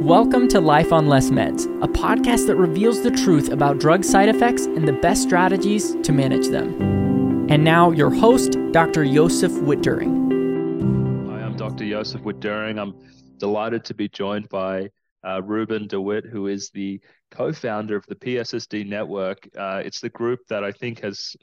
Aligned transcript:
Welcome 0.00 0.48
to 0.48 0.62
Life 0.62 0.94
on 0.94 1.08
Less 1.08 1.28
Meds, 1.28 1.66
a 1.84 1.86
podcast 1.86 2.46
that 2.46 2.56
reveals 2.56 3.02
the 3.02 3.10
truth 3.10 3.50
about 3.50 3.78
drug 3.78 4.02
side 4.02 4.30
effects 4.30 4.64
and 4.64 4.88
the 4.88 4.94
best 4.94 5.22
strategies 5.22 5.94
to 5.96 6.10
manage 6.10 6.48
them. 6.48 7.46
And 7.50 7.62
now, 7.62 7.90
your 7.90 8.08
host, 8.08 8.56
Dr. 8.72 9.04
Josef 9.04 9.52
Witt-Doerring. 9.60 11.28
Hi, 11.28 11.42
I'm 11.42 11.54
Dr. 11.54 11.86
Josef 11.86 12.22
Witt-Doerring. 12.22 12.78
I'm 12.78 12.94
delighted 13.36 13.84
to 13.84 13.94
be 13.94 14.08
joined 14.08 14.48
by 14.48 14.88
uh, 15.22 15.42
Ruben 15.42 15.86
DeWitte, 15.86 16.30
who 16.30 16.46
is 16.46 16.70
the 16.70 16.98
co 17.30 17.52
founder 17.52 17.94
of 17.94 18.06
the 18.06 18.16
PSSD 18.16 18.88
Network. 18.88 19.46
Uh, 19.54 19.82
it's 19.84 20.00
the 20.00 20.08
group 20.08 20.40
that 20.48 20.64
I 20.64 20.72
think 20.72 21.00
has, 21.00 21.36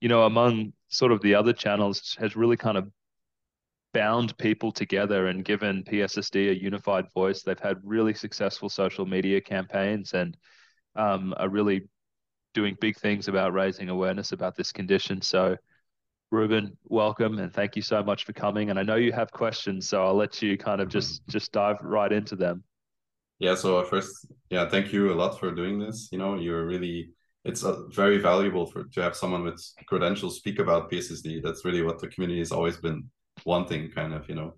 you 0.00 0.08
know, 0.08 0.24
among 0.24 0.72
sort 0.88 1.12
of 1.12 1.22
the 1.22 1.36
other 1.36 1.52
channels, 1.52 2.16
has 2.18 2.34
really 2.34 2.56
kind 2.56 2.76
of 2.76 2.90
bound 3.94 4.36
people 4.36 4.72
together 4.72 5.28
and 5.28 5.44
given 5.44 5.84
PSSD 5.84 6.50
a 6.50 6.60
unified 6.60 7.06
voice. 7.14 7.42
They've 7.42 7.58
had 7.58 7.78
really 7.82 8.12
successful 8.12 8.68
social 8.68 9.06
media 9.06 9.40
campaigns 9.40 10.12
and 10.12 10.36
um, 10.96 11.32
are 11.38 11.48
really 11.48 11.88
doing 12.52 12.76
big 12.80 12.98
things 12.98 13.28
about 13.28 13.54
raising 13.54 13.88
awareness 13.88 14.32
about 14.32 14.56
this 14.56 14.72
condition. 14.72 15.22
So, 15.22 15.56
Ruben, 16.30 16.76
welcome 16.84 17.38
and 17.38 17.52
thank 17.52 17.76
you 17.76 17.82
so 17.82 18.02
much 18.02 18.24
for 18.24 18.32
coming. 18.32 18.70
And 18.70 18.78
I 18.78 18.82
know 18.82 18.96
you 18.96 19.12
have 19.12 19.30
questions, 19.30 19.88
so 19.88 20.04
I'll 20.04 20.16
let 20.16 20.42
you 20.42 20.58
kind 20.58 20.80
of 20.80 20.88
just 20.88 21.26
just 21.28 21.52
dive 21.52 21.76
right 21.80 22.12
into 22.12 22.34
them. 22.34 22.64
Yeah. 23.38 23.54
So 23.54 23.82
first, 23.84 24.26
yeah, 24.50 24.68
thank 24.68 24.92
you 24.92 25.12
a 25.12 25.14
lot 25.14 25.38
for 25.38 25.52
doing 25.52 25.78
this. 25.78 26.08
You 26.10 26.18
know, 26.18 26.36
you're 26.36 26.66
really 26.66 27.10
it's 27.44 27.62
uh, 27.62 27.86
very 27.88 28.18
valuable 28.18 28.66
for 28.66 28.84
to 28.84 29.02
have 29.02 29.14
someone 29.14 29.44
with 29.44 29.62
credentials 29.86 30.38
speak 30.38 30.58
about 30.58 30.90
PSSD. 30.90 31.42
That's 31.42 31.64
really 31.64 31.82
what 31.82 32.00
the 32.00 32.08
community 32.08 32.40
has 32.40 32.50
always 32.50 32.76
been 32.76 33.08
one 33.42 33.66
thing 33.66 33.90
kind 33.90 34.14
of 34.14 34.28
you 34.28 34.34
know. 34.34 34.54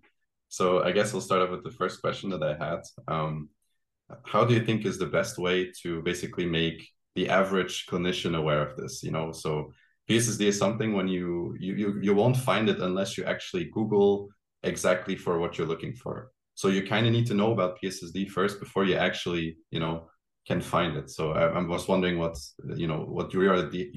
So 0.49 0.83
i 0.85 0.93
guess 0.93 1.13
i'll 1.13 1.21
start 1.21 1.43
off 1.43 1.51
with 1.51 1.65
the 1.65 1.71
first 1.71 2.01
question 2.01 2.31
that 2.31 2.43
i 2.43 2.55
had. 2.55 2.83
Um, 3.09 3.49
how 4.25 4.45
do 4.45 4.55
you 4.55 4.65
think 4.65 4.85
is 4.85 4.99
the 4.99 5.07
best 5.07 5.39
way 5.39 5.73
to 5.83 6.03
basically 6.03 6.47
make 6.47 6.89
the 7.17 7.29
average 7.29 7.87
clinician 7.87 8.37
aware 8.37 8.63
of 8.67 8.77
this 8.77 9.03
you 9.03 9.11
know? 9.11 9.33
So 9.33 9.73
pssd 10.09 10.41
is 10.43 10.59
something 10.59 10.93
when 10.93 11.09
you 11.09 11.57
you 11.59 11.75
you, 11.75 11.99
you 12.03 12.15
won't 12.15 12.37
find 12.37 12.69
it 12.69 12.81
unless 12.81 13.19
you 13.19 13.25
actually 13.25 13.65
google 13.73 14.29
exactly 14.63 15.17
for 15.17 15.39
what 15.39 15.57
you're 15.57 15.67
looking 15.67 15.95
for. 15.95 16.31
So 16.55 16.69
you 16.69 16.87
kind 16.87 17.07
of 17.07 17.13
need 17.13 17.27
to 17.27 17.35
know 17.35 17.53
about 17.53 17.79
pssd 17.83 18.29
first 18.31 18.61
before 18.61 18.85
you 18.85 18.97
actually 18.97 19.57
you 19.71 19.81
know 19.81 20.09
can 20.47 20.61
find 20.61 20.97
it. 20.97 21.11
So 21.11 21.33
i, 21.33 21.47
I 21.47 21.61
was 21.63 21.89
wondering 21.89 22.19
what 22.19 22.37
you 22.77 22.87
know 22.87 23.01
what 23.17 23.33
your 23.33 23.43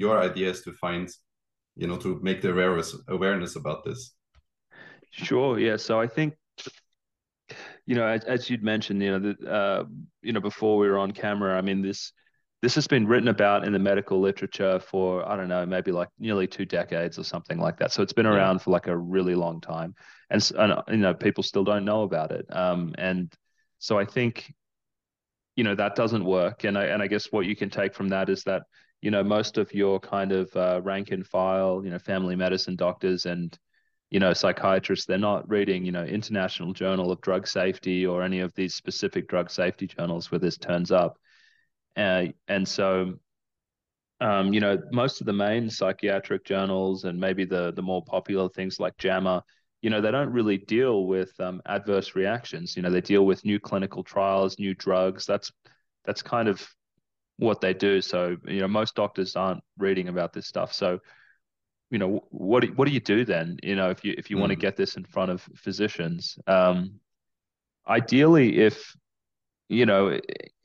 your 0.04 0.20
idea 0.20 0.50
is 0.50 0.62
to 0.64 0.72
find 0.74 1.08
you 1.76 1.88
know 1.88 1.98
to 1.98 2.20
make 2.22 2.42
the 2.42 2.52
awareness 2.52 2.96
awareness 3.08 3.56
about 3.56 3.84
this 3.86 4.16
Sure. 5.12 5.60
Yeah. 5.60 5.78
So 5.78 6.00
I 6.00 6.08
think, 6.08 6.36
you 7.86 7.96
know, 7.96 8.06
as, 8.06 8.24
as 8.26 8.50
you'd 8.50 8.64
mentioned, 8.64 9.02
you 9.02 9.18
know, 9.18 9.34
the, 9.34 9.52
uh, 9.52 9.84
you 10.22 10.34
know, 10.34 10.40
before 10.40 10.78
we 10.78 10.88
were 10.88 10.98
on 10.98 11.12
camera, 11.12 11.58
I 11.58 11.62
mean, 11.62 11.82
this 11.82 12.14
this 12.62 12.76
has 12.76 12.88
been 12.88 13.08
written 13.08 13.30
about 13.30 13.66
in 13.66 13.72
the 13.72 13.80
medical 13.80 14.20
literature 14.20 14.80
for 14.80 15.28
I 15.28 15.38
don't 15.38 15.48
know, 15.48 15.66
maybe 15.66 15.92
like 15.92 16.10
nearly 16.20 16.46
two 16.46 16.66
decades 16.66 17.18
or 17.18 17.24
something 17.24 17.58
like 17.58 17.78
that. 17.78 17.92
So 17.92 18.04
it's 18.04 18.14
been 18.14 18.26
around 18.26 18.56
yeah. 18.56 18.60
for 18.60 18.72
like 18.72 18.88
a 18.88 18.98
really 18.98 19.34
long 19.36 19.62
time, 19.62 19.96
and, 20.30 20.52
and 20.58 20.82
you 20.90 20.98
know, 20.98 21.14
people 21.14 21.44
still 21.44 21.64
don't 21.64 21.86
know 21.86 22.04
about 22.04 22.32
it. 22.32 22.46
Um, 22.50 22.94
and 22.98 23.34
so 23.80 23.98
I 23.98 24.06
think, 24.06 24.54
you 25.56 25.64
know, 25.64 25.76
that 25.76 25.96
doesn't 25.96 26.26
work. 26.26 26.66
And 26.66 26.78
I 26.78 26.86
and 26.86 27.02
I 27.02 27.08
guess 27.08 27.32
what 27.32 27.46
you 27.46 27.56
can 27.56 27.70
take 27.70 27.96
from 27.96 28.10
that 28.10 28.30
is 28.30 28.44
that 28.44 28.64
you 29.02 29.10
know 29.10 29.24
most 29.24 29.58
of 29.58 29.74
your 29.74 30.00
kind 30.00 30.32
of 30.32 30.56
uh, 30.56 30.82
rank 30.84 31.12
and 31.12 31.26
file, 31.26 31.82
you 31.84 31.90
know, 31.90 32.00
family 32.00 32.36
medicine 32.36 32.76
doctors 32.76 33.26
and 33.26 33.58
you 34.12 34.20
know 34.20 34.34
psychiatrists 34.34 35.06
they're 35.06 35.18
not 35.18 35.48
reading 35.50 35.86
you 35.86 35.92
know 35.92 36.04
international 36.04 36.74
journal 36.74 37.12
of 37.12 37.22
drug 37.22 37.48
safety 37.48 38.06
or 38.06 38.24
any 38.24 38.40
of 38.40 38.54
these 38.56 38.74
specific 38.74 39.28
drug 39.28 39.50
safety 39.52 39.88
journals 39.88 40.32
where 40.32 40.40
this 40.40 40.58
turns 40.58 40.92
up. 40.92 41.18
Uh, 41.96 42.26
and 42.48 42.68
so 42.68 43.14
um, 44.22 44.54
you 44.54 44.60
know 44.60 44.78
most 44.92 45.22
of 45.22 45.26
the 45.26 45.34
main 45.34 45.70
psychiatric 45.70 46.46
journals 46.46 47.04
and 47.04 47.20
maybe 47.20 47.46
the 47.46 47.72
the 47.74 47.82
more 47.82 48.04
popular 48.04 48.50
things 48.50 48.80
like 48.80 48.98
JAMA 48.98 49.44
you 49.82 49.90
know 49.90 50.02
they 50.02 50.12
don't 50.12 50.32
really 50.32 50.58
deal 50.58 51.06
with 51.06 51.32
um, 51.40 51.62
adverse 51.66 52.16
reactions. 52.16 52.76
You 52.76 52.82
know 52.82 52.90
they 52.90 53.02
deal 53.02 53.26
with 53.26 53.46
new 53.46 53.60
clinical 53.60 54.04
trials 54.04 54.60
new 54.60 54.74
drugs. 54.76 55.26
That's 55.26 55.52
that's 56.06 56.22
kind 56.22 56.48
of 56.48 56.68
what 57.38 57.62
they 57.62 57.74
do. 57.74 58.02
So 58.02 58.36
you 58.46 58.60
know 58.62 58.68
most 58.68 58.96
doctors 58.96 59.36
aren't 59.36 59.64
reading 59.78 60.10
about 60.10 60.34
this 60.34 60.48
stuff. 60.48 60.74
So 60.74 61.00
you 61.90 61.98
know 61.98 62.24
what 62.30 62.66
what 62.76 62.88
do 62.88 62.94
you 62.94 63.00
do 63.00 63.26
then 63.26 63.58
you 63.64 63.76
know 63.76 63.90
if 63.90 64.04
you 64.04 64.14
if 64.18 64.30
you 64.30 64.38
mm. 64.38 64.42
want 64.42 64.52
to 64.52 64.56
get 64.56 64.76
this 64.76 64.96
in 64.96 65.04
front 65.04 65.32
of 65.32 65.48
physicians? 65.56 66.38
Um, 66.48 67.00
ideally 67.88 68.60
if 68.60 68.96
you 69.70 69.86
know 69.86 70.20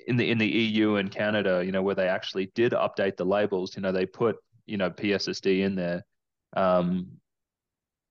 in 0.07 0.17
the 0.17 0.31
in 0.31 0.39
the 0.39 0.47
EU 0.47 0.97
and 0.97 1.11
Canada 1.11 1.62
you 1.65 1.73
know 1.73 1.83
where 1.83 1.95
they 1.95 2.09
actually 2.09 2.47
did 2.55 2.73
update 2.73 3.17
the 3.17 3.25
labels 3.25 3.75
you 3.77 3.83
know 3.83 3.93
they 3.93 4.07
put 4.07 4.37
you 4.67 4.77
know 4.77 4.91
PSSD 4.91 5.61
in 5.61 5.75
there. 5.75 6.05
Um, 6.57 7.09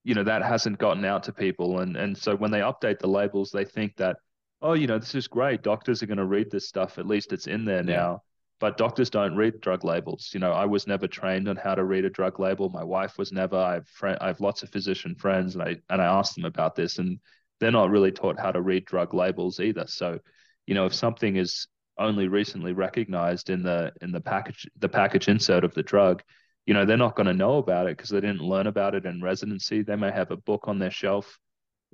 you 0.02 0.14
know 0.14 0.24
that 0.24 0.42
hasn't 0.42 0.78
gotten 0.78 1.04
out 1.04 1.22
to 1.24 1.32
people. 1.32 1.80
And 1.80 1.96
and 1.96 2.16
so 2.16 2.36
when 2.36 2.50
they 2.50 2.60
update 2.60 2.98
the 2.98 3.08
labels 3.08 3.50
they 3.50 3.64
think 3.64 3.96
that 3.96 4.16
oh 4.60 4.74
you 4.74 4.86
know 4.86 4.98
this 4.98 5.14
is 5.14 5.28
great. 5.28 5.62
Doctors 5.62 6.02
are 6.02 6.06
going 6.06 6.18
to 6.18 6.26
read 6.26 6.50
this 6.50 6.68
stuff. 6.68 6.98
At 6.98 7.06
least 7.06 7.32
it's 7.32 7.46
in 7.46 7.64
there 7.64 7.84
yeah. 7.84 7.96
now 7.96 8.22
but 8.64 8.78
doctors 8.78 9.10
don't 9.10 9.36
read 9.36 9.60
drug 9.60 9.84
labels. 9.84 10.30
You 10.32 10.40
know, 10.40 10.50
I 10.50 10.64
was 10.64 10.86
never 10.86 11.06
trained 11.06 11.50
on 11.50 11.56
how 11.56 11.74
to 11.74 11.84
read 11.84 12.06
a 12.06 12.08
drug 12.08 12.40
label. 12.40 12.70
My 12.70 12.82
wife 12.82 13.18
was 13.18 13.30
never. 13.30 13.58
I 13.58 13.74
have 13.74 13.86
friend, 13.86 14.16
I 14.22 14.28
have 14.28 14.40
lots 14.40 14.62
of 14.62 14.70
physician 14.70 15.14
friends, 15.16 15.54
and 15.54 15.62
I 15.62 15.76
and 15.90 16.00
I 16.00 16.06
asked 16.06 16.34
them 16.34 16.46
about 16.46 16.74
this, 16.74 16.96
and 16.96 17.20
they're 17.60 17.70
not 17.70 17.90
really 17.90 18.10
taught 18.10 18.40
how 18.40 18.52
to 18.52 18.62
read 18.62 18.86
drug 18.86 19.12
labels 19.12 19.60
either. 19.60 19.84
So, 19.86 20.18
you 20.64 20.74
know, 20.74 20.86
if 20.86 20.94
something 20.94 21.36
is 21.36 21.66
only 21.98 22.26
recently 22.26 22.72
recognized 22.72 23.50
in 23.50 23.62
the 23.62 23.92
in 24.00 24.12
the 24.12 24.20
package 24.22 24.66
the 24.78 24.88
package 24.88 25.28
insert 25.28 25.62
of 25.62 25.74
the 25.74 25.82
drug, 25.82 26.22
you 26.64 26.72
know, 26.72 26.86
they're 26.86 26.96
not 26.96 27.16
going 27.16 27.26
to 27.26 27.34
know 27.34 27.58
about 27.58 27.86
it 27.86 27.98
because 27.98 28.08
they 28.08 28.22
didn't 28.22 28.40
learn 28.40 28.66
about 28.66 28.94
it 28.94 29.04
in 29.04 29.20
residency. 29.20 29.82
They 29.82 29.96
may 29.96 30.10
have 30.10 30.30
a 30.30 30.38
book 30.38 30.68
on 30.68 30.78
their 30.78 30.90
shelf 30.90 31.38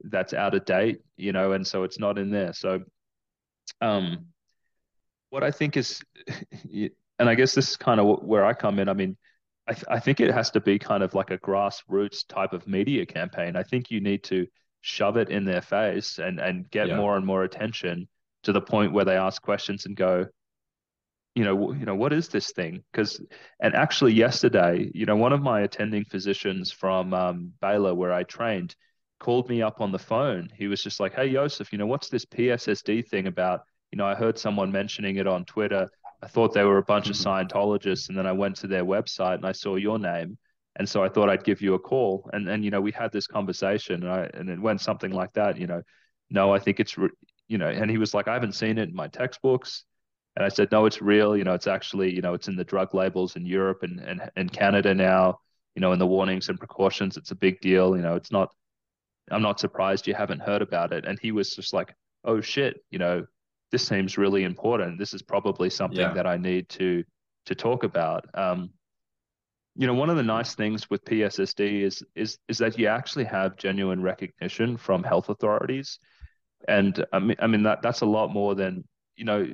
that's 0.05 0.35
out 0.35 0.55
of 0.55 0.65
date, 0.67 1.01
you 1.17 1.33
know, 1.33 1.51
and 1.51 1.67
so 1.67 1.83
it's 1.83 1.99
not 1.99 2.17
in 2.17 2.31
there. 2.31 2.53
So, 2.53 2.85
um, 3.81 4.27
what 5.31 5.43
I 5.43 5.51
think 5.51 5.77
is, 5.77 6.03
and 7.19 7.29
I 7.29 7.35
guess 7.35 7.55
this 7.55 7.71
is 7.71 7.77
kind 7.77 8.01
of 8.01 8.23
where 8.23 8.45
I 8.45 8.53
come 8.53 8.79
in. 8.79 8.89
I 8.89 8.93
mean, 8.93 9.17
I, 9.67 9.73
th- 9.73 9.85
I 9.89 10.01
think 10.01 10.21
it 10.21 10.33
has 10.33 10.51
to 10.53 10.61
be 10.61 10.79
kind 10.79 11.03
of 11.03 11.15
like 11.15 11.31
a 11.31 11.39
grassroots 11.39 12.27
type 12.27 12.53
of 12.53 12.67
media 12.67 13.07
campaign. 13.07 13.57
I 13.57 13.63
think 13.63 13.91
you 13.91 14.01
need 14.01 14.25
to 14.25 14.47
shove 14.83 15.17
it 15.17 15.29
in 15.29 15.45
their 15.45 15.63
face 15.63 16.19
and 16.19 16.41
and 16.41 16.69
get 16.71 16.89
yeah. 16.89 16.97
more 16.97 17.17
and 17.17 17.25
more 17.25 17.45
attention 17.45 18.09
to 18.43 18.53
the 18.53 18.61
point 18.61 18.93
where 18.93 19.05
they 19.05 19.17
ask 19.17 19.43
questions 19.43 19.87
and 19.87 19.95
go, 19.95 20.27
you 21.35 21.45
know, 21.45 21.73
you 21.73 21.85
know, 21.85 21.95
what 21.95 22.13
is 22.13 22.29
this 22.29 22.51
thing? 22.53 22.83
Because 22.91 23.21
and 23.61 23.75
actually 23.75 24.15
yesterday, 24.15 24.91
you 24.95 25.07
know, 25.07 25.17
one 25.17 25.33
of 25.33 25.43
my 25.43 25.61
attending 25.61 26.05
physicians 26.05 26.73
from 26.73 27.15
um, 27.15 27.53
Baylor 27.61 27.95
where 27.95 28.13
I 28.13 28.25
trained 28.25 28.75
called 29.21 29.49
me 29.49 29.63
up 29.63 29.81
on 29.81 29.93
the 29.93 29.99
phone. 29.99 30.49
He 30.57 30.67
was 30.67 30.83
just 30.83 30.99
like, 30.99 31.15
"Hey, 31.15 31.33
Josef, 31.33 31.73
you 31.73 31.79
know, 31.79 31.87
what's 31.87 32.09
this 32.09 32.25
PSSD 32.25 33.07
thing 33.09 33.27
about?" 33.27 33.61
You 33.93 33.97
know, 33.97 34.07
I 34.07 34.15
heard 34.15 34.39
someone 34.39 34.71
mentioning 34.73 35.17
it 35.17 35.27
on 35.27 35.45
Twitter. 35.45 35.89
I 36.23 36.27
thought 36.27 36.53
they 36.53 36.65
were 36.65 36.79
a 36.79 36.83
bunch 36.83 37.11
mm-hmm. 37.11 37.29
of 37.29 37.49
Scientologists, 37.49 38.09
and 38.09 38.17
then 38.17 38.27
I 38.27 38.33
went 38.33 38.57
to 38.57 38.67
their 38.67 38.85
website 38.85 39.37
and 39.37 39.47
I 39.47 39.53
saw 39.53 39.77
your 39.77 39.99
name, 39.99 40.39
and 40.77 40.89
so 40.89 41.03
I 41.03 41.09
thought 41.09 41.29
I'd 41.29 41.45
give 41.45 41.61
you 41.61 41.75
a 41.75 41.79
call. 41.79 42.29
And 42.33 42.49
and 42.49 42.65
you 42.65 42.71
know, 42.71 42.81
we 42.81 42.93
had 42.93 43.13
this 43.13 43.27
conversation, 43.27 44.03
and 44.03 44.13
I 44.13 44.31
and 44.35 44.49
it 44.49 44.61
went 44.61 44.81
something 44.81 45.13
like 45.13 45.33
that. 45.35 45.59
You 45.59 45.67
know, 45.67 45.83
no, 46.31 46.55
I 46.55 46.59
think 46.59 46.81
it's 46.81 46.97
re- 46.99 47.11
you 47.51 47.59
know, 47.59 47.69
and 47.69 47.91
he 47.91 47.99
was 47.99 48.15
like, 48.15 48.29
I 48.29 48.35
haven't 48.35 48.55
seen 48.55 48.79
it 48.79 48.89
in 48.89 48.95
my 48.95 49.09
textbooks. 49.09 49.85
And 50.37 50.45
I 50.45 50.49
said, 50.49 50.71
no, 50.71 50.87
it's 50.87 51.03
real. 51.03 51.37
You 51.37 51.43
know, 51.43 51.55
it's 51.55 51.67
actually, 51.67 52.15
you 52.15 52.23
know, 52.23 52.33
it's 52.33 52.47
in 52.47 52.55
the 52.55 52.65
drug 52.65 52.95
labels 52.95 53.35
in 53.35 53.45
Europe 53.45 53.83
and, 53.83 53.99
and, 53.99 54.31
and 54.37 54.53
Canada 54.53 54.95
now, 54.95 55.41
you 55.75 55.81
know, 55.81 55.93
in 55.93 55.99
the 55.99 56.07
warnings 56.07 56.49
and 56.49 56.59
precautions. 56.59 57.17
It's 57.17 57.33
a 57.33 57.35
big 57.35 57.61
deal. 57.61 57.97
You 57.97 58.03
know, 58.03 58.15
it's 58.15 58.31
not, 58.31 58.55
I'm 59.33 59.43
not 59.43 59.59
surprised 59.59 60.07
you 60.07 60.15
haven't 60.15 60.43
heard 60.43 60.63
about 60.63 60.93
it. 60.93 61.05
And 61.05 61.19
he 61.21 61.33
was 61.33 61.57
just 61.57 61.73
like, 61.73 61.93
oh 62.25 62.41
shit, 62.41 62.77
you 62.91 63.01
know, 63.01 63.27
this 63.71 63.87
seems 63.87 64.19
really 64.19 64.45
important. 64.45 64.99
This 64.99 65.15
is 65.15 65.23
probably 65.23 65.71
something 65.71 66.01
yeah. 66.01 66.13
that 66.13 66.27
I 66.27 66.37
need 66.37 66.69
to 66.71 67.05
to 67.47 67.55
talk 67.55 67.85
about. 67.85 68.27
Um, 68.35 68.71
you 69.77 69.87
know, 69.87 69.95
one 69.95 70.11
of 70.11 70.17
the 70.17 70.23
nice 70.23 70.55
things 70.55 70.91
with 70.91 71.05
PSSD 71.05 71.83
is 71.83 72.03
is 72.15 72.39
is 72.49 72.59
that 72.59 72.79
you 72.79 72.87
actually 72.87 73.25
have 73.25 73.57
genuine 73.57 74.03
recognition 74.03 74.77
from 74.77 75.03
health 75.03 75.29
authorities, 75.29 75.99
and 76.69 77.05
I 77.13 77.19
mean, 77.19 77.37
I 77.39 77.47
mean 77.47 77.63
that 77.63 77.83
that's 77.83 78.01
a 78.01 78.07
lot 78.07 78.33
more 78.33 78.55
than 78.55 78.85
you 79.17 79.25
know 79.25 79.47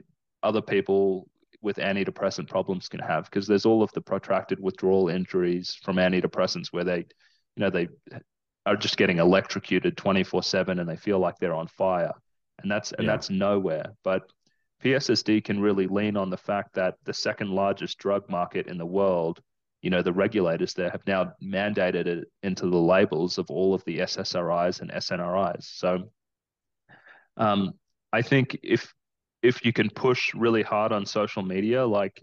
other 0.43 0.63
people 0.63 1.29
with 1.63 1.77
antidepressant 1.77 2.49
problems 2.49 2.89
can 2.89 3.01
have 3.01 3.25
because 3.25 3.47
there's 3.47 3.67
all 3.67 3.83
of 3.83 3.91
the 3.93 4.01
protracted 4.01 4.61
withdrawal 4.61 5.09
injuries 5.09 5.77
from 5.83 5.97
antidepressants 5.97 6.69
where 6.69 6.85
they, 6.85 6.99
you 6.99 7.05
know, 7.57 7.71
they 7.71 7.89
are 8.67 8.77
just 8.77 8.97
getting 8.97 9.19
electrocuted 9.19 9.97
24 9.97 10.43
7 10.43 10.79
and 10.79 10.89
they 10.89 10.97
feel 10.97 11.19
like 11.19 11.37
they're 11.39 11.55
on 11.55 11.67
fire 11.67 12.13
and 12.63 12.71
that's 12.71 12.93
and 12.93 13.07
yeah. 13.07 13.13
that's 13.13 13.31
nowhere. 13.31 13.93
But 14.03 14.31
PSSD 14.83 15.45
can 15.45 15.61
really 15.61 15.87
lean 15.87 16.17
on 16.17 16.31
the 16.31 16.37
fact 16.37 16.75
that 16.75 16.95
the 17.05 17.15
second 17.15 17.51
largest 17.51 17.99
drug 17.99 18.29
market 18.29 18.67
in 18.67 18.79
the 18.79 18.87
world, 18.87 19.41
you 19.83 19.91
know, 19.91 20.03
the 20.03 20.13
regulators 20.13 20.75
there 20.75 20.91
have 20.91 21.07
now 21.07 21.33
mandated 21.43 22.07
it 22.07 22.29
into 22.43 22.69
the 22.69 22.77
labels 22.77 23.39
of 23.39 23.51
all 23.51 23.75
of 23.75 23.85
the 23.85 23.99
SSRIs 23.99 24.81
and 24.81 24.91
SNRIs. 24.91 25.65
So 25.65 26.11
um, 27.37 27.73
I 28.13 28.23
think 28.23 28.59
if 28.63 28.93
if 29.43 29.65
you 29.65 29.73
can 29.73 29.91
push 29.91 30.35
really 30.35 30.63
hard 30.63 30.93
on 30.93 31.07
social 31.07 31.43
media, 31.43 31.87
like 31.87 32.23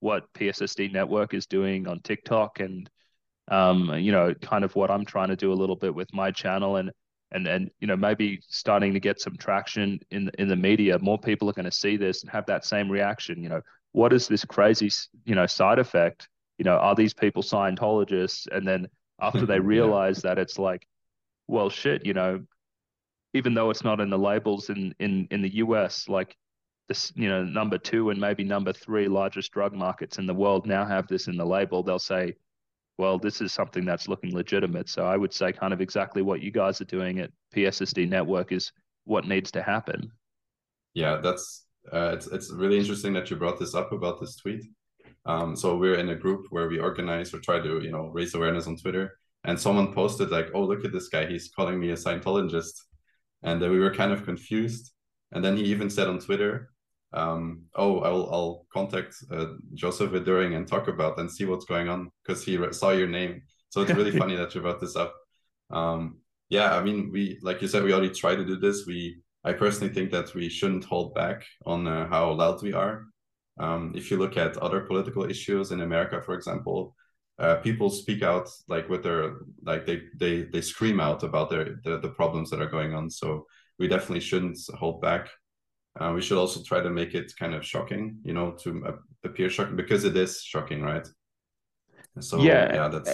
what 0.00 0.32
PSSD 0.34 0.92
Network 0.92 1.34
is 1.34 1.46
doing 1.46 1.86
on 1.86 2.00
TikTok, 2.00 2.60
and 2.60 2.88
um, 3.48 3.98
you 3.98 4.12
know, 4.12 4.34
kind 4.34 4.64
of 4.64 4.74
what 4.74 4.90
I'm 4.90 5.04
trying 5.04 5.28
to 5.28 5.36
do 5.36 5.52
a 5.52 5.54
little 5.54 5.76
bit 5.76 5.94
with 5.94 6.12
my 6.14 6.30
channel, 6.30 6.76
and 6.76 6.90
and 7.32 7.46
and 7.46 7.70
you 7.80 7.86
know, 7.86 7.96
maybe 7.96 8.40
starting 8.48 8.92
to 8.94 9.00
get 9.00 9.20
some 9.20 9.36
traction 9.36 10.00
in 10.10 10.30
in 10.38 10.48
the 10.48 10.56
media. 10.56 10.98
More 10.98 11.18
people 11.18 11.48
are 11.48 11.54
going 11.54 11.64
to 11.64 11.72
see 11.72 11.96
this 11.96 12.22
and 12.22 12.30
have 12.30 12.46
that 12.46 12.64
same 12.64 12.90
reaction. 12.90 13.42
You 13.42 13.48
know, 13.48 13.60
what 13.92 14.12
is 14.12 14.28
this 14.28 14.44
crazy, 14.44 14.90
you 15.24 15.34
know, 15.34 15.46
side 15.46 15.78
effect? 15.78 16.28
You 16.58 16.64
know, 16.64 16.76
are 16.76 16.94
these 16.94 17.14
people 17.14 17.42
Scientologists? 17.42 18.46
And 18.50 18.66
then 18.66 18.88
after 19.20 19.46
they 19.46 19.60
realize 19.76 20.22
yeah. 20.22 20.34
that 20.34 20.40
it's 20.40 20.58
like, 20.58 20.86
well, 21.46 21.70
shit, 21.70 22.04
you 22.04 22.14
know, 22.14 22.42
even 23.34 23.54
though 23.54 23.70
it's 23.70 23.84
not 23.84 24.00
in 24.00 24.10
the 24.10 24.18
labels 24.18 24.70
in 24.70 24.94
in 24.98 25.28
in 25.30 25.42
the 25.42 25.56
US, 25.56 26.08
like 26.08 26.36
this, 26.88 27.12
you 27.14 27.28
know, 27.28 27.44
number 27.44 27.78
two 27.78 28.10
and 28.10 28.20
maybe 28.20 28.42
number 28.42 28.72
three 28.72 29.06
largest 29.06 29.52
drug 29.52 29.72
markets 29.72 30.18
in 30.18 30.26
the 30.26 30.34
world 30.34 30.66
now 30.66 30.84
have 30.84 31.06
this 31.06 31.28
in 31.28 31.36
the 31.36 31.46
label. 31.46 31.84
They'll 31.84 32.00
say, 32.00 32.34
well, 33.00 33.18
this 33.18 33.40
is 33.40 33.50
something 33.52 33.86
that's 33.86 34.08
looking 34.08 34.34
legitimate. 34.34 34.88
So 34.88 35.06
I 35.06 35.16
would 35.16 35.32
say 35.32 35.52
kind 35.52 35.72
of 35.72 35.80
exactly 35.80 36.20
what 36.20 36.42
you 36.42 36.50
guys 36.50 36.80
are 36.82 36.84
doing 36.96 37.18
at 37.18 37.30
PSSD 37.56 38.08
Network 38.08 38.52
is 38.52 38.70
what 39.04 39.26
needs 39.26 39.50
to 39.52 39.62
happen. 39.62 40.12
Yeah, 40.92 41.16
that's 41.16 41.64
uh, 41.90 42.10
it's 42.14 42.26
it's 42.26 42.52
really 42.52 42.78
interesting 42.78 43.14
that 43.14 43.30
you 43.30 43.36
brought 43.36 43.58
this 43.58 43.74
up 43.74 43.92
about 43.92 44.20
this 44.20 44.36
tweet. 44.36 44.64
Um, 45.24 45.56
so 45.56 45.76
we're 45.76 45.94
in 45.94 46.10
a 46.10 46.14
group 46.14 46.46
where 46.50 46.68
we 46.68 46.78
organize 46.78 47.32
or 47.32 47.40
try 47.40 47.58
to 47.58 47.82
you 47.82 47.90
know 47.90 48.10
raise 48.12 48.34
awareness 48.34 48.66
on 48.66 48.76
Twitter, 48.76 49.18
and 49.44 49.58
someone 49.58 49.94
posted 49.94 50.30
like, 50.30 50.48
"Oh, 50.54 50.62
look 50.62 50.84
at 50.84 50.92
this 50.92 51.08
guy! 51.08 51.24
He's 51.26 51.50
calling 51.50 51.80
me 51.80 51.90
a 51.90 51.96
Scientologist," 51.96 52.74
and 53.42 53.62
uh, 53.62 53.70
we 53.70 53.78
were 53.78 53.94
kind 53.94 54.12
of 54.12 54.24
confused. 54.24 54.92
And 55.32 55.42
then 55.44 55.56
he 55.56 55.64
even 55.64 55.88
said 55.88 56.08
on 56.08 56.18
Twitter, 56.18 56.69
um, 57.12 57.62
"Oh, 57.74 58.00
I'll 58.00 58.28
I'll 58.32 58.66
contact 58.72 59.16
uh, 59.30 59.46
Josef 59.74 60.12
Witt-Doerring 60.12 60.54
and 60.54 60.66
talk 60.66 60.88
about 60.88 61.18
and 61.18 61.30
see 61.30 61.44
what's 61.44 61.64
going 61.64 61.88
on 61.88 62.10
because 62.22 62.44
he 62.44 62.58
saw 62.72 62.90
your 62.90 63.08
name." 63.08 63.42
So 63.68 63.82
it's 63.82 63.92
really 63.92 64.16
funny 64.22 64.36
that 64.36 64.54
you 64.54 64.60
brought 64.60 64.80
this 64.80 64.96
up. 64.96 65.14
Um, 65.70 66.18
yeah, 66.48 66.76
I 66.76 66.82
mean, 66.82 67.10
we 67.12 67.38
like 67.42 67.62
you 67.62 67.68
said, 67.68 67.84
we 67.84 67.92
already 67.92 68.14
try 68.14 68.34
to 68.34 68.44
do 68.44 68.56
this. 68.56 68.86
We 68.86 69.20
I 69.44 69.52
personally 69.52 69.92
think 69.92 70.10
that 70.10 70.34
we 70.34 70.48
shouldn't 70.48 70.84
hold 70.84 71.14
back 71.14 71.44
on 71.66 71.86
uh, 71.86 72.08
how 72.08 72.32
loud 72.32 72.62
we 72.62 72.72
are. 72.72 73.06
Um, 73.58 73.92
if 73.94 74.10
you 74.10 74.16
look 74.16 74.36
at 74.36 74.56
other 74.58 74.80
political 74.80 75.28
issues 75.28 75.70
in 75.70 75.80
America, 75.82 76.22
for 76.22 76.34
example, 76.34 76.94
uh, 77.38 77.56
people 77.56 77.88
speak 77.88 78.22
out 78.22 78.48
like 78.68 78.88
with 78.88 79.02
their 79.02 79.36
like 79.62 79.86
they 79.86 80.02
they 80.18 80.42
they 80.42 80.60
scream 80.60 81.00
out 81.00 81.22
about 81.22 81.50
their 81.50 81.80
the, 81.84 81.98
the 81.98 82.10
problems 82.10 82.50
that 82.50 82.60
are 82.60 82.70
going 82.70 82.94
on. 82.94 83.08
So 83.10 83.46
we 83.78 83.88
definitely 83.88 84.20
shouldn't 84.20 84.58
hold 84.74 85.00
back. 85.00 85.28
Uh, 85.98 86.12
we 86.14 86.22
should 86.22 86.38
also 86.38 86.62
try 86.62 86.80
to 86.80 86.90
make 86.90 87.14
it 87.14 87.32
kind 87.38 87.54
of 87.54 87.66
shocking, 87.66 88.18
you 88.22 88.32
know, 88.32 88.52
to 88.52 88.98
appear 89.24 89.50
shocking 89.50 89.76
because 89.76 90.04
it 90.04 90.16
is 90.16 90.42
shocking, 90.42 90.82
right? 90.82 91.06
So 92.20 92.40
yeah, 92.40 92.74
yeah, 92.74 92.88
that's 92.88 93.10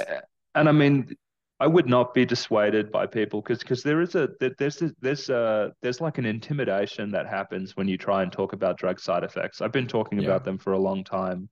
and 0.55 0.69
I 0.69 0.73
mean 0.73 1.17
I 1.59 1.67
would 1.67 1.89
not 1.89 2.13
be 2.13 2.27
dissuaded 2.27 2.93
by 2.93 3.07
people 3.07 3.41
because 3.41 3.61
because 3.61 3.83
there 3.83 4.03
is 4.03 4.15
a 4.15 4.29
there's 4.59 4.83
there's 5.01 5.31
a 5.31 5.73
there's 5.81 6.01
like 6.01 6.19
an 6.19 6.27
intimidation 6.27 7.11
that 7.13 7.27
happens 7.27 7.77
when 7.77 7.89
you 7.89 7.97
try 7.97 8.23
and 8.23 8.31
talk 8.31 8.53
about 8.53 8.79
drug 8.79 9.01
side 9.01 9.25
effects. 9.25 9.63
I've 9.63 9.73
been 9.73 9.87
talking 9.87 10.19
yeah. 10.19 10.27
about 10.27 10.45
them 10.45 10.59
for 10.59 10.75
a 10.75 10.79
long 10.79 11.03
time 11.03 11.49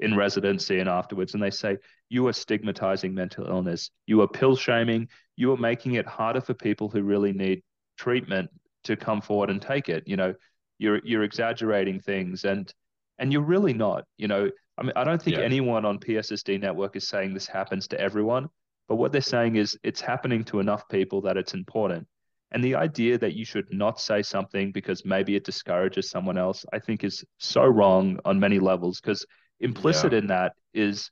in 0.00 0.16
residency 0.16 0.80
and 0.80 0.88
afterwards, 0.88 1.34
and 1.34 1.42
they 1.42 1.50
say 1.50 1.76
you 2.08 2.26
are 2.26 2.32
stigmatizing 2.32 3.14
mental 3.14 3.46
illness, 3.46 3.90
you 4.06 4.20
are 4.22 4.28
pill 4.28 4.56
shaming, 4.56 5.08
you 5.36 5.52
are 5.52 5.56
making 5.56 5.94
it 5.94 6.06
harder 6.06 6.40
for 6.40 6.54
people 6.54 6.88
who 6.88 7.02
really 7.02 7.32
need 7.32 7.62
treatment 7.96 8.50
to 8.82 8.96
come 8.96 9.20
forward 9.20 9.50
and 9.50 9.62
take 9.62 9.88
it. 9.88 10.02
You 10.06 10.16
know, 10.16 10.34
you're 10.78 11.00
you're 11.04 11.24
exaggerating 11.24 12.00
things, 12.00 12.44
and 12.44 12.72
and 13.18 13.32
you're 13.32 13.42
really 13.42 13.74
not. 13.74 14.04
You 14.16 14.28
know, 14.28 14.50
I 14.78 14.82
mean, 14.82 14.92
I 14.96 15.04
don't 15.04 15.20
think 15.20 15.36
yeah. 15.36 15.42
anyone 15.42 15.84
on 15.84 15.98
PSSD 15.98 16.60
network 16.60 16.96
is 16.96 17.08
saying 17.08 17.34
this 17.34 17.46
happens 17.46 17.88
to 17.88 18.00
everyone 18.00 18.48
but 18.88 18.96
what 18.96 19.12
they're 19.12 19.20
saying 19.20 19.56
is 19.56 19.78
it's 19.82 20.00
happening 20.00 20.44
to 20.44 20.60
enough 20.60 20.88
people 20.88 21.22
that 21.22 21.36
it's 21.36 21.54
important. 21.54 22.06
And 22.50 22.62
the 22.62 22.74
idea 22.74 23.18
that 23.18 23.34
you 23.34 23.44
should 23.44 23.72
not 23.72 23.98
say 23.98 24.22
something 24.22 24.70
because 24.72 25.04
maybe 25.04 25.34
it 25.34 25.44
discourages 25.44 26.10
someone 26.10 26.38
else, 26.38 26.64
I 26.72 26.78
think 26.78 27.02
is 27.02 27.24
so 27.38 27.64
wrong 27.64 28.20
on 28.24 28.38
many 28.38 28.58
levels 28.58 29.00
because 29.00 29.26
implicit 29.60 30.12
yeah. 30.12 30.18
in 30.18 30.26
that 30.28 30.52
is 30.72 31.10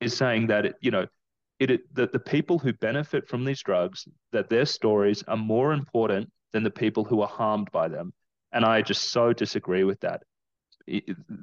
is 0.00 0.16
saying 0.16 0.48
that 0.48 0.66
it, 0.66 0.74
you 0.80 0.90
know 0.90 1.06
it, 1.60 1.70
it 1.70 1.94
that 1.94 2.12
the 2.12 2.18
people 2.18 2.58
who 2.58 2.72
benefit 2.74 3.28
from 3.28 3.44
these 3.44 3.62
drugs 3.62 4.06
that 4.32 4.48
their 4.48 4.66
stories 4.66 5.22
are 5.28 5.36
more 5.36 5.72
important 5.72 6.30
than 6.52 6.64
the 6.64 6.70
people 6.70 7.04
who 7.04 7.22
are 7.22 7.28
harmed 7.28 7.70
by 7.72 7.88
them 7.88 8.12
and 8.52 8.64
i 8.64 8.82
just 8.82 9.10
so 9.10 9.32
disagree 9.32 9.84
with 9.84 10.00
that 10.00 10.22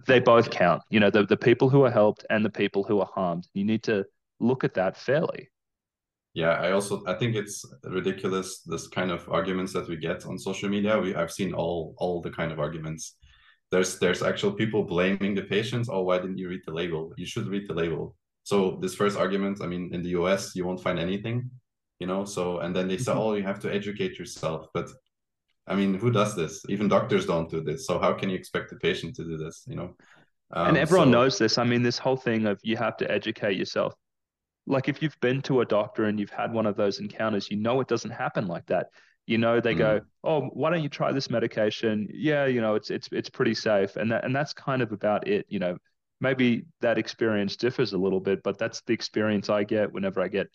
they 0.07 0.19
both 0.19 0.49
count 0.49 0.81
you 0.89 0.99
know 0.99 1.09
the, 1.09 1.25
the 1.25 1.37
people 1.37 1.69
who 1.69 1.83
are 1.83 1.91
helped 1.91 2.25
and 2.29 2.43
the 2.43 2.49
people 2.49 2.83
who 2.83 2.99
are 2.99 3.09
harmed 3.13 3.47
you 3.53 3.63
need 3.63 3.83
to 3.83 4.05
look 4.39 4.63
at 4.63 4.73
that 4.75 4.97
fairly. 4.97 5.49
Yeah, 6.33 6.51
I 6.51 6.71
also 6.71 7.03
I 7.07 7.15
think 7.15 7.35
it's 7.35 7.65
ridiculous 7.83 8.61
this 8.61 8.87
kind 8.87 9.11
of 9.11 9.27
arguments 9.29 9.73
that 9.73 9.89
we 9.89 9.97
get 9.97 10.25
on 10.25 10.37
social 10.37 10.69
media. 10.69 10.97
We 10.97 11.15
I've 11.15 11.31
seen 11.31 11.53
all 11.53 11.95
all 11.97 12.21
the 12.21 12.31
kind 12.31 12.51
of 12.51 12.59
arguments. 12.59 13.15
There's 13.71 13.99
there's 13.99 14.23
actual 14.23 14.53
people 14.53 14.83
blaming 14.83 15.35
the 15.35 15.43
patients. 15.43 15.89
Oh, 15.91 16.03
why 16.03 16.19
didn't 16.19 16.37
you 16.37 16.49
read 16.49 16.61
the 16.65 16.73
label? 16.73 17.13
You 17.17 17.25
should 17.25 17.47
read 17.47 17.67
the 17.67 17.73
label. 17.73 18.15
So 18.43 18.79
this 18.81 18.95
first 18.95 19.17
argument, 19.17 19.61
I 19.61 19.67
mean, 19.67 19.89
in 19.93 20.01
the 20.01 20.09
US, 20.09 20.55
you 20.55 20.65
won't 20.65 20.81
find 20.81 20.99
anything, 20.99 21.49
you 21.99 22.07
know. 22.07 22.25
So 22.25 22.59
and 22.59 22.75
then 22.75 22.87
they 22.87 22.97
say, 22.97 23.11
mm-hmm. 23.11 23.21
oh, 23.21 23.33
you 23.33 23.43
have 23.43 23.59
to 23.61 23.73
educate 23.73 24.19
yourself. 24.19 24.67
But 24.73 24.87
I 25.69 25.75
mean, 25.75 25.93
who 25.93 26.11
does 26.11 26.35
this? 26.35 26.63
Even 26.67 26.87
doctors 26.87 27.25
don't 27.25 27.49
do 27.49 27.61
this. 27.61 27.85
So 27.85 27.99
how 27.99 28.13
can 28.13 28.29
you 28.29 28.35
expect 28.35 28.69
the 28.71 28.75
patient 28.77 29.15
to 29.17 29.23
do 29.23 29.37
this? 29.37 29.63
You 29.67 29.75
know. 29.75 29.95
Um, 30.51 30.69
and 30.69 30.77
everyone 30.77 31.07
so, 31.07 31.11
knows 31.11 31.37
this. 31.37 31.57
I 31.57 31.63
mean, 31.63 31.83
this 31.83 31.99
whole 31.99 32.17
thing 32.17 32.47
of 32.47 32.59
you 32.63 32.75
have 32.75 32.97
to 32.97 33.09
educate 33.09 33.55
yourself 33.55 33.93
like 34.69 34.87
if 34.87 35.01
you've 35.01 35.19
been 35.19 35.41
to 35.41 35.61
a 35.61 35.65
doctor 35.65 36.05
and 36.05 36.19
you've 36.19 36.29
had 36.29 36.53
one 36.53 36.67
of 36.67 36.77
those 36.77 36.99
encounters, 36.99 37.49
you 37.49 37.57
know 37.57 37.81
it 37.81 37.87
doesn't 37.87 38.11
happen 38.11 38.47
like 38.47 38.65
that. 38.67 38.87
You 39.25 39.37
know 39.37 39.59
they 39.59 39.75
mm. 39.75 39.79
go, 39.79 40.01
"Oh, 40.23 40.41
why 40.53 40.69
don't 40.69 40.83
you 40.83 40.89
try 40.89 41.11
this 41.11 41.29
medication?" 41.29 42.07
Yeah, 42.11 42.45
you 42.45 42.61
know 42.61 42.75
it's 42.75 42.89
it's 42.89 43.09
it's 43.11 43.29
pretty 43.29 43.55
safe, 43.55 43.95
and 43.95 44.11
that 44.11 44.23
and 44.23 44.35
that's 44.35 44.53
kind 44.53 44.81
of 44.81 44.91
about 44.91 45.27
it. 45.27 45.45
You 45.49 45.59
know, 45.59 45.77
maybe 46.21 46.65
that 46.81 46.97
experience 46.97 47.55
differs 47.55 47.93
a 47.93 47.97
little 47.97 48.19
bit, 48.19 48.41
but 48.43 48.57
that's 48.57 48.81
the 48.81 48.93
experience 48.93 49.49
I 49.49 49.63
get 49.63 49.91
whenever 49.91 50.21
I 50.21 50.29
get, 50.29 50.47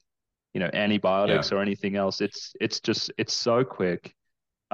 you 0.55 0.61
know, 0.61 0.71
antibiotics 0.73 1.51
yeah. 1.51 1.59
or 1.59 1.61
anything 1.61 1.97
else. 1.97 2.21
It's 2.21 2.55
it's 2.61 2.81
just 2.81 3.13
it's 3.19 3.35
so 3.35 3.65
quick. 3.65 4.15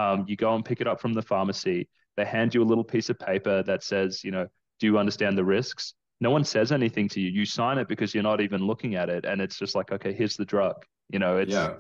Um, 0.00 0.24
you 0.28 0.36
go 0.36 0.54
and 0.54 0.64
pick 0.64 0.80
it 0.80 0.86
up 0.86 1.00
from 1.00 1.12
the 1.12 1.22
pharmacy. 1.22 1.88
They 2.16 2.24
hand 2.24 2.54
you 2.54 2.62
a 2.62 2.68
little 2.70 2.84
piece 2.84 3.10
of 3.10 3.18
paper 3.18 3.62
that 3.64 3.82
says, 3.82 4.24
you 4.24 4.30
know, 4.30 4.46
do 4.78 4.86
you 4.86 4.98
understand 4.98 5.36
the 5.36 5.44
risks? 5.44 5.94
no 6.20 6.30
one 6.30 6.44
says 6.44 6.70
anything 6.70 7.08
to 7.08 7.20
you. 7.20 7.30
You 7.30 7.46
sign 7.46 7.78
it 7.78 7.88
because 7.88 8.14
you're 8.14 8.22
not 8.22 8.40
even 8.40 8.66
looking 8.66 8.94
at 8.94 9.08
it, 9.08 9.24
and 9.24 9.40
it's 9.40 9.58
just 9.58 9.74
like, 9.74 9.90
okay, 9.90 10.12
here's 10.12 10.36
the 10.36 10.44
drug. 10.44 10.84
You 11.08 11.18
know, 11.18 11.38
it's 11.38 11.52
yeah, 11.52 11.74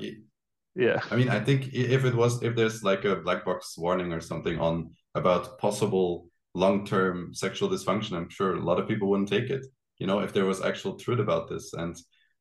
yeah. 0.74 1.00
I 1.10 1.16
mean, 1.16 1.28
I 1.28 1.40
think 1.40 1.72
if 1.74 2.04
it 2.04 2.14
was 2.14 2.42
if 2.42 2.56
there's 2.56 2.82
like 2.82 3.04
a 3.04 3.16
black 3.16 3.44
box 3.44 3.76
warning 3.76 4.12
or 4.12 4.20
something 4.20 4.58
on 4.58 4.92
about 5.14 5.58
possible 5.58 6.28
long 6.54 6.86
term 6.86 7.34
sexual 7.34 7.68
dysfunction, 7.68 8.16
I'm 8.16 8.30
sure 8.30 8.54
a 8.54 8.64
lot 8.64 8.80
of 8.80 8.88
people 8.88 9.10
wouldn't 9.10 9.28
take 9.28 9.50
it. 9.50 9.66
You 9.98 10.06
know, 10.06 10.20
if 10.20 10.32
there 10.32 10.46
was 10.46 10.62
actual 10.62 10.94
truth 10.94 11.20
about 11.20 11.48
this, 11.48 11.74
and 11.74 11.94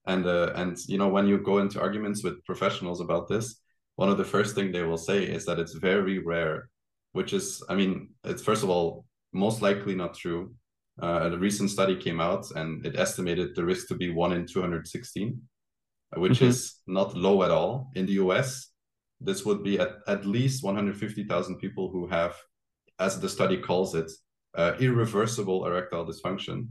and 0.08 0.26
uh, 0.26 0.54
and 0.56 0.78
you 0.88 0.98
know, 0.98 1.10
when 1.10 1.28
you 1.28 1.38
go 1.38 1.58
into 1.58 1.82
arguments 1.82 2.24
with 2.24 2.44
professionals 2.46 3.02
about 3.02 3.28
this, 3.28 3.60
one 4.02 4.10
of 4.10 4.18
the 4.18 4.32
first 4.36 4.56
thing 4.56 4.72
they 4.72 4.84
will 4.84 5.04
say 5.10 5.20
is 5.24 5.44
that 5.46 5.60
it's 5.60 5.74
very 5.74 6.18
rare, 6.20 6.70
which 7.12 7.32
is, 7.34 7.64
I 7.72 7.76
mean, 7.76 7.92
it's 8.24 8.44
first 8.50 8.64
of 8.64 8.70
all 8.70 9.06
most 9.34 9.62
likely 9.62 9.94
not 9.94 10.16
true 10.16 10.54
uh, 11.02 11.30
a 11.32 11.38
recent 11.38 11.70
study 11.70 11.96
came 11.96 12.20
out 12.20 12.46
and 12.56 12.86
it 12.86 13.00
estimated 13.00 13.56
the 13.56 13.64
risk 13.64 13.88
to 13.88 13.96
be 13.96 14.10
1 14.10 14.34
in 14.34 14.46
216, 14.46 15.42
which 16.18 16.34
mm-hmm. 16.34 16.46
is 16.46 16.76
not 16.88 17.16
low 17.16 17.44
at 17.44 17.52
all. 17.52 17.90
In 17.96 18.06
the 18.06 18.14
US, 18.14 18.72
this 19.22 19.46
would 19.46 19.64
be 19.64 19.80
at, 19.80 19.92
at 20.08 20.26
least 20.26 20.64
150,000 20.64 21.58
people 21.58 21.90
who 21.92 22.08
have, 22.08 22.36
as 23.00 23.20
the 23.20 23.30
study 23.30 23.58
calls 23.58 23.96
it, 23.96 24.12
uh, 24.56 24.74
irreversible 24.80 25.66
erectile 25.68 26.06
dysfunction. 26.06 26.68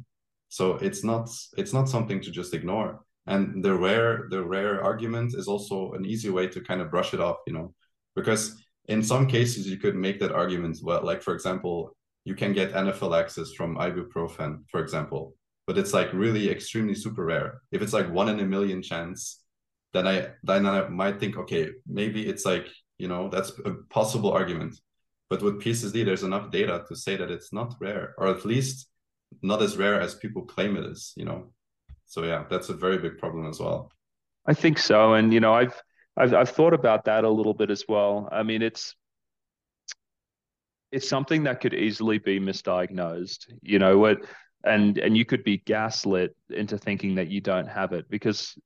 So 0.48 0.76
it's 0.76 1.04
not 1.04 1.28
it's 1.56 1.72
not 1.72 1.88
something 1.88 2.20
to 2.22 2.30
just 2.30 2.54
ignore. 2.54 3.00
And 3.28 3.62
the 3.62 3.74
rare 3.74 4.26
the 4.30 4.42
rare 4.42 4.82
argument 4.82 5.34
is 5.34 5.48
also 5.48 5.92
an 5.92 6.04
easy 6.06 6.30
way 6.30 6.48
to 6.48 6.60
kind 6.62 6.80
of 6.80 6.90
brush 6.90 7.12
it 7.14 7.20
off, 7.20 7.36
you 7.46 7.52
know, 7.52 7.74
because 8.16 8.64
in 8.86 9.02
some 9.02 9.26
cases 9.26 9.66
you 9.68 9.76
could 9.76 9.94
make 9.94 10.18
that 10.20 10.32
argument 10.32 10.78
well, 10.82 11.04
like 11.04 11.22
for 11.22 11.34
example, 11.34 11.94
you 12.24 12.34
can 12.34 12.52
get 12.54 12.72
anaphylaxis 12.72 13.52
from 13.54 13.76
ibuprofen, 13.76 14.60
for 14.70 14.80
example, 14.80 15.34
but 15.66 15.76
it's 15.78 15.92
like 15.92 16.10
really 16.12 16.50
extremely 16.50 16.94
super 16.94 17.24
rare. 17.24 17.60
If 17.70 17.82
it's 17.82 17.92
like 17.92 18.10
one 18.10 18.30
in 18.30 18.40
a 18.40 18.46
million 18.46 18.82
chance, 18.82 19.44
then 19.92 20.06
I 20.06 20.28
then 20.42 20.66
I 20.66 20.88
might 20.88 21.20
think, 21.20 21.36
okay, 21.36 21.70
maybe 21.86 22.26
it's 22.26 22.46
like 22.46 22.66
you 22.98 23.08
know 23.08 23.28
that's 23.28 23.50
a 23.66 23.74
possible 23.90 24.32
argument. 24.32 24.74
But 25.30 25.42
with 25.42 25.60
PSSD, 25.62 26.06
there's 26.06 26.22
enough 26.22 26.50
data 26.50 26.84
to 26.88 26.96
say 26.96 27.16
that 27.16 27.30
it's 27.30 27.52
not 27.52 27.74
rare, 27.80 28.14
or 28.16 28.28
at 28.28 28.46
least 28.46 28.88
not 29.42 29.60
as 29.62 29.76
rare 29.76 30.00
as 30.00 30.14
people 30.14 30.46
claim 30.46 30.78
it 30.78 30.86
is. 30.86 31.12
You 31.16 31.26
know, 31.26 31.52
so 32.08 32.24
yeah, 32.24 32.44
that's 32.50 32.70
a 32.70 32.74
very 32.74 32.98
big 32.98 33.18
problem 33.18 33.46
as 33.46 33.60
well. 33.60 33.92
I 34.46 34.54
think 34.54 34.78
so, 34.78 35.12
and 35.14 35.32
you 35.32 35.40
know, 35.40 35.52
I've 35.52 35.80
I've 36.16 36.34
I've 36.34 36.50
thought 36.50 36.72
about 36.72 37.04
that 37.04 37.24
a 37.24 37.30
little 37.30 37.54
bit 37.54 37.70
as 37.70 37.84
well. 37.86 38.28
I 38.32 38.42
mean, 38.42 38.62
it's 38.62 38.96
it's 40.90 41.08
something 41.08 41.44
that 41.44 41.60
could 41.60 41.74
easily 41.74 42.18
be 42.18 42.40
misdiagnosed. 42.40 43.52
You 43.60 43.78
know 43.78 43.98
what? 43.98 44.24
And 44.64 44.96
and 44.98 45.16
you 45.16 45.26
could 45.26 45.44
be 45.44 45.58
gaslit 45.58 46.34
into 46.50 46.78
thinking 46.78 47.16
that 47.16 47.28
you 47.28 47.42
don't 47.42 47.68
have 47.68 47.92
it 47.92 48.08
because 48.08 48.58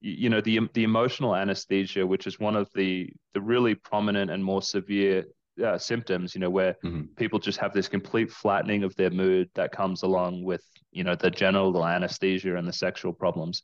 you 0.00 0.30
know 0.30 0.40
the 0.40 0.60
the 0.72 0.84
emotional 0.84 1.36
anesthesia, 1.36 2.06
which 2.06 2.26
is 2.26 2.40
one 2.40 2.56
of 2.56 2.70
the 2.74 3.10
the 3.34 3.42
really 3.42 3.74
prominent 3.74 4.30
and 4.30 4.42
more 4.42 4.62
severe 4.62 5.26
uh, 5.64 5.78
symptoms, 5.78 6.34
you 6.34 6.40
know, 6.40 6.50
where 6.50 6.76
mm-hmm. 6.84 7.02
people 7.16 7.38
just 7.38 7.58
have 7.58 7.72
this 7.72 7.88
complete 7.88 8.30
flattening 8.30 8.84
of 8.84 8.94
their 8.96 9.10
mood 9.10 9.48
that 9.54 9.72
comes 9.72 10.02
along 10.02 10.44
with, 10.44 10.62
you 10.92 11.04
know, 11.04 11.14
the 11.14 11.30
general 11.30 11.86
anesthesia 11.86 12.56
and 12.56 12.66
the 12.66 12.72
sexual 12.72 13.12
problems. 13.12 13.62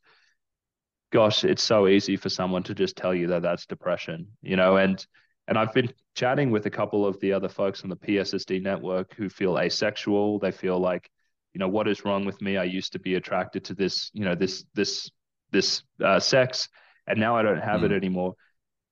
Gosh, 1.12 1.44
it's 1.44 1.62
so 1.62 1.88
easy 1.88 2.16
for 2.16 2.28
someone 2.28 2.62
to 2.64 2.75
just 2.75 2.96
tell 2.96 3.14
you 3.14 3.26
that 3.28 3.42
that's 3.42 3.66
depression, 3.66 4.28
you 4.40 4.56
know, 4.56 4.76
and 4.76 5.04
and 5.49 5.58
I've 5.58 5.75
been 5.75 5.92
chatting 6.14 6.50
with 6.50 6.66
a 6.66 6.70
couple 6.70 7.04
of 7.04 7.18
the 7.20 7.32
other 7.32 7.49
folks 7.49 7.82
on 7.82 7.90
the 7.90 7.96
PSSD 7.96 8.62
network 8.62 9.14
who 9.14 9.28
feel 9.28 9.58
asexual. 9.58 10.38
They 10.38 10.52
feel 10.52 10.78
like, 10.78 11.11
you 11.52 11.58
know, 11.58 11.68
what 11.68 11.88
is 11.88 12.04
wrong 12.04 12.25
with 12.25 12.40
me? 12.40 12.56
I 12.56 12.64
used 12.64 12.92
to 12.92 13.00
be 13.00 13.16
attracted 13.16 13.64
to 13.64 13.75
this, 13.75 14.11
you 14.14 14.25
know, 14.25 14.34
this 14.34 14.64
this 14.75 15.11
this 15.50 15.82
uh, 16.02 16.20
sex, 16.20 16.68
and 17.06 17.18
now 17.18 17.37
I 17.37 17.42
don't 17.42 17.61
have 17.61 17.80
mm. 17.80 17.84
it 17.84 17.92
anymore. 17.92 18.34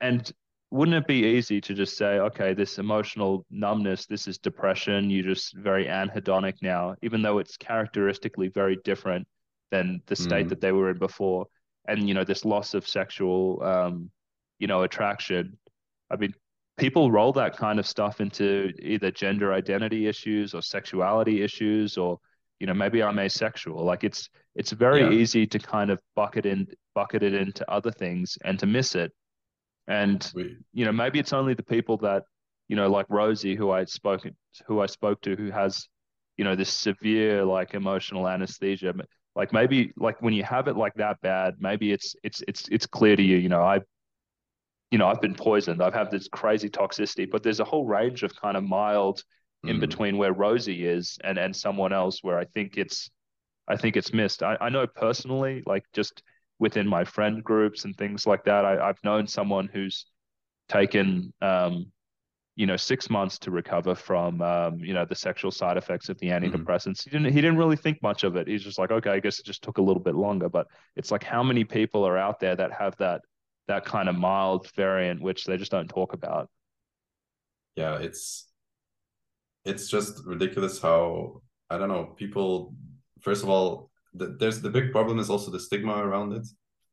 And 0.01 0.31
wouldn't 0.71 0.97
it 0.97 1.07
be 1.07 1.25
easy 1.25 1.61
to 1.61 1.75
just 1.75 1.97
say, 1.97 2.19
okay, 2.21 2.55
this 2.55 2.79
emotional 2.79 3.45
numbness, 3.51 4.07
this 4.07 4.29
is 4.29 4.39
depression. 4.39 5.11
You're 5.11 5.25
just 5.25 5.55
very 5.55 5.87
anhedonic 5.87 6.55
now, 6.63 6.95
even 7.03 7.23
though 7.23 7.39
it's 7.39 7.57
characteristically 7.57 8.49
very 8.49 8.79
different 8.85 9.27
than 9.73 10.01
the 10.07 10.15
state 10.15 10.47
mm. 10.47 10.49
that 10.51 10.61
they 10.61 10.71
were 10.71 10.91
in 10.91 10.99
before. 10.99 11.47
And 11.89 12.07
you 12.07 12.15
know, 12.15 12.23
this 12.23 12.45
loss 12.45 12.75
of 12.75 12.87
sexual, 12.87 13.61
um, 13.65 14.11
you 14.61 14.69
know, 14.69 14.83
attraction. 14.83 15.59
I 16.09 16.17
mean, 16.17 16.35
people 16.77 17.11
roll 17.11 17.33
that 17.33 17.57
kind 17.57 17.81
of 17.81 17.87
stuff 17.87 18.21
into 18.21 18.73
either 18.79 19.11
gender 19.11 19.53
identity 19.53 20.07
issues 20.07 20.55
or 20.55 20.63
sexuality 20.63 21.43
issues, 21.43 21.99
or 21.99 22.19
you 22.61 22.69
know, 22.69 22.75
maybe 22.75 23.03
I'm 23.03 23.19
asexual. 23.19 23.85
Like 23.85 24.05
it's 24.05 24.29
it's 24.55 24.71
very 24.71 25.01
yeah. 25.01 25.11
easy 25.11 25.49
to 25.49 25.59
kind 25.59 25.91
of 25.91 26.01
bucket 26.15 26.47
in 26.47 26.69
bucket 26.95 27.25
it 27.25 27.35
into 27.35 27.69
other 27.69 27.91
things 27.91 28.39
and 28.45 28.57
to 28.61 28.67
miss 28.67 28.95
it 28.95 29.13
and 29.89 30.33
you 30.73 30.85
know, 30.85 30.93
maybe 30.93 31.19
it's 31.19 31.33
only 31.33 31.55
the 31.55 31.63
people 31.63 31.97
that, 31.99 32.23
you 32.69 32.77
know, 32.77 32.89
like 32.89 33.07
Rosie, 33.09 33.57
who 33.57 33.71
I 33.71 33.85
spoke 33.85 34.23
who 34.67 34.81
I 34.81 34.87
spoke 34.87 35.21
to, 35.23 35.37
who 35.37 35.51
has, 35.51 35.89
you 36.37 36.45
know, 36.45 36.55
this 36.55 36.71
severe 36.73 37.45
like 37.45 37.75
emotional 37.75 38.29
anesthesia. 38.29 38.95
Like 39.35 39.53
maybe 39.53 39.93
like 39.97 40.21
when 40.23 40.35
you 40.35 40.45
have 40.45 40.69
it 40.69 40.77
like 40.77 40.95
that 40.95 41.21
bad, 41.21 41.55
maybe 41.59 41.93
it's 41.93 42.15
it's 42.23 42.43
it's 42.47 42.69
it's 42.69 42.87
clear 42.87 43.17
to 43.17 43.23
you, 43.23 43.37
you 43.37 43.49
know, 43.49 43.63
I 43.63 43.81
you 44.91 44.99
know, 44.99 45.07
I've 45.07 45.21
been 45.21 45.35
poisoned. 45.35 45.83
I've 45.83 45.95
had 45.95 46.11
this 46.11 46.29
crazy 46.29 46.69
toxicity, 46.69 47.31
but 47.31 47.43
there's 47.43 47.61
a 47.61 47.65
whole 47.65 47.87
range 47.87 48.23
of 48.25 48.35
kind 48.35 48.57
of 48.57 48.65
mild 48.65 49.23
in 49.65 49.77
mm. 49.77 49.81
between 49.81 50.19
where 50.19 50.33
Rosie 50.33 50.85
is 50.87 51.19
and 51.23 51.39
and 51.39 51.55
someone 51.55 51.93
else 51.93 52.23
where 52.23 52.39
I 52.39 52.45
think 52.45 52.77
it's 52.77 53.11
I 53.69 53.77
think 53.77 53.97
it's 53.97 54.13
missed. 54.13 54.43
I, 54.43 54.57
I 54.61 54.69
know 54.69 54.87
personally, 54.87 55.63
like 55.65 55.85
just 55.93 56.23
within 56.61 56.87
my 56.87 57.03
friend 57.03 57.43
groups 57.43 57.85
and 57.85 57.97
things 57.97 58.27
like 58.27 58.45
that. 58.45 58.65
I, 58.65 58.87
have 58.87 58.99
known 59.03 59.27
someone 59.27 59.69
who's 59.73 60.07
taken, 60.69 61.33
um, 61.41 61.87
you 62.55 62.67
know, 62.67 62.77
six 62.77 63.09
months 63.09 63.39
to 63.41 63.51
recover 63.51 63.95
from, 63.95 64.43
um, 64.43 64.79
you 64.79 64.93
know, 64.93 65.07
the 65.07 65.15
sexual 65.15 65.51
side 65.51 65.79
effects 65.79 66.11
of 66.11 66.19
the 66.19 66.29
mm-hmm. 66.29 66.45
antidepressants. 66.55 67.01
Mm-hmm. 67.01 67.11
He 67.11 67.11
didn't, 67.11 67.33
he 67.33 67.41
didn't 67.41 67.57
really 67.57 67.77
think 67.77 68.01
much 68.03 68.23
of 68.23 68.37
it. 68.37 68.47
He's 68.47 68.63
just 68.63 68.79
like, 68.79 68.93
okay, 68.93 69.11
I 69.11 69.21
guess 69.21 69.41
it 69.41 69.47
just 69.47 69.63
took 69.63 69.79
a 69.79 69.83
little 69.83 70.03
bit 70.03 70.15
longer. 70.15 70.51
But 70.51 70.67
it's 70.97 71.11
like, 71.11 71.25
how 71.25 71.43
many 71.43 71.65
people 71.65 72.07
are 72.07 72.19
out 72.19 72.39
there 72.39 72.55
that 72.55 72.73
have 72.73 72.95
that, 72.99 73.23
that 73.67 73.87
kind 73.87 74.09
of 74.09 74.15
mild 74.15 74.71
variant, 74.77 75.23
which 75.23 75.47
they 75.47 75.57
just 75.57 75.73
don't 75.73 75.89
talk 75.89 76.13
about? 76.13 76.51
Yeah, 77.75 77.97
it's, 77.97 78.47
it's 79.65 79.89
just 79.89 80.25
ridiculous 80.27 80.81
how 80.81 81.41
I 81.71 81.79
don't 81.79 81.89
know 81.89 82.05
people. 82.05 82.75
First 83.21 83.43
of 83.43 83.49
all, 83.49 83.90
the, 84.15 84.37
there's 84.39 84.61
the 84.61 84.71
big 84.71 84.93
problem 84.93 85.19
is 85.19 85.31
also 85.31 85.51
the 85.51 85.61
stigma 85.61 85.95
around 85.95 86.33
it 86.33 86.47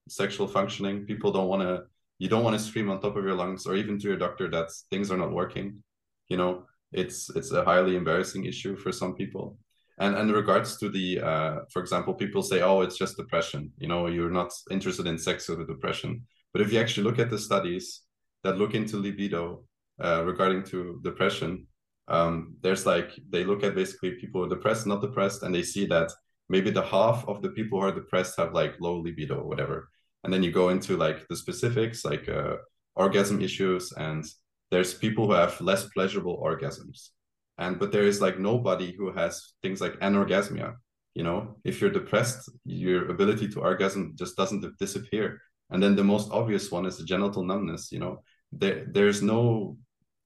sexual 0.09 0.47
functioning. 0.47 1.05
People 1.05 1.31
don't 1.31 1.47
want 1.47 1.61
to 1.61 1.83
you 2.19 2.29
don't 2.29 2.43
want 2.43 2.57
to 2.57 2.63
scream 2.63 2.89
on 2.89 2.99
top 2.99 3.15
of 3.15 3.23
your 3.23 3.35
lungs 3.35 3.65
or 3.65 3.75
even 3.75 3.99
to 3.99 4.07
your 4.07 4.17
doctor 4.17 4.49
that 4.49 4.69
things 4.89 5.11
are 5.11 5.17
not 5.17 5.31
working. 5.31 5.83
You 6.29 6.37
know 6.37 6.63
it's 6.91 7.29
it's 7.35 7.51
a 7.51 7.63
highly 7.63 7.95
embarrassing 7.95 8.45
issue 8.45 8.75
for 8.77 8.91
some 8.91 9.15
people. 9.15 9.57
And, 9.99 10.15
in 10.15 10.31
regards 10.31 10.77
to 10.77 10.89
the 10.89 11.19
uh, 11.19 11.55
for 11.71 11.81
example 11.81 12.13
people 12.13 12.43
say 12.43 12.61
oh 12.61 12.81
it's 12.81 12.97
just 12.97 13.17
depression. 13.17 13.71
You 13.77 13.87
know 13.87 14.07
you're 14.07 14.31
not 14.41 14.51
interested 14.71 15.07
in 15.07 15.17
sex 15.17 15.47
with 15.49 15.67
depression. 15.67 16.25
But 16.53 16.61
if 16.61 16.71
you 16.71 16.79
actually 16.79 17.03
look 17.03 17.19
at 17.19 17.29
the 17.29 17.39
studies 17.39 18.01
that 18.43 18.57
look 18.57 18.73
into 18.73 18.97
libido 18.97 19.63
uh, 19.99 20.23
regarding 20.25 20.63
to 20.63 20.99
depression 21.03 21.67
um, 22.07 22.55
there's 22.61 22.85
like 22.85 23.11
they 23.29 23.43
look 23.43 23.63
at 23.63 23.75
basically 23.75 24.11
people 24.11 24.47
depressed 24.47 24.87
not 24.87 25.01
depressed 25.01 25.43
and 25.43 25.53
they 25.53 25.63
see 25.63 25.85
that 25.87 26.11
maybe 26.49 26.71
the 26.71 26.81
half 26.81 27.27
of 27.27 27.41
the 27.41 27.49
people 27.49 27.79
who 27.79 27.87
are 27.87 27.91
depressed 27.91 28.37
have 28.37 28.53
like 28.53 28.79
low 28.79 28.97
libido 28.99 29.39
or 29.39 29.47
whatever. 29.47 29.89
And 30.23 30.33
then 30.33 30.43
you 30.43 30.51
go 30.51 30.69
into 30.69 30.97
like 30.97 31.27
the 31.27 31.35
specifics 31.35 32.03
like 32.03 32.27
uh, 32.29 32.57
orgasm 32.95 33.41
issues 33.41 33.91
and 33.91 34.25
there's 34.71 34.93
people 34.93 35.27
who 35.27 35.33
have 35.33 35.59
less 35.61 35.87
pleasurable 35.89 36.41
orgasms. 36.43 37.09
And 37.57 37.79
but 37.79 37.91
there 37.91 38.03
is 38.03 38.21
like 38.21 38.39
nobody 38.39 38.93
who 38.97 39.11
has 39.11 39.53
things 39.61 39.81
like 39.81 39.99
anorgasmia 39.99 40.75
you 41.17 41.23
know? 41.23 41.55
If 41.63 41.81
you're 41.81 41.89
depressed 41.89 42.47
your 42.63 43.09
ability 43.09 43.47
to 43.49 43.61
orgasm 43.61 44.13
just 44.15 44.37
doesn't 44.37 44.77
disappear. 44.77 45.41
And 45.71 45.81
then 45.81 45.95
the 45.95 46.03
most 46.03 46.29
obvious 46.31 46.71
one 46.71 46.85
is 46.85 46.97
the 46.97 47.05
genital 47.05 47.43
numbness 47.43 47.91
you 47.91 47.99
know? 47.99 48.21
There 48.51 48.85
there's 48.91 49.21
no 49.23 49.77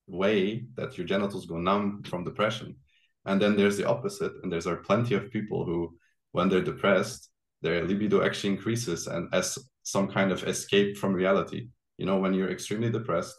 way 0.08 0.66
that 0.76 0.98
your 0.98 1.08
genitals 1.08 1.46
go 1.46 1.58
numb 1.58 2.04
from 2.04 2.26
depression. 2.26 2.76
And 3.26 3.42
then 3.42 3.56
there's 3.56 3.78
the 3.78 3.88
opposite 3.88 4.34
and 4.44 4.52
there's 4.52 4.68
are 4.68 4.88
plenty 4.90 5.16
of 5.16 5.32
people 5.32 5.64
who 5.64 5.96
when 6.32 6.50
they're 6.50 6.62
depressed, 6.62 7.30
their 7.62 7.86
libido 7.86 8.24
actually 8.24 8.52
increases 8.52 9.08
and 9.08 9.28
as 9.34 9.58
some 9.84 10.08
kind 10.08 10.32
of 10.32 10.44
escape 10.44 10.98
from 10.98 11.14
reality. 11.14 11.68
You 11.98 12.06
know, 12.06 12.18
when 12.18 12.34
you're 12.34 12.52
extremely 12.52 12.90
depressed, 12.90 13.36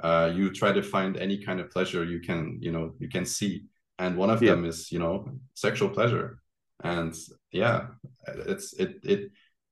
uh, 0.00 0.30
you 0.34 0.50
try 0.52 0.72
to 0.72 0.82
find 0.82 1.16
any 1.16 1.38
kind 1.38 1.60
of 1.60 1.70
pleasure 1.70 2.04
you 2.04 2.20
can, 2.20 2.58
you 2.60 2.72
know, 2.72 2.94
you 2.98 3.08
can 3.08 3.24
see. 3.24 3.64
And 3.98 4.16
one 4.16 4.30
of 4.30 4.42
yeah. 4.42 4.50
them 4.50 4.64
is, 4.64 4.90
you 4.90 4.98
know, 4.98 5.28
sexual 5.54 5.88
pleasure. 5.88 6.38
And 6.82 7.14
yeah, 7.52 7.86
it's 8.26 8.74
it 8.74 8.96
it 9.04 9.30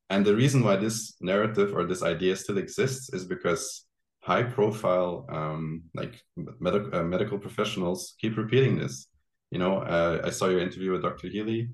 and 0.08 0.24
the 0.24 0.36
reason 0.36 0.62
why 0.62 0.76
this 0.76 1.14
narrative 1.20 1.74
or 1.74 1.84
this 1.84 2.02
idea 2.02 2.36
still 2.36 2.58
exists 2.58 3.12
is 3.12 3.24
because 3.24 3.86
high 4.20 4.42
profile 4.42 5.26
um, 5.28 5.82
like 5.94 6.14
medical 6.60 6.94
uh, 6.94 7.02
medical 7.02 7.38
professionals 7.38 8.14
keep 8.20 8.36
repeating 8.36 8.78
this. 8.78 9.08
You 9.50 9.58
know, 9.58 9.78
uh, 9.78 10.22
I 10.24 10.30
saw 10.30 10.46
your 10.46 10.60
interview 10.60 10.92
with 10.92 11.02
Dr. 11.02 11.28
Healy 11.28 11.68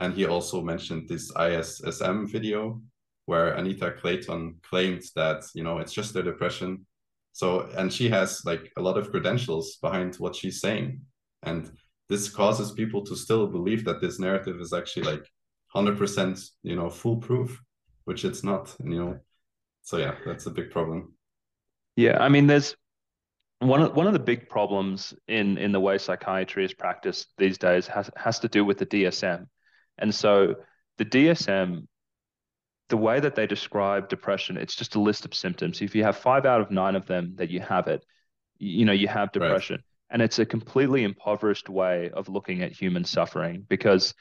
and 0.00 0.14
he 0.14 0.24
also 0.24 0.62
mentioned 0.62 1.08
this 1.08 1.30
ISSM 1.32 2.28
video 2.30 2.80
where 3.26 3.52
Anita 3.52 3.92
Clayton 3.92 4.56
claimed 4.62 5.02
that, 5.14 5.44
you 5.54 5.62
know, 5.62 5.78
it's 5.78 5.92
just 5.92 6.16
a 6.16 6.22
depression. 6.22 6.86
So, 7.32 7.68
and 7.76 7.92
she 7.92 8.08
has 8.08 8.42
like 8.44 8.72
a 8.78 8.82
lot 8.82 8.96
of 8.96 9.10
credentials 9.10 9.76
behind 9.76 10.16
what 10.16 10.34
she's 10.34 10.60
saying. 10.60 11.02
And 11.42 11.70
this 12.08 12.30
causes 12.30 12.72
people 12.72 13.04
to 13.04 13.14
still 13.14 13.46
believe 13.46 13.84
that 13.84 14.00
this 14.00 14.18
narrative 14.18 14.58
is 14.60 14.72
actually 14.72 15.04
like 15.04 15.24
100%, 15.76 16.50
you 16.62 16.76
know, 16.76 16.88
foolproof, 16.88 17.60
which 18.04 18.24
it's 18.24 18.42
not, 18.42 18.74
you 18.82 19.04
know. 19.04 19.18
So, 19.82 19.98
yeah, 19.98 20.14
that's 20.24 20.46
a 20.46 20.50
big 20.50 20.70
problem. 20.70 21.14
Yeah. 21.96 22.18
I 22.18 22.30
mean, 22.30 22.46
there's, 22.46 22.74
one 23.60 23.82
of, 23.82 23.94
one 23.94 24.06
of 24.06 24.14
the 24.14 24.18
big 24.18 24.48
problems 24.48 25.12
in, 25.28 25.58
in 25.58 25.72
the 25.72 25.80
way 25.80 25.98
psychiatry 25.98 26.64
is 26.64 26.72
practiced 26.72 27.28
these 27.36 27.58
days 27.58 27.86
has, 27.86 28.10
has 28.16 28.38
to 28.40 28.48
do 28.48 28.64
with 28.64 28.78
the 28.78 28.86
DSM. 28.86 29.46
And 30.00 30.14
so 30.14 30.56
the 30.98 31.04
DSM, 31.04 31.86
the 32.88 32.96
way 32.96 33.20
that 33.20 33.34
they 33.34 33.46
describe 33.46 34.08
depression, 34.08 34.56
it's 34.56 34.74
just 34.74 34.96
a 34.96 35.00
list 35.00 35.24
of 35.24 35.34
symptoms. 35.34 35.80
If 35.80 35.94
you 35.94 36.02
have 36.04 36.16
five 36.16 36.46
out 36.46 36.60
of 36.60 36.70
nine 36.70 36.96
of 36.96 37.06
them 37.06 37.34
that 37.36 37.50
you 37.50 37.60
have 37.60 37.86
it, 37.86 38.04
you 38.58 38.84
know, 38.84 38.92
you 38.92 39.08
have 39.08 39.32
depression. 39.32 39.76
Right. 39.76 39.84
And 40.12 40.22
it's 40.22 40.38
a 40.38 40.46
completely 40.46 41.04
impoverished 41.04 41.68
way 41.68 42.10
of 42.12 42.28
looking 42.28 42.62
at 42.62 42.72
human 42.72 43.04
suffering 43.04 43.64
because 43.68 44.12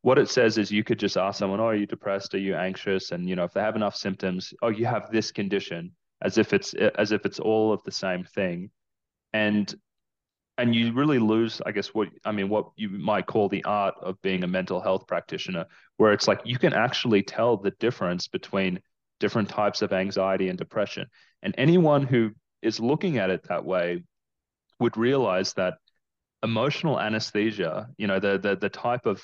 what 0.00 0.18
it 0.18 0.30
says 0.30 0.56
is 0.56 0.70
you 0.70 0.84
could 0.84 0.98
just 0.98 1.16
ask 1.16 1.38
someone, 1.38 1.60
oh, 1.60 1.66
are 1.66 1.74
you 1.74 1.86
depressed? 1.86 2.34
Are 2.34 2.38
you 2.38 2.54
anxious? 2.54 3.10
And, 3.10 3.28
you 3.28 3.36
know, 3.36 3.44
if 3.44 3.52
they 3.52 3.60
have 3.60 3.76
enough 3.76 3.96
symptoms, 3.96 4.54
oh, 4.62 4.68
you 4.68 4.86
have 4.86 5.10
this 5.10 5.32
condition 5.32 5.92
as 6.22 6.38
if 6.38 6.52
it's 6.52 6.74
as 6.74 7.12
if 7.12 7.26
it's 7.26 7.38
all 7.38 7.72
of 7.72 7.82
the 7.84 7.92
same 7.92 8.24
thing. 8.24 8.70
And 9.32 9.74
and 10.58 10.74
you 10.74 10.92
really 10.92 11.18
lose 11.18 11.60
i 11.66 11.72
guess 11.72 11.88
what 11.88 12.08
i 12.24 12.32
mean 12.32 12.48
what 12.48 12.70
you 12.76 12.88
might 12.88 13.26
call 13.26 13.48
the 13.48 13.64
art 13.64 13.94
of 14.00 14.20
being 14.22 14.42
a 14.44 14.46
mental 14.46 14.80
health 14.80 15.06
practitioner 15.06 15.66
where 15.96 16.12
it's 16.12 16.28
like 16.28 16.40
you 16.44 16.58
can 16.58 16.72
actually 16.72 17.22
tell 17.22 17.56
the 17.56 17.70
difference 17.72 18.28
between 18.28 18.80
different 19.20 19.48
types 19.48 19.82
of 19.82 19.92
anxiety 19.92 20.48
and 20.48 20.58
depression 20.58 21.06
and 21.42 21.54
anyone 21.58 22.02
who 22.02 22.30
is 22.62 22.80
looking 22.80 23.18
at 23.18 23.30
it 23.30 23.42
that 23.48 23.64
way 23.64 24.02
would 24.80 24.96
realize 24.96 25.52
that 25.54 25.74
emotional 26.42 27.00
anesthesia 27.00 27.88
you 27.96 28.06
know 28.06 28.18
the 28.18 28.38
the, 28.38 28.56
the 28.56 28.68
type 28.68 29.06
of 29.06 29.22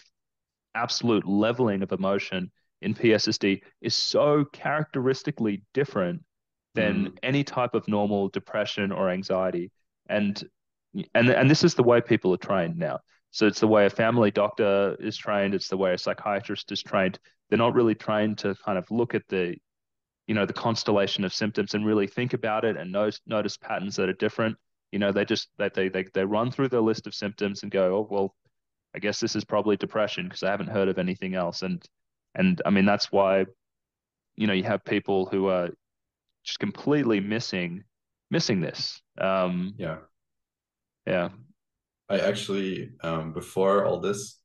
absolute 0.75 1.27
leveling 1.27 1.83
of 1.83 1.93
emotion 1.93 2.51
in 2.81 2.95
pssd 2.95 3.61
is 3.81 3.95
so 3.95 4.45
characteristically 4.53 5.63
different 5.75 6.23
than 6.75 7.07
mm. 7.07 7.19
any 7.23 7.45
type 7.45 7.75
of 7.75 7.87
normal 7.87 8.29
depression 8.29 8.91
or 8.91 9.11
anxiety 9.11 9.71
and 10.09 10.45
and 11.15 11.31
and 11.31 11.51
this 11.51 11.65
is 11.65 11.75
the 11.75 11.83
way 11.83 12.01
people 12.01 12.33
are 12.35 12.39
trained 12.39 12.77
now. 12.77 13.01
So 13.31 13.47
it's 13.47 13.61
the 13.61 13.69
way 13.69 13.87
a 13.87 13.91
family 13.91 14.31
doctor 14.31 14.95
is 15.01 15.17
trained. 15.17 15.55
It's 15.55 15.69
the 15.69 15.77
way 15.77 15.95
a 15.95 15.99
psychiatrist 15.99 16.71
is 16.71 16.83
trained. 16.83 17.19
They're 17.49 17.59
not 17.59 17.75
really 17.75 17.95
trained 17.95 18.39
to 18.39 18.55
kind 18.65 18.77
of 18.77 18.91
look 18.91 19.15
at 19.15 19.27
the, 19.29 19.57
you 20.27 20.35
know, 20.35 20.45
the 20.45 20.53
constellation 20.53 21.25
of 21.25 21.33
symptoms 21.33 21.75
and 21.75 21.87
really 21.87 22.07
think 22.07 22.35
about 22.35 22.65
it 22.67 22.77
and 22.77 22.93
notice 22.93 23.21
notice 23.27 23.57
patterns 23.57 23.97
that 23.97 24.11
are 24.11 24.15
different. 24.15 24.57
You 24.91 24.99
know, 24.99 25.13
they 25.13 25.25
just 25.25 25.49
they 25.59 25.71
they 25.75 25.89
they, 25.89 26.05
they 26.13 26.25
run 26.25 26.51
through 26.51 26.69
the 26.69 26.81
list 26.81 27.07
of 27.07 27.15
symptoms 27.15 27.63
and 27.63 27.73
go, 27.73 27.97
oh 27.97 28.09
well, 28.11 28.35
I 28.95 28.99
guess 28.99 29.19
this 29.19 29.35
is 29.35 29.45
probably 29.45 29.77
depression 29.77 30.25
because 30.25 30.43
I 30.43 30.51
haven't 30.51 30.69
heard 30.69 30.89
of 30.89 30.99
anything 30.99 31.35
else. 31.35 31.63
And 31.63 31.83
and 32.35 32.61
I 32.67 32.71
mean 32.71 32.85
that's 32.85 33.11
why, 33.11 33.47
you 34.37 34.47
know, 34.47 34.53
you 34.53 34.65
have 34.65 34.85
people 34.85 35.25
who 35.27 35.49
are 35.49 35.71
just 36.45 36.59
completely 36.59 37.21
missing 37.21 37.85
missing 38.31 38.61
this. 38.61 39.01
Um, 39.19 39.75
yeah, 39.79 39.99
yeah. 41.07 41.31
I 42.09 42.19
actually 42.19 42.91
um, 43.03 43.33
before 43.33 43.87
all 43.87 44.01
this, 44.01 44.39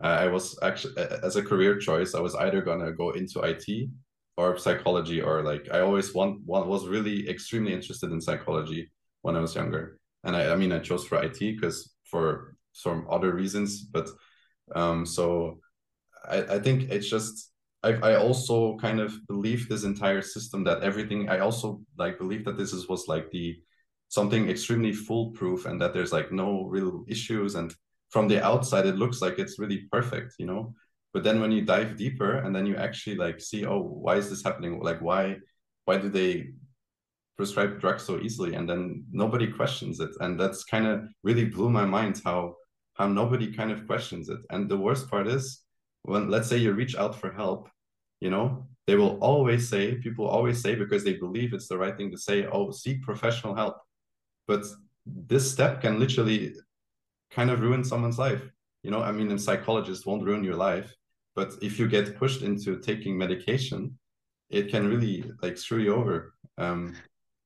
I 0.00 0.26
was 0.26 0.58
actually 0.62 0.94
as 0.98 1.36
a 1.36 1.42
career 1.42 1.78
choice, 1.78 2.14
I 2.14 2.20
was 2.20 2.34
either 2.34 2.60
gonna 2.62 2.92
go 2.92 3.10
into 3.10 3.40
IT 3.40 3.88
or 4.36 4.58
psychology 4.58 5.20
or 5.20 5.42
like 5.42 5.68
I 5.72 5.80
always 5.80 6.14
want 6.14 6.40
one 6.44 6.68
was 6.68 6.88
really 6.88 7.28
extremely 7.28 7.72
interested 7.72 8.10
in 8.12 8.20
psychology 8.20 8.90
when 9.22 9.36
I 9.36 9.40
was 9.40 9.54
younger. 9.54 9.98
And 10.24 10.36
I, 10.36 10.52
I 10.52 10.56
mean 10.56 10.72
I 10.72 10.80
chose 10.80 11.06
for 11.06 11.22
IT 11.22 11.38
because 11.38 11.94
for 12.04 12.56
some 12.72 13.06
other 13.10 13.32
reasons, 13.34 13.82
but 13.82 14.08
um 14.74 15.06
so 15.06 15.60
I, 16.28 16.56
I 16.56 16.58
think 16.58 16.90
it's 16.90 17.08
just 17.08 17.52
I, 17.82 17.92
I 17.92 18.14
also 18.16 18.76
kind 18.78 19.00
of 19.00 19.14
believe 19.28 19.68
this 19.68 19.84
entire 19.84 20.22
system 20.22 20.64
that 20.64 20.82
everything 20.82 21.28
I 21.28 21.38
also 21.38 21.80
like 21.96 22.18
believe 22.18 22.44
that 22.44 22.58
this 22.58 22.72
is 22.72 22.88
was 22.88 23.06
like 23.06 23.30
the 23.30 23.56
something 24.08 24.48
extremely 24.48 24.92
foolproof 24.92 25.66
and 25.66 25.80
that 25.80 25.92
there's 25.92 26.12
like 26.12 26.32
no 26.32 26.64
real 26.64 27.04
issues. 27.08 27.54
And 27.54 27.74
from 28.10 28.28
the 28.28 28.44
outside 28.44 28.86
it 28.86 28.96
looks 28.96 29.20
like 29.20 29.38
it's 29.38 29.58
really 29.58 29.88
perfect 29.90 30.34
you 30.38 30.46
know? 30.46 30.74
But 31.12 31.24
then 31.24 31.40
when 31.40 31.52
you 31.52 31.62
dive 31.62 31.96
deeper 31.96 32.38
and 32.38 32.54
then 32.54 32.66
you 32.66 32.76
actually 32.76 33.16
like 33.16 33.40
see 33.40 33.66
oh 33.66 33.80
why 33.80 34.16
is 34.16 34.30
this 34.30 34.44
happening? 34.44 34.80
Like 34.80 35.00
why 35.00 35.36
why 35.84 35.98
do 35.98 36.08
they 36.08 36.50
prescribe 37.36 37.80
drugs 37.80 38.02
so 38.04 38.18
easily? 38.20 38.54
And 38.54 38.68
then 38.68 39.04
nobody 39.12 39.46
questions 39.46 40.00
it. 40.00 40.10
And 40.20 40.38
that's 40.38 40.64
kind 40.64 40.86
of 40.86 41.08
really 41.22 41.44
blew 41.44 41.70
my 41.70 41.84
mind 41.84 42.20
how 42.24 42.56
how 42.94 43.06
nobody 43.08 43.52
kind 43.52 43.70
of 43.70 43.86
questions 43.86 44.28
it. 44.28 44.40
And 44.50 44.68
the 44.68 44.78
worst 44.78 45.10
part 45.10 45.26
is 45.26 45.62
when 46.06 46.30
let's 46.30 46.48
say 46.48 46.56
you 46.56 46.72
reach 46.72 46.96
out 46.96 47.14
for 47.14 47.32
help 47.32 47.68
you 48.20 48.30
know 48.30 48.66
they 48.86 48.94
will 48.94 49.18
always 49.18 49.68
say 49.68 49.96
people 49.96 50.26
always 50.26 50.62
say 50.62 50.74
because 50.74 51.04
they 51.04 51.14
believe 51.14 51.52
it's 51.52 51.68
the 51.68 51.76
right 51.76 51.96
thing 51.96 52.10
to 52.10 52.18
say 52.18 52.46
oh 52.46 52.70
seek 52.70 53.02
professional 53.02 53.54
help 53.54 53.76
but 54.46 54.64
this 55.06 55.50
step 55.50 55.80
can 55.80 55.98
literally 55.98 56.54
kind 57.30 57.50
of 57.50 57.60
ruin 57.60 57.84
someone's 57.84 58.18
life. 58.18 58.42
You 58.82 58.92
know 58.92 59.02
i 59.02 59.10
mean 59.10 59.32
a 59.32 59.38
psychologist 59.38 60.06
won't 60.06 60.22
ruin 60.22 60.44
your 60.44 60.54
life 60.54 60.94
but 61.34 61.54
if 61.60 61.76
you 61.78 61.88
get 61.88 62.16
pushed 62.16 62.42
into 62.42 62.78
taking 62.78 63.18
medication 63.18 63.98
it 64.48 64.70
can 64.70 64.86
really 64.86 65.24
like 65.42 65.58
screw 65.58 65.78
you 65.78 65.94
over. 65.94 66.34
Um 66.56 66.94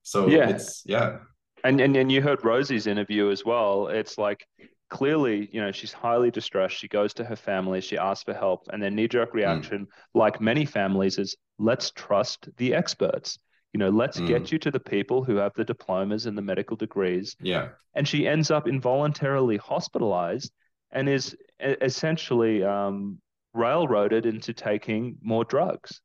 so 0.02 0.28
yeah. 0.28 0.50
it's 0.50 0.82
yeah. 0.84 1.18
And 1.64 1.80
and, 1.80 1.96
and 1.96 2.12
you 2.12 2.20
heard 2.20 2.44
rosie's 2.44 2.86
interview 2.86 3.30
as 3.30 3.44
well. 3.44 3.88
It's 3.88 4.18
like 4.18 4.46
clearly 4.90 5.48
you 5.52 5.60
know 5.62 5.72
she's 5.72 5.92
highly 5.92 6.30
distressed. 6.30 6.76
She 6.76 6.88
goes 6.88 7.14
to 7.14 7.24
her 7.24 7.36
family. 7.36 7.80
She 7.80 7.96
asks 7.96 8.24
for 8.24 8.34
help. 8.34 8.68
And 8.70 8.82
their 8.82 8.90
knee-jerk 8.90 9.30
hmm. 9.30 9.38
reaction 9.38 9.86
mm. 9.86 9.88
like 10.14 10.40
many 10.40 10.64
families 10.64 11.18
is 11.18 11.36
let's 11.58 11.90
trust 11.90 12.48
the 12.58 12.74
experts 12.74 13.38
you 13.72 13.78
know 13.78 13.88
let's 13.88 14.20
mm. 14.20 14.26
get 14.26 14.50
you 14.50 14.58
to 14.58 14.70
the 14.70 14.80
people 14.80 15.22
who 15.22 15.36
have 15.36 15.52
the 15.54 15.64
diplomas 15.64 16.26
and 16.26 16.36
the 16.36 16.42
medical 16.42 16.76
degrees 16.76 17.36
yeah 17.40 17.68
and 17.94 18.06
she 18.06 18.26
ends 18.26 18.50
up 18.50 18.66
involuntarily 18.66 19.56
hospitalized 19.56 20.52
and 20.92 21.08
is 21.08 21.36
essentially 21.60 22.64
um, 22.64 23.18
railroaded 23.54 24.26
into 24.26 24.52
taking 24.52 25.16
more 25.22 25.44
drugs 25.44 26.00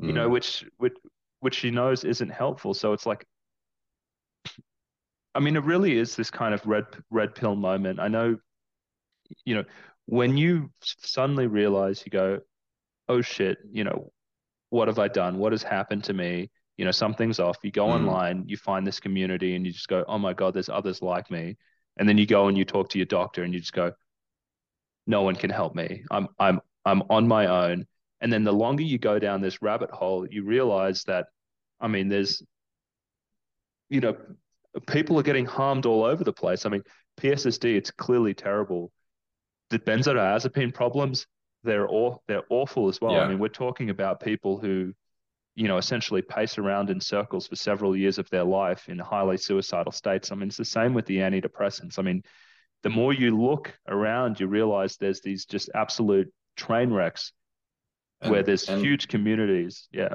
mm. 0.00 0.08
you 0.08 0.12
know 0.12 0.28
mm. 0.28 0.32
which 0.32 0.64
which 0.78 0.94
which 1.40 1.54
she 1.54 1.70
knows 1.70 2.04
isn't 2.04 2.30
helpful 2.30 2.74
so 2.74 2.92
it's 2.92 3.06
like 3.06 3.26
i 5.34 5.40
mean 5.40 5.56
it 5.56 5.64
really 5.64 5.96
is 5.96 6.16
this 6.16 6.30
kind 6.30 6.54
of 6.54 6.64
red 6.66 6.84
red 7.10 7.34
pill 7.34 7.56
moment 7.56 8.00
i 8.00 8.08
know 8.08 8.36
you 9.44 9.54
know 9.54 9.64
when 10.06 10.36
you 10.36 10.70
suddenly 10.82 11.46
realize 11.46 12.02
you 12.04 12.10
go 12.10 12.40
oh 13.08 13.20
shit 13.20 13.58
you 13.70 13.84
know 13.84 14.10
what 14.70 14.88
have 14.88 14.98
i 14.98 15.08
done 15.08 15.38
what 15.38 15.52
has 15.52 15.62
happened 15.62 16.04
to 16.04 16.12
me 16.12 16.50
you 16.76 16.84
know 16.84 16.90
something's 16.90 17.40
off. 17.40 17.58
You 17.62 17.70
go 17.70 17.86
mm. 17.86 17.94
online 17.94 18.44
you 18.46 18.56
find 18.56 18.86
this 18.86 19.00
community 19.00 19.54
and 19.54 19.66
you 19.66 19.72
just 19.72 19.88
go 19.88 20.04
oh 20.08 20.18
my 20.18 20.32
god 20.32 20.54
there's 20.54 20.68
others 20.68 21.02
like 21.02 21.30
me. 21.30 21.56
And 21.96 22.08
then 22.08 22.18
you 22.18 22.26
go 22.26 22.48
and 22.48 22.58
you 22.58 22.64
talk 22.64 22.88
to 22.90 22.98
your 22.98 23.06
doctor 23.06 23.44
and 23.44 23.54
you 23.54 23.60
just 23.60 23.72
go 23.72 23.92
no 25.06 25.22
one 25.22 25.36
can 25.36 25.50
help 25.50 25.74
me. 25.74 26.04
I'm 26.10 26.28
i'm 26.38 26.60
i'm 26.84 27.02
on 27.10 27.28
my 27.28 27.46
own. 27.46 27.86
And 28.20 28.32
then 28.32 28.44
the 28.44 28.52
longer 28.52 28.82
you 28.82 28.98
go 28.98 29.18
down 29.18 29.40
this 29.40 29.62
rabbit 29.62 29.90
hole 29.90 30.26
you 30.28 30.44
realize 30.44 31.04
that 31.04 31.26
i 31.80 31.88
mean 31.88 32.08
there's 32.08 32.42
you 33.88 34.00
know 34.00 34.16
people 34.88 35.18
are 35.18 35.22
getting 35.22 35.46
harmed 35.46 35.86
all 35.86 36.04
over 36.04 36.24
the 36.24 36.32
place. 36.32 36.66
I 36.66 36.70
mean 36.70 36.82
pssd 37.20 37.76
it's 37.76 37.90
clearly 37.90 38.34
terrible. 38.34 38.90
The 39.70 39.78
benzodiazepine 39.78 40.74
problems 40.74 41.26
they're 41.62 41.88
all 41.88 42.22
they're 42.26 42.44
awful 42.50 42.88
as 42.88 43.00
well. 43.00 43.12
Yeah. 43.12 43.20
i 43.20 43.28
mean 43.28 43.38
we're 43.38 43.48
talking 43.48 43.90
about 43.90 44.20
people 44.20 44.58
who 44.58 44.92
you 45.54 45.68
know, 45.68 45.78
essentially 45.78 46.22
pace 46.22 46.58
around 46.58 46.90
in 46.90 47.00
circles 47.00 47.46
for 47.46 47.56
several 47.56 47.96
years 47.96 48.18
of 48.18 48.28
their 48.30 48.44
life 48.44 48.88
in 48.88 48.98
highly 48.98 49.36
suicidal 49.36 49.92
states. 49.92 50.32
I 50.32 50.34
mean, 50.34 50.48
it's 50.48 50.56
the 50.56 50.64
same 50.64 50.94
with 50.94 51.06
the 51.06 51.18
antidepressants. 51.18 51.98
I 51.98 52.02
mean, 52.02 52.22
the 52.82 52.90
more 52.90 53.12
you 53.12 53.40
look 53.40 53.72
around, 53.88 54.40
you 54.40 54.46
realize 54.46 54.96
there's 54.96 55.20
these 55.20 55.46
just 55.46 55.70
absolute 55.74 56.32
train 56.56 56.92
wrecks 56.92 57.32
and, 58.20 58.32
where 58.32 58.42
there's 58.42 58.68
huge 58.68 59.08
communities. 59.08 59.88
Yeah. 59.92 60.14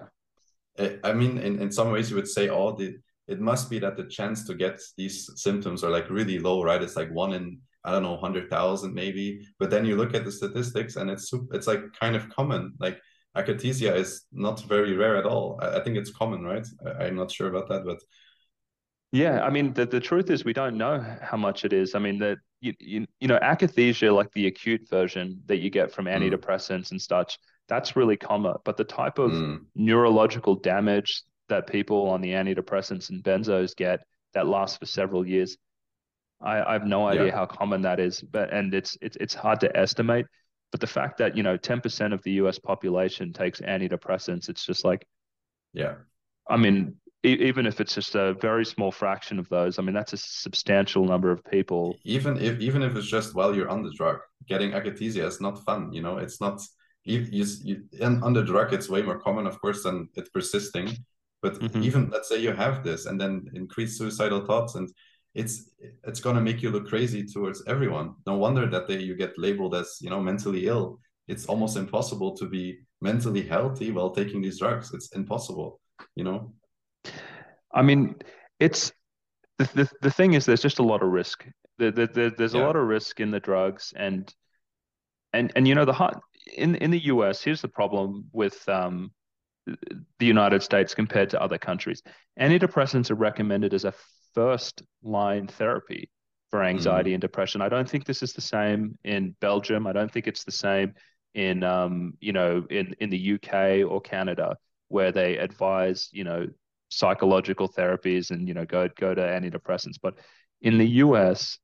I 1.04 1.14
mean, 1.14 1.38
in, 1.38 1.62
in 1.62 1.72
some 1.72 1.92
ways, 1.92 2.10
you 2.10 2.16
would 2.16 2.28
say, 2.28 2.50
oh, 2.50 2.76
the, 2.76 2.98
it 3.28 3.40
must 3.40 3.70
be 3.70 3.80
that 3.80 3.98
the 3.98 4.06
chance 4.06 4.46
to 4.48 4.56
get 4.56 4.80
these 4.98 5.30
symptoms 5.36 5.84
are 5.84 5.90
like 5.90 6.10
really 6.10 6.40
low, 6.40 6.64
right? 6.64 6.82
It's 6.82 6.96
like 6.96 7.12
one 7.12 7.34
in, 7.34 7.60
I 7.84 7.92
don't 7.92 8.04
know, 8.04 8.14
100,000 8.14 8.94
maybe. 8.94 9.46
But 9.58 9.70
then 9.70 9.86
you 9.86 9.96
look 9.96 10.14
at 10.14 10.26
the 10.26 10.32
statistics 10.32 10.96
and 10.96 11.10
it's, 11.10 11.32
it's 11.54 11.68
like 11.68 11.82
kind 12.00 12.16
of 12.16 12.30
common. 12.30 12.74
Like 12.80 13.00
akathisia 13.38 13.96
is 13.96 14.26
not 14.32 14.62
very 14.64 14.96
rare 14.96 15.18
at 15.18 15.26
all. 15.26 15.60
I, 15.62 15.78
I 15.78 15.84
think 15.84 15.98
it's 15.98 16.12
common, 16.12 16.44
right? 16.44 16.66
I, 17.00 17.06
am 17.06 17.16
not 17.16 17.32
sure 17.32 17.50
about 17.50 17.70
that, 17.70 17.86
but 17.86 17.98
yeah, 19.12 19.42
I 19.42 19.50
mean 19.50 19.74
the, 19.74 19.86
the 19.86 20.00
truth 20.00 20.30
is 20.30 20.46
we 20.46 20.54
don't 20.54 20.78
know 20.78 21.04
how 21.22 21.38
much 21.38 21.66
it 21.66 21.74
is. 21.74 21.96
I 21.96 22.00
mean 22.00 22.20
that 22.20 22.38
you, 22.62 22.74
you, 22.80 23.08
you 23.20 23.28
know 23.28 23.40
akathisia 23.40 24.14
like 24.14 24.32
the 24.34 24.48
acute 24.48 24.88
version 24.90 25.42
that 25.48 25.58
you 25.58 25.70
get 25.70 25.92
from 25.92 26.06
mm. 26.06 26.16
antidepressants 26.16 26.88
mm. 26.88 26.92
and 26.92 27.02
such 27.02 27.40
that's 27.68 27.96
really 27.96 28.18
common. 28.18 28.56
But 28.66 28.78
the 28.78 28.84
type 28.84 29.20
of 29.20 29.32
mm. 29.32 29.60
neurological 29.76 30.56
damage 30.56 31.24
that 31.48 31.68
people 31.68 32.10
on 32.10 32.22
the 32.22 32.32
antidepressants 32.32 33.10
and 33.10 33.24
benzos 33.24 33.76
get 33.76 34.02
that 34.34 34.48
lasts 34.48 34.78
for 34.78 34.86
several 34.86 35.26
years, 35.26 35.58
I, 36.42 36.62
I 36.62 36.74
have 36.74 36.86
no 36.86 37.08
idea 37.08 37.28
yeah. 37.28 37.36
how 37.36 37.46
common 37.46 37.82
that 37.84 38.00
is. 38.00 38.22
But 38.22 38.52
and 38.52 38.74
it's 38.74 38.98
it's 39.02 39.18
it's 39.20 39.34
hard 39.34 39.60
to 39.62 39.78
estimate. 39.78 40.26
But 40.72 40.82
the 40.82 40.88
fact 40.88 41.18
that, 41.18 41.36
you 41.36 41.44
know, 41.44 41.58
10% 41.58 42.14
of 42.14 42.22
the 42.24 42.32
US 42.34 42.60
population 42.60 43.34
takes 43.34 43.62
antidepressants, 43.62 44.50
it's 44.50 44.66
just 44.66 44.86
like, 44.86 45.06
yeah. 45.74 45.96
I 46.48 46.58
mean, 46.58 46.96
e- 47.24 47.38
even 47.40 47.66
if 47.66 47.82
it's 47.82 47.96
just 47.96 48.16
a 48.16 48.34
very 48.36 48.66
small 48.66 48.92
fraction 48.92 49.40
of 49.40 49.50
those, 49.50 49.80
I 49.80 49.82
mean, 49.82 49.96
that's 49.96 50.14
a 50.14 50.18
substantial 50.18 51.06
number 51.06 51.32
of 51.32 51.44
people. 51.44 51.98
Even 52.04 52.38
if, 52.38 52.60
even 52.60 52.84
if 52.84 52.96
it's 52.96 53.08
just 53.08 53.36
while 53.36 53.56
you're 53.56 53.70
on 53.70 53.84
the 53.84 53.92
drug, 53.92 54.20
getting 54.48 54.72
akathisia 54.72 55.26
is 55.26 55.42
not 55.42 55.64
fun. 55.66 55.92
You 55.92 56.02
know, 56.02 56.18
it's 56.18 56.40
not, 56.40 56.62
you, 57.04 57.26
you, 57.32 57.46
you 57.64 57.84
and 58.00 58.24
on 58.24 58.34
the 58.34 58.44
drug, 58.44 58.74
it's 58.74 58.90
way 58.90 59.02
more 59.02 59.20
common, 59.20 59.48
of 59.48 59.60
course, 59.60 59.84
than 59.84 60.10
it 60.16 60.32
persisting. 60.34 60.90
But 61.42 61.54
mm-hmm. 61.56 61.84
even 61.84 62.10
let's 62.10 62.30
say 62.30 62.42
you 62.42 62.52
have 62.52 62.84
this 62.84 63.06
and 63.06 63.20
then 63.20 63.50
increased 63.54 63.98
suicidal 63.98 64.46
thoughts 64.46 64.76
and 64.76 64.90
it's 65.36 65.70
it's 66.04 66.20
going 66.20 66.36
to 66.36 66.42
make 66.42 66.62
you 66.62 66.72
look 66.72 66.88
crazy 66.88 67.26
towards 67.26 67.64
everyone. 67.68 68.16
No 68.26 68.36
wonder 68.36 68.68
that 68.68 68.88
they 68.88 69.00
you 69.00 69.16
get 69.16 69.38
labeled 69.38 69.76
as 69.76 69.98
you 70.02 70.10
know 70.10 70.22
mentally 70.22 70.68
ill. 70.68 71.00
It's 71.28 71.46
almost 71.46 71.78
impossible 71.78 72.36
to 72.38 72.46
be 72.48 72.80
mentally 73.02 73.44
healthy 73.44 73.92
while 73.92 74.10
taking 74.10 74.42
these 74.42 74.60
drugs. 74.60 74.94
It's 74.94 75.10
impossible 75.10 75.80
you 76.16 76.24
know? 76.24 76.54
I 77.74 77.82
mean 77.82 78.16
it's 78.60 78.92
the, 79.58 79.70
the, 79.74 79.90
the 80.02 80.12
thing 80.12 80.34
is 80.34 80.46
there's 80.46 80.62
just 80.62 80.80
a 80.80 80.84
lot 80.84 81.04
of 81.04 81.10
risk. 81.10 81.46
The, 81.78 81.92
the, 81.92 82.08
the 82.08 82.34
there's 82.38 82.54
yeah. 82.54 82.62
a 82.62 82.66
lot 82.66 82.76
of 82.76 82.88
risk 82.88 83.20
in 83.20 83.32
the 83.32 83.40
drugs 83.40 83.94
and 83.96 84.34
and 85.34 85.52
and 85.56 85.68
you 85.68 85.76
know 85.76 85.86
the 85.86 85.94
hot 85.94 86.22
in 86.56 86.76
in 86.76 86.92
the 86.92 87.00
us 87.00 87.42
here's 87.42 87.62
the 87.62 87.68
problem 87.68 88.26
with 88.32 88.68
um 88.68 89.12
the 90.18 90.26
united 90.26 90.64
states 90.64 90.96
compared 90.96 91.30
to 91.30 91.42
other 91.42 91.58
countries. 91.58 92.02
Antidepressants 92.40 93.12
are 93.12 93.16
recommended 93.16 93.74
as 93.74 93.86
a 93.86 93.94
first 94.34 94.84
line 95.04 95.48
therapy 95.48 96.10
for 96.50 96.64
anxiety 96.64 97.12
mm. 97.12 97.16
and 97.16 97.22
depression. 97.22 97.62
I 97.62 97.70
don't 97.70 97.90
think 97.90 98.06
this 98.06 98.24
is 98.24 98.34
the 98.34 98.42
same 98.42 98.98
in 99.04 99.36
Belgium. 99.40 99.88
I 99.88 99.94
don't 99.94 100.12
think 100.12 100.28
it's 100.28 100.44
the 100.44 100.52
same 100.52 100.94
in 101.36 101.64
um, 101.64 102.14
you 102.20 102.34
know 102.34 102.66
in 102.70 102.96
in 103.00 103.10
the 103.10 103.34
UK 103.36 103.90
or 103.90 104.02
Canada 104.02 104.56
where 104.88 105.12
they 105.12 105.38
advise 105.38 106.10
you 106.12 106.24
know 106.24 106.48
psychological 106.90 107.70
therapies 107.70 108.32
and 108.32 108.48
you 108.48 108.54
know 108.54 108.66
go 108.66 108.90
go 109.00 109.14
to 109.14 109.22
antidepressants. 109.22 109.98
But 110.02 110.16
in 110.62 110.78
the 110.78 110.88
US, 110.88 111.60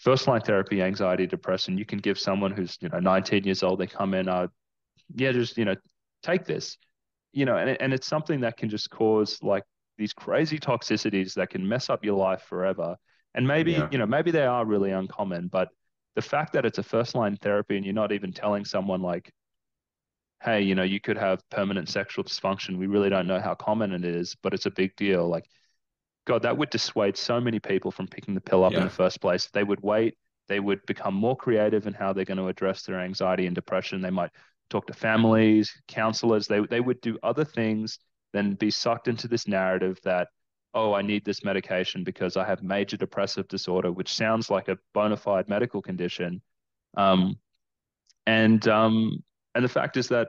first 0.00 0.26
line 0.26 0.40
therapy, 0.40 0.82
anxiety, 0.82 1.26
depression, 1.26 1.78
you 1.78 1.84
can 1.84 1.98
give 1.98 2.18
someone 2.18 2.50
who's, 2.50 2.76
you 2.80 2.88
know, 2.88 2.98
19 2.98 3.44
years 3.44 3.62
old, 3.62 3.78
they 3.78 3.86
come 3.86 4.14
in, 4.14 4.28
uh, 4.28 4.46
yeah, 5.14 5.32
just, 5.32 5.56
you 5.58 5.64
know, 5.64 5.76
take 6.22 6.44
this, 6.44 6.78
you 7.32 7.44
know, 7.44 7.56
and, 7.56 7.80
and 7.80 7.92
it's 7.92 8.06
something 8.06 8.40
that 8.40 8.56
can 8.56 8.68
just 8.68 8.90
cause 8.90 9.38
like 9.42 9.62
these 10.00 10.14
crazy 10.14 10.58
toxicities 10.58 11.34
that 11.34 11.50
can 11.50 11.68
mess 11.68 11.90
up 11.90 12.02
your 12.02 12.16
life 12.16 12.42
forever. 12.48 12.96
And 13.34 13.46
maybe, 13.46 13.72
yeah. 13.72 13.88
you 13.92 13.98
know, 13.98 14.06
maybe 14.06 14.30
they 14.30 14.46
are 14.46 14.64
really 14.64 14.90
uncommon, 14.90 15.48
but 15.48 15.68
the 16.16 16.22
fact 16.22 16.54
that 16.54 16.64
it's 16.64 16.78
a 16.78 16.82
first 16.82 17.14
line 17.14 17.36
therapy 17.36 17.76
and 17.76 17.84
you're 17.84 17.94
not 17.94 18.10
even 18.10 18.32
telling 18.32 18.64
someone 18.64 19.02
like, 19.02 19.30
hey, 20.42 20.62
you 20.62 20.74
know, 20.74 20.82
you 20.82 21.00
could 21.00 21.18
have 21.18 21.38
permanent 21.50 21.90
sexual 21.90 22.24
dysfunction. 22.24 22.78
We 22.78 22.86
really 22.86 23.10
don't 23.10 23.26
know 23.26 23.40
how 23.40 23.54
common 23.54 23.92
it 23.92 24.04
is, 24.04 24.34
but 24.42 24.54
it's 24.54 24.64
a 24.64 24.70
big 24.70 24.96
deal. 24.96 25.28
Like, 25.28 25.44
God, 26.26 26.42
that 26.42 26.56
would 26.56 26.70
dissuade 26.70 27.18
so 27.18 27.38
many 27.38 27.60
people 27.60 27.90
from 27.90 28.08
picking 28.08 28.34
the 28.34 28.40
pill 28.40 28.64
up 28.64 28.72
yeah. 28.72 28.78
in 28.78 28.84
the 28.84 28.90
first 28.90 29.20
place. 29.20 29.50
They 29.52 29.64
would 29.64 29.82
wait. 29.82 30.16
They 30.48 30.60
would 30.60 30.84
become 30.86 31.14
more 31.14 31.36
creative 31.36 31.86
in 31.86 31.92
how 31.92 32.14
they're 32.14 32.24
going 32.24 32.38
to 32.38 32.48
address 32.48 32.84
their 32.84 33.00
anxiety 33.00 33.44
and 33.44 33.54
depression. 33.54 34.00
They 34.00 34.10
might 34.10 34.30
talk 34.70 34.86
to 34.86 34.94
families, 34.94 35.70
counselors. 35.88 36.46
They 36.46 36.60
they 36.60 36.80
would 36.80 37.00
do 37.02 37.18
other 37.22 37.44
things 37.44 37.98
than 38.32 38.54
be 38.54 38.70
sucked 38.70 39.08
into 39.08 39.28
this 39.28 39.48
narrative 39.48 39.98
that 40.04 40.28
oh, 40.74 40.94
I 40.94 41.02
need 41.02 41.24
this 41.24 41.44
medication 41.44 42.04
because 42.04 42.36
I 42.36 42.46
have 42.46 42.62
major 42.62 42.96
depressive 42.96 43.48
disorder, 43.48 43.90
which 43.90 44.14
sounds 44.14 44.50
like 44.50 44.68
a 44.68 44.78
bona 44.94 45.16
fide 45.16 45.48
medical 45.48 45.82
condition. 45.82 46.40
Um, 46.96 47.38
and 48.26 48.66
um, 48.68 49.22
and 49.54 49.64
the 49.64 49.68
fact 49.68 49.96
is 49.96 50.08
that 50.08 50.28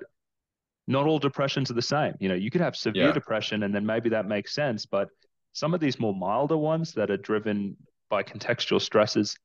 not 0.87 1.05
all 1.05 1.19
depressions 1.19 1.69
are 1.69 1.75
the 1.75 1.81
same. 1.81 2.15
You 2.19 2.29
know, 2.29 2.35
you 2.35 2.49
could 2.49 2.61
have 2.61 2.75
severe 2.75 3.07
yeah. 3.07 3.11
depression, 3.11 3.63
and 3.63 3.73
then 3.73 3.85
maybe 3.85 4.09
that 4.09 4.25
makes 4.25 4.53
sense. 4.53 4.85
But 4.85 5.09
some 5.53 5.73
of 5.73 5.79
these 5.79 5.99
more 5.99 6.13
milder 6.13 6.57
ones 6.57 6.93
that 6.93 7.11
are 7.11 7.17
driven 7.17 7.77
by 8.09 8.23
contextual 8.23 8.81
stresses, 8.81 9.37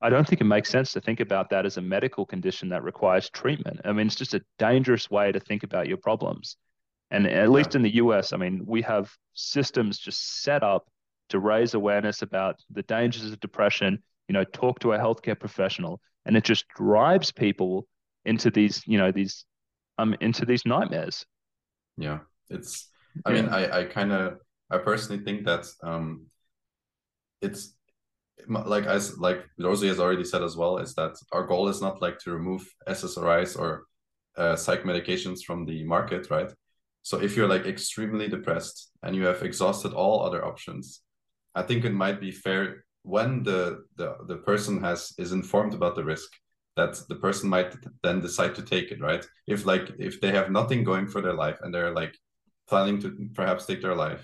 I 0.00 0.10
don't 0.10 0.26
think 0.26 0.40
it 0.40 0.44
makes 0.44 0.70
sense 0.70 0.92
to 0.92 1.00
think 1.00 1.20
about 1.20 1.50
that 1.50 1.66
as 1.66 1.76
a 1.78 1.82
medical 1.82 2.24
condition 2.24 2.68
that 2.68 2.84
requires 2.84 3.28
treatment. 3.30 3.80
I 3.84 3.92
mean, 3.92 4.06
it's 4.06 4.16
just 4.16 4.34
a 4.34 4.42
dangerous 4.58 5.10
way 5.10 5.32
to 5.32 5.40
think 5.40 5.62
about 5.62 5.88
your 5.88 5.96
problems. 5.96 6.56
And 7.10 7.26
at 7.26 7.50
least 7.50 7.74
in 7.74 7.82
the 7.82 7.94
US, 7.96 8.32
I 8.32 8.36
mean, 8.36 8.62
we 8.66 8.82
have 8.82 9.12
systems 9.34 9.98
just 9.98 10.42
set 10.42 10.62
up 10.62 10.88
to 11.28 11.38
raise 11.38 11.74
awareness 11.74 12.22
about 12.22 12.60
the 12.70 12.82
dangers 12.82 13.24
of 13.24 13.40
depression, 13.40 14.02
you 14.28 14.32
know, 14.32 14.44
talk 14.44 14.78
to 14.80 14.92
a 14.92 14.98
healthcare 14.98 15.38
professional, 15.38 16.00
and 16.26 16.36
it 16.36 16.44
just 16.44 16.66
drives 16.76 17.32
people 17.32 17.86
into 18.24 18.50
these, 18.50 18.82
you 18.86 18.98
know, 18.98 19.12
these 19.12 19.44
um 19.98 20.14
into 20.20 20.44
these 20.44 20.64
nightmares. 20.66 21.24
Yeah. 21.96 22.20
It's 22.50 22.90
I 23.24 23.32
yeah. 23.32 23.42
mean, 23.42 23.50
I 23.50 23.80
I 23.80 23.84
kind 23.84 24.12
of 24.12 24.38
I 24.70 24.78
personally 24.78 25.22
think 25.24 25.44
that 25.44 25.66
um 25.82 26.26
it's 27.40 27.74
like 28.48 28.84
as 28.84 29.18
like 29.18 29.44
Rosie 29.58 29.88
has 29.88 30.00
already 30.00 30.24
said 30.24 30.42
as 30.42 30.56
well, 30.56 30.78
is 30.78 30.94
that 30.94 31.14
our 31.32 31.46
goal 31.46 31.68
is 31.68 31.80
not 31.80 32.02
like 32.02 32.18
to 32.20 32.32
remove 32.32 32.66
SSRIs 32.88 33.58
or 33.58 33.84
uh, 34.36 34.56
psych 34.56 34.82
medications 34.82 35.42
from 35.42 35.64
the 35.64 35.84
market, 35.84 36.30
right? 36.30 36.50
So 37.04 37.20
if 37.20 37.36
you're 37.36 37.48
like 37.54 37.66
extremely 37.66 38.28
depressed 38.28 38.90
and 39.02 39.14
you 39.14 39.24
have 39.26 39.42
exhausted 39.42 39.92
all 39.92 40.24
other 40.24 40.42
options, 40.42 41.02
I 41.54 41.62
think 41.62 41.84
it 41.84 41.92
might 41.92 42.18
be 42.18 42.30
fair 42.32 42.84
when 43.02 43.42
the 43.42 43.84
the, 43.96 44.16
the 44.26 44.38
person 44.38 44.80
has 44.80 45.12
is 45.18 45.32
informed 45.32 45.74
about 45.74 45.96
the 45.96 46.04
risk 46.04 46.30
that 46.76 46.98
the 47.10 47.16
person 47.16 47.48
might 47.50 47.76
then 48.02 48.20
decide 48.20 48.54
to 48.54 48.62
take 48.62 48.90
it, 48.90 49.02
right? 49.02 49.24
If 49.46 49.66
like 49.66 49.92
if 49.98 50.20
they 50.20 50.32
have 50.32 50.50
nothing 50.50 50.82
going 50.82 51.06
for 51.06 51.20
their 51.20 51.34
life 51.34 51.58
and 51.60 51.72
they're 51.72 51.94
like 51.94 52.16
planning 52.68 52.98
to 53.02 53.28
perhaps 53.34 53.66
take 53.66 53.82
their 53.82 53.94
life, 53.94 54.22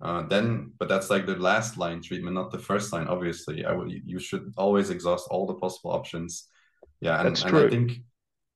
uh, 0.00 0.22
then 0.22 0.72
but 0.78 0.88
that's 0.88 1.10
like 1.10 1.26
the 1.26 1.36
last 1.36 1.76
line 1.76 2.00
treatment, 2.00 2.34
not 2.34 2.50
the 2.50 2.66
first 2.70 2.94
line. 2.94 3.08
Obviously, 3.08 3.66
I 3.66 3.72
would 3.72 3.92
you 3.92 4.18
should 4.18 4.54
always 4.56 4.88
exhaust 4.88 5.28
all 5.30 5.46
the 5.46 5.60
possible 5.64 5.92
options. 5.92 6.48
Yeah, 7.00 7.20
and, 7.20 7.38
and 7.44 7.56
I 7.56 7.68
think 7.68 7.98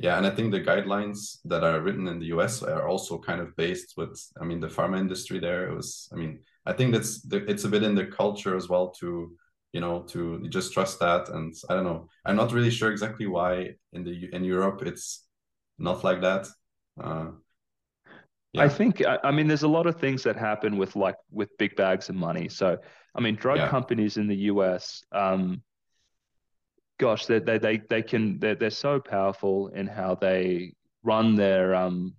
yeah, 0.01 0.17
and 0.17 0.27
I 0.27 0.31
think 0.31 0.51
the 0.51 0.63
guidelines 0.63 1.39
that 1.45 1.63
are 1.63 1.83
written 1.83 2.09
in 2.09 2.19
the 2.19 2.33
US 2.37 2.63
are 2.63 2.89
also 2.89 3.19
kind 3.19 3.39
of 3.39 3.55
based 3.57 3.95
with, 3.99 4.19
I 4.41 4.45
mean, 4.45 4.59
the 4.59 4.67
pharma 4.67 4.99
industry 4.99 5.39
there. 5.39 5.69
It 5.69 5.75
was, 5.75 6.09
I 6.11 6.17
mean, 6.17 6.41
I 6.65 6.73
think 6.73 6.93
that's 6.93 7.27
it's 7.31 7.65
a 7.65 7.69
bit 7.69 7.83
in 7.83 7.95
the 7.95 8.07
culture 8.07 8.57
as 8.57 8.67
well 8.67 8.89
to, 9.01 9.37
you 9.75 9.81
know, 9.83 10.01
to 10.09 10.49
just 10.49 10.73
trust 10.73 11.01
that. 11.01 11.29
And 11.29 11.55
I 11.69 11.75
don't 11.75 11.85
know, 11.85 12.09
I'm 12.25 12.37
not 12.37 12.53
really 12.53 12.71
sure 12.71 12.91
exactly 12.91 13.27
why 13.27 13.75
in 13.93 14.03
the 14.03 14.35
in 14.35 14.43
Europe 14.43 14.81
it's 14.87 15.27
not 15.79 16.03
like 16.03 16.23
that. 16.23 16.49
Uh, 16.99 17.33
yeah. 18.55 18.63
I 18.63 18.69
think 18.71 19.03
I 19.23 19.31
mean 19.31 19.49
there's 19.49 19.65
a 19.65 19.69
lot 19.69 19.87
of 19.87 20.01
things 20.01 20.23
that 20.23 20.37
happen 20.37 20.79
with 20.79 20.97
like 20.97 21.17
with 21.31 21.51
big 21.59 21.77
bags 21.77 22.09
of 22.09 22.15
money. 22.15 22.49
So 22.49 22.79
I 23.15 23.21
mean 23.21 23.37
drug 23.37 23.59
yeah. 23.59 23.69
companies 23.69 24.17
in 24.17 24.27
the 24.29 24.49
US 24.53 25.05
um, 25.13 25.63
gosh, 27.01 27.27
they 27.27 27.39
they 27.39 27.59
they, 27.59 27.79
they 27.89 28.03
can 28.03 28.39
they're, 28.39 28.55
they're 28.55 28.71
so 28.71 29.01
powerful 29.01 29.69
in 29.69 29.87
how 29.87 30.15
they 30.15 30.75
run 31.03 31.35
their 31.35 31.75
um 31.75 32.15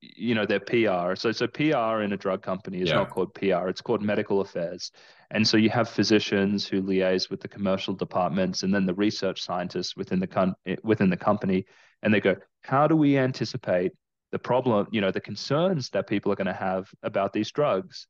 you, 0.00 0.34
know 0.34 0.44
their 0.44 0.60
PR. 0.60 1.14
So 1.14 1.32
so 1.32 1.46
PR 1.46 2.02
in 2.02 2.12
a 2.12 2.16
drug 2.16 2.42
company 2.42 2.80
is 2.80 2.88
yeah. 2.88 2.96
not 2.96 3.10
called 3.10 3.32
PR; 3.34 3.68
it's 3.68 3.80
called 3.80 4.02
medical 4.02 4.40
affairs. 4.40 4.90
And 5.30 5.46
so 5.46 5.56
you 5.56 5.70
have 5.70 5.88
physicians 5.88 6.66
who 6.66 6.82
liaise 6.82 7.30
with 7.30 7.40
the 7.40 7.48
commercial 7.48 7.94
departments, 7.94 8.62
and 8.64 8.74
then 8.74 8.86
the 8.86 8.94
research 8.94 9.42
scientists 9.42 9.96
within 9.96 10.18
the 10.18 10.26
con- 10.26 10.56
within 10.82 11.10
the 11.10 11.16
company, 11.16 11.64
and 12.02 12.12
they 12.12 12.20
go, 12.20 12.36
how 12.62 12.88
do 12.88 12.96
we 12.96 13.16
anticipate 13.16 13.92
the 14.32 14.38
problem? 14.38 14.88
You 14.90 15.00
know, 15.00 15.12
the 15.12 15.20
concerns 15.20 15.90
that 15.90 16.08
people 16.08 16.32
are 16.32 16.36
going 16.36 16.46
to 16.46 16.52
have 16.52 16.88
about 17.02 17.32
these 17.32 17.52
drugs, 17.52 18.08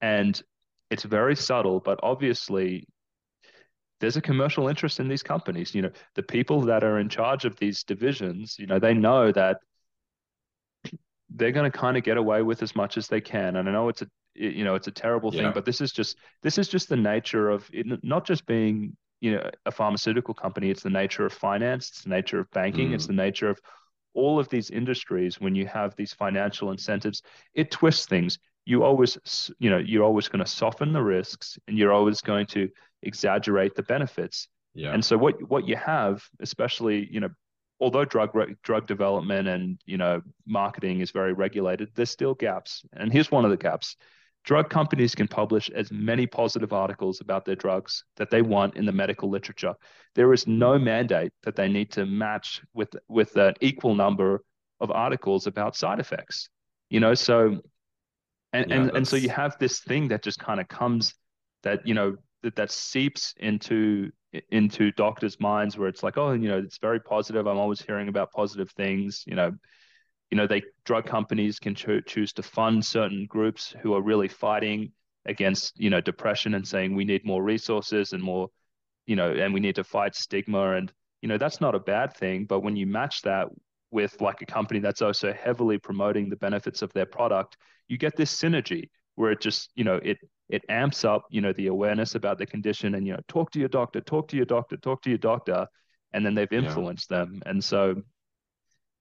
and 0.00 0.40
it's 0.90 1.04
very 1.04 1.36
subtle, 1.36 1.80
but 1.80 2.00
obviously 2.02 2.86
there's 4.00 4.16
a 4.16 4.20
commercial 4.20 4.68
interest 4.68 4.98
in 4.98 5.08
these 5.08 5.22
companies. 5.22 5.74
You 5.74 5.82
know, 5.82 5.90
the 6.14 6.22
people 6.22 6.62
that 6.62 6.82
are 6.82 6.98
in 6.98 7.08
charge 7.08 7.44
of 7.44 7.56
these 7.56 7.84
divisions, 7.84 8.56
you 8.58 8.66
know, 8.66 8.78
they 8.78 8.94
know 8.94 9.30
that 9.32 9.58
they're 11.28 11.52
going 11.52 11.70
to 11.70 11.78
kind 11.78 11.96
of 11.96 12.02
get 12.02 12.16
away 12.16 12.42
with 12.42 12.62
as 12.62 12.74
much 12.74 12.96
as 12.96 13.06
they 13.06 13.20
can. 13.20 13.56
And 13.56 13.68
I 13.68 13.72
know 13.72 13.88
it's 13.88 14.02
a, 14.02 14.08
you 14.34 14.64
know, 14.64 14.74
it's 14.74 14.88
a 14.88 14.92
terrible 14.92 15.30
thing, 15.30 15.42
yeah. 15.42 15.52
but 15.52 15.64
this 15.64 15.80
is 15.80 15.92
just, 15.92 16.16
this 16.42 16.58
is 16.58 16.68
just 16.68 16.88
the 16.88 16.96
nature 16.96 17.50
of 17.50 17.68
it, 17.72 17.86
not 18.02 18.26
just 18.26 18.46
being, 18.46 18.96
you 19.20 19.32
know, 19.32 19.50
a 19.66 19.70
pharmaceutical 19.70 20.34
company. 20.34 20.70
It's 20.70 20.82
the 20.82 20.90
nature 20.90 21.26
of 21.26 21.32
finance. 21.32 21.90
It's 21.90 22.02
the 22.02 22.10
nature 22.10 22.40
of 22.40 22.50
banking. 22.50 22.90
Mm. 22.90 22.94
It's 22.94 23.06
the 23.06 23.12
nature 23.12 23.48
of 23.48 23.60
all 24.14 24.40
of 24.40 24.48
these 24.48 24.70
industries. 24.70 25.40
When 25.40 25.54
you 25.54 25.66
have 25.66 25.94
these 25.94 26.12
financial 26.12 26.70
incentives, 26.70 27.22
it 27.54 27.70
twists 27.70 28.06
things. 28.06 28.38
You 28.66 28.84
always, 28.84 29.50
you 29.58 29.70
know, 29.70 29.78
you're 29.78 30.04
always 30.04 30.28
going 30.28 30.44
to 30.44 30.50
soften 30.50 30.92
the 30.92 31.02
risks 31.02 31.58
and 31.66 31.76
you're 31.76 31.92
always 31.92 32.20
going 32.20 32.46
to, 32.46 32.68
exaggerate 33.02 33.74
the 33.74 33.82
benefits. 33.82 34.48
Yeah. 34.74 34.92
And 34.92 35.04
so 35.04 35.16
what 35.16 35.42
what 35.48 35.66
you 35.66 35.76
have, 35.76 36.22
especially 36.40 37.08
you 37.10 37.20
know, 37.20 37.30
although 37.80 38.04
drug 38.04 38.36
drug 38.62 38.86
development 38.86 39.48
and 39.48 39.80
you 39.84 39.96
know 39.96 40.22
marketing 40.46 41.00
is 41.00 41.10
very 41.10 41.32
regulated, 41.32 41.90
there's 41.94 42.10
still 42.10 42.34
gaps. 42.34 42.82
And 42.92 43.12
here's 43.12 43.30
one 43.30 43.44
of 43.44 43.50
the 43.50 43.56
gaps: 43.56 43.96
drug 44.44 44.70
companies 44.70 45.14
can 45.14 45.26
publish 45.26 45.70
as 45.70 45.90
many 45.90 46.26
positive 46.26 46.72
articles 46.72 47.20
about 47.20 47.44
their 47.44 47.56
drugs 47.56 48.04
that 48.16 48.30
they 48.30 48.42
want 48.42 48.76
in 48.76 48.86
the 48.86 48.92
medical 48.92 49.28
literature. 49.28 49.74
There 50.14 50.32
is 50.32 50.46
no 50.46 50.78
mandate 50.78 51.32
that 51.42 51.56
they 51.56 51.68
need 51.68 51.90
to 51.92 52.06
match 52.06 52.62
with 52.74 52.94
with 53.08 53.36
an 53.36 53.54
equal 53.60 53.94
number 53.94 54.44
of 54.80 54.90
articles 54.90 55.46
about 55.46 55.76
side 55.76 55.98
effects. 55.98 56.48
You 56.90 57.00
know, 57.00 57.14
so 57.14 57.60
and 58.52 58.70
yeah, 58.70 58.76
and, 58.76 58.96
and 58.96 59.08
so 59.08 59.16
you 59.16 59.28
have 59.28 59.56
this 59.58 59.80
thing 59.80 60.08
that 60.08 60.22
just 60.22 60.38
kind 60.38 60.60
of 60.60 60.68
comes 60.68 61.14
that 61.62 61.86
you 61.86 61.94
know 61.94 62.16
that 62.42 62.56
that 62.56 62.70
seeps 62.70 63.34
into 63.38 64.10
into 64.50 64.92
doctors' 64.92 65.40
minds 65.40 65.76
where 65.76 65.88
it's 65.88 66.02
like, 66.02 66.16
oh, 66.16 66.32
you 66.32 66.48
know, 66.48 66.58
it's 66.58 66.78
very 66.78 67.00
positive. 67.00 67.46
I'm 67.46 67.58
always 67.58 67.82
hearing 67.82 68.08
about 68.08 68.30
positive 68.32 68.70
things. 68.70 69.24
You 69.26 69.34
know, 69.34 69.52
you 70.30 70.36
know, 70.36 70.46
they 70.46 70.62
drug 70.84 71.06
companies 71.06 71.58
can 71.58 71.74
cho- 71.74 72.00
choose 72.00 72.32
to 72.34 72.42
fund 72.42 72.84
certain 72.84 73.26
groups 73.26 73.74
who 73.82 73.94
are 73.94 74.02
really 74.02 74.28
fighting 74.28 74.92
against 75.26 75.78
you 75.78 75.90
know 75.90 76.00
depression 76.00 76.54
and 76.54 76.66
saying 76.66 76.94
we 76.94 77.04
need 77.04 77.24
more 77.24 77.42
resources 77.42 78.12
and 78.12 78.22
more, 78.22 78.48
you 79.06 79.16
know, 79.16 79.30
and 79.30 79.52
we 79.52 79.60
need 79.60 79.76
to 79.76 79.84
fight 79.84 80.14
stigma 80.14 80.72
and 80.72 80.92
you 81.20 81.28
know 81.28 81.38
that's 81.38 81.60
not 81.60 81.74
a 81.74 81.80
bad 81.80 82.16
thing. 82.16 82.46
But 82.46 82.60
when 82.60 82.76
you 82.76 82.86
match 82.86 83.22
that 83.22 83.48
with 83.90 84.20
like 84.20 84.42
a 84.42 84.46
company 84.46 84.80
that's 84.80 85.02
also 85.02 85.32
heavily 85.32 85.78
promoting 85.78 86.28
the 86.28 86.36
benefits 86.36 86.82
of 86.82 86.92
their 86.92 87.06
product, 87.06 87.56
you 87.88 87.98
get 87.98 88.16
this 88.16 88.34
synergy 88.34 88.88
where 89.16 89.32
it 89.32 89.40
just 89.40 89.70
you 89.74 89.84
know 89.84 89.96
it 90.02 90.18
it 90.48 90.64
amps 90.68 91.04
up 91.04 91.24
you 91.30 91.40
know 91.40 91.52
the 91.54 91.66
awareness 91.66 92.14
about 92.14 92.38
the 92.38 92.46
condition 92.46 92.94
and 92.94 93.06
you 93.06 93.12
know 93.12 93.20
talk 93.28 93.50
to 93.50 93.58
your 93.58 93.68
doctor 93.68 94.00
talk 94.00 94.28
to 94.28 94.36
your 94.36 94.46
doctor 94.46 94.76
talk 94.76 95.02
to 95.02 95.10
your 95.10 95.18
doctor 95.18 95.66
and 96.12 96.24
then 96.24 96.34
they've 96.34 96.52
influenced 96.52 97.10
yeah. 97.10 97.18
them. 97.18 97.42
And 97.46 97.62
so 97.62 98.02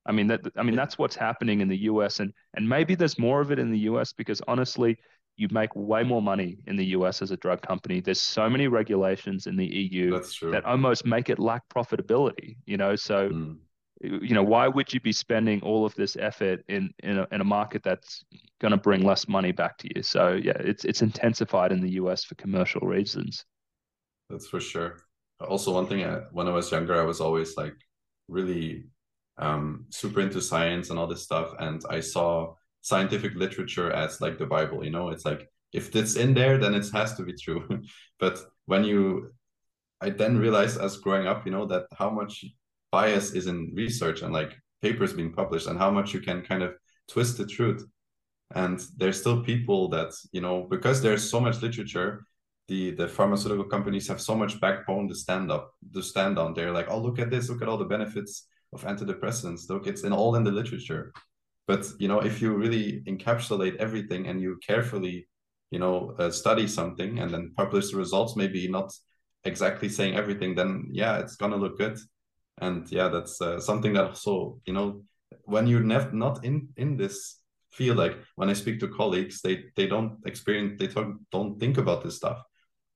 i 0.06 0.12
mean 0.12 0.28
that 0.28 0.42
i 0.56 0.64
mean 0.64 0.76
that's 0.76 0.98
what's 0.98 1.16
happening 1.16 1.60
in 1.62 1.68
the 1.68 1.78
us 1.78 2.20
and 2.20 2.34
and 2.56 2.68
maybe 2.68 2.96
there's 2.96 3.20
more 3.20 3.42
of 3.42 3.52
it 3.52 3.60
in 3.60 3.72
the 3.72 3.80
us 3.80 4.14
because 4.14 4.42
honestly 4.48 4.98
you 5.40 5.48
make 5.52 5.74
way 5.74 6.04
more 6.04 6.22
money 6.22 6.58
in 6.68 6.76
the 6.76 6.86
us 6.86 7.22
as 7.22 7.32
a 7.32 7.38
drug 7.38 7.62
company. 7.62 8.02
There's 8.02 8.22
so 8.22 8.50
many 8.50 8.68
regulations 8.68 9.48
in 9.48 9.56
the 9.56 9.66
eu 9.66 10.20
that 10.52 10.66
almost 10.66 11.06
make 11.06 11.30
it 11.30 11.40
lack 11.40 11.64
profitability 11.70 12.58
you 12.66 12.76
know? 12.76 12.98
So 12.98 13.30
mm. 13.30 13.58
You 14.02 14.34
know 14.34 14.44
why 14.44 14.68
would 14.68 14.94
you 14.94 15.00
be 15.00 15.12
spending 15.12 15.62
all 15.62 15.86
of 15.86 15.94
this 15.96 16.16
effort 16.18 16.64
in 16.70 16.94
in 17.00 17.20
a, 17.20 17.28
in 17.32 17.42
a 17.42 17.44
market 17.44 17.84
that's 17.84 18.24
going 18.62 18.72
to 18.72 18.78
bring 18.78 19.04
less 19.04 19.28
money 19.28 19.52
back 19.52 19.78
to 19.80 19.90
you? 19.96 20.04
So 20.04 20.34
yeah 20.34 20.58
it's 20.60 20.86
it's 20.86 21.02
intensified 21.02 21.72
in 21.72 21.82
the 21.82 21.92
us 21.92 22.24
for 22.24 22.36
commercial 22.36 22.82
reasons. 22.82 23.46
That's 24.30 24.48
for 24.48 24.60
sure. 24.60 24.98
Also 25.42 25.74
one 25.74 25.88
thing 25.88 26.04
I, 26.04 26.10
uh, 26.10 26.22
when 26.32 26.48
i 26.48 26.52
was 26.52 26.70
younger 26.70 27.00
i 27.00 27.06
was 27.06 27.22
always 27.22 27.56
like 27.56 27.76
really 28.28 28.84
um, 29.38 29.86
super 29.90 30.20
into 30.20 30.42
science 30.42 30.90
and 30.90 31.00
all 31.00 31.08
this 31.08 31.24
stuff 31.24 31.54
and 31.60 31.82
i 31.90 32.02
saw 32.02 32.54
scientific 32.82 33.36
literature 33.36 33.90
as 33.90 34.20
like 34.20 34.38
the 34.38 34.46
bible 34.46 34.84
you 34.84 34.92
know? 34.92 35.10
It's 35.10 35.24
like 35.24 35.50
if 35.72 35.96
it's 35.96 36.18
in 36.18 36.34
there 36.34 36.58
then 36.58 36.74
it 36.74 36.86
has 36.94 37.16
to 37.16 37.24
be 37.24 37.34
true. 37.34 37.66
But 38.20 38.38
when 38.66 38.84
you 38.84 39.32
i 40.02 40.10
then 40.10 40.38
realized 40.38 40.80
as 40.80 40.98
growing 40.98 41.26
up 41.26 41.46
you 41.46 41.52
know 41.54 41.66
that 41.68 41.86
how 41.98 42.10
much 42.10 42.44
bias 42.92 43.32
is 43.32 43.48
in 43.48 43.72
research 43.76 44.22
and 44.22 44.34
like 44.34 44.56
papers 44.82 45.14
being 45.14 45.34
published 45.34 45.68
and 45.68 45.78
how 45.78 45.92
much 45.92 46.14
you 46.14 46.22
can 46.22 46.42
kind 46.42 46.64
of 46.64 46.74
twist 47.08 47.38
the 47.38 47.46
truth. 47.46 47.86
And 48.56 48.82
there's 48.98 49.20
still 49.20 49.44
people 49.44 49.90
that 49.90 50.12
you 50.32 50.42
know 50.42 50.68
because 50.70 51.02
there's 51.02 51.30
so 51.30 51.40
much 51.40 51.62
literature 51.62 52.26
the 52.68 52.92
the 52.92 53.08
pharmaceutical 53.08 53.66
companies 53.66 54.08
have 54.08 54.22
so 54.22 54.36
much 54.36 54.60
backbone 54.62 55.08
to 55.10 55.16
stand 55.16 55.52
up 55.52 55.74
to 55.94 56.02
stand 56.02 56.40
on. 56.40 56.54
They're 56.54 56.72
like 56.72 56.90
oh 56.90 57.00
look 57.00 57.20
at 57.20 57.30
this. 57.30 57.50
Look 57.50 57.62
at 57.62 57.68
all 57.68 57.78
the 57.78 57.86
benefits 57.86 58.48
of 58.74 58.84
antidepressants. 58.84 59.70
Look 59.70 59.88
it's 59.88 60.04
in 60.04 60.14
all 60.14 60.36
in 60.36 60.44
the 60.44 60.52
literature. 60.52 61.14
But 61.68 61.86
you 62.00 62.08
know 62.08 62.20
if 62.22 62.42
you 62.42 62.56
really 62.56 63.04
encapsulate 63.08 63.76
everything 63.78 64.28
and 64.28 64.42
you 64.42 64.58
carefully 64.66 65.28
you 65.72 65.80
know 65.80 66.16
uh, 66.18 66.32
study 66.32 66.68
something 66.68 67.20
and 67.20 67.32
then 67.32 67.54
publish 67.56 67.92
the 67.92 67.98
results 67.98 68.36
maybe 68.36 68.68
not 68.68 68.92
exactly 69.44 69.90
saying 69.90 70.16
everything 70.16 70.56
then 70.56 70.88
yeah 70.92 71.20
it's 71.20 71.36
gonna 71.36 71.56
look 71.56 71.78
good 71.78 71.98
and 72.62 72.92
yeah 72.92 73.08
that's 73.08 73.42
uh, 73.42 73.60
something 73.60 73.94
that 73.94 74.06
also 74.06 74.60
you 74.66 74.74
know 74.74 75.02
when 75.46 75.68
you're 75.68 75.84
nev- 75.84 76.14
not 76.14 76.44
in 76.44 76.68
in 76.78 76.98
this 76.98 77.42
field 77.72 77.98
like 77.98 78.18
when 78.36 78.50
i 78.50 78.54
speak 78.54 78.80
to 78.80 78.88
colleagues 78.88 79.42
they 79.42 79.64
they 79.76 79.88
don't 79.88 80.18
experience 80.26 80.80
they 80.80 80.88
talk, 80.88 81.08
don't 81.32 81.60
think 81.60 81.78
about 81.78 82.04
this 82.04 82.16
stuff. 82.16 82.42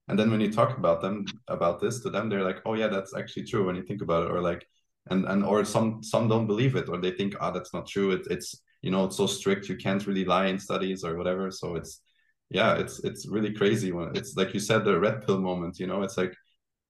And 0.10 0.20
then 0.20 0.32
when 0.32 0.42
you 0.42 0.52
talk 0.52 0.78
about 0.78 1.02
them 1.02 1.26
about 1.48 1.80
this 1.80 2.02
to 2.02 2.10
them 2.10 2.28
they're 2.28 2.44
like 2.44 2.62
oh 2.66 2.74
yeah 2.74 2.88
that's 2.88 3.16
actually 3.16 3.46
true 3.46 3.66
when 3.66 3.76
you 3.76 3.84
think 3.84 4.02
about 4.02 4.26
it 4.26 4.32
or 4.32 4.42
like 4.42 4.66
and 5.10 5.26
and 5.26 5.44
or 5.46 5.66
some 5.66 6.04
some 6.04 6.28
don't 6.28 6.48
believe 6.48 6.76
it 6.76 6.90
or 6.90 6.98
they 6.98 7.12
think 7.12 7.36
oh 7.40 7.52
that's 7.52 7.74
not 7.74 7.88
true. 7.88 8.12
It, 8.12 8.28
it's 8.30 8.62
you 8.82 8.92
know 8.92 9.06
it's 9.06 9.18
so 9.18 9.28
strict. 9.28 9.70
You 9.70 9.78
can't 9.78 10.06
really 10.08 10.26
lie 10.26 10.48
in 10.48 10.60
studies 10.60 11.04
or 11.04 11.18
whatever. 11.18 11.52
So 11.52 11.76
it's 11.76 12.02
yeah 12.50 12.76
it's 12.76 13.04
it's 13.04 13.28
really 13.28 13.54
crazy 13.54 13.92
when 13.92 14.16
it's 14.16 14.36
like 14.36 14.54
you 14.54 14.60
said 14.60 14.84
the 14.86 15.00
red 15.00 15.26
pill 15.26 15.40
moment 15.40 15.80
you 15.80 15.88
know? 15.88 16.04
It's 16.04 16.18
like 16.18 16.36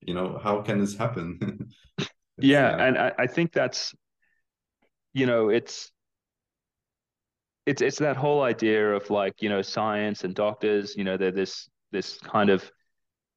you 0.01 0.13
know 0.13 0.39
how 0.43 0.61
can 0.61 0.79
this 0.79 0.95
happen 0.95 1.39
yeah, 2.37 2.69
uh, 2.69 2.77
and 2.77 2.97
I, 2.97 3.11
I 3.19 3.27
think 3.27 3.51
that's 3.51 3.93
you 5.13 5.25
know 5.25 5.49
it's 5.49 5.91
it's 7.65 7.81
it's 7.81 7.99
that 7.99 8.17
whole 8.17 8.41
idea 8.41 8.93
of 8.93 9.09
like 9.09 9.41
you 9.41 9.49
know 9.49 9.61
science 9.61 10.23
and 10.23 10.35
doctors 10.35 10.95
you 10.95 11.03
know 11.03 11.17
they're 11.17 11.31
this 11.31 11.69
this 11.91 12.17
kind 12.19 12.49
of 12.49 12.69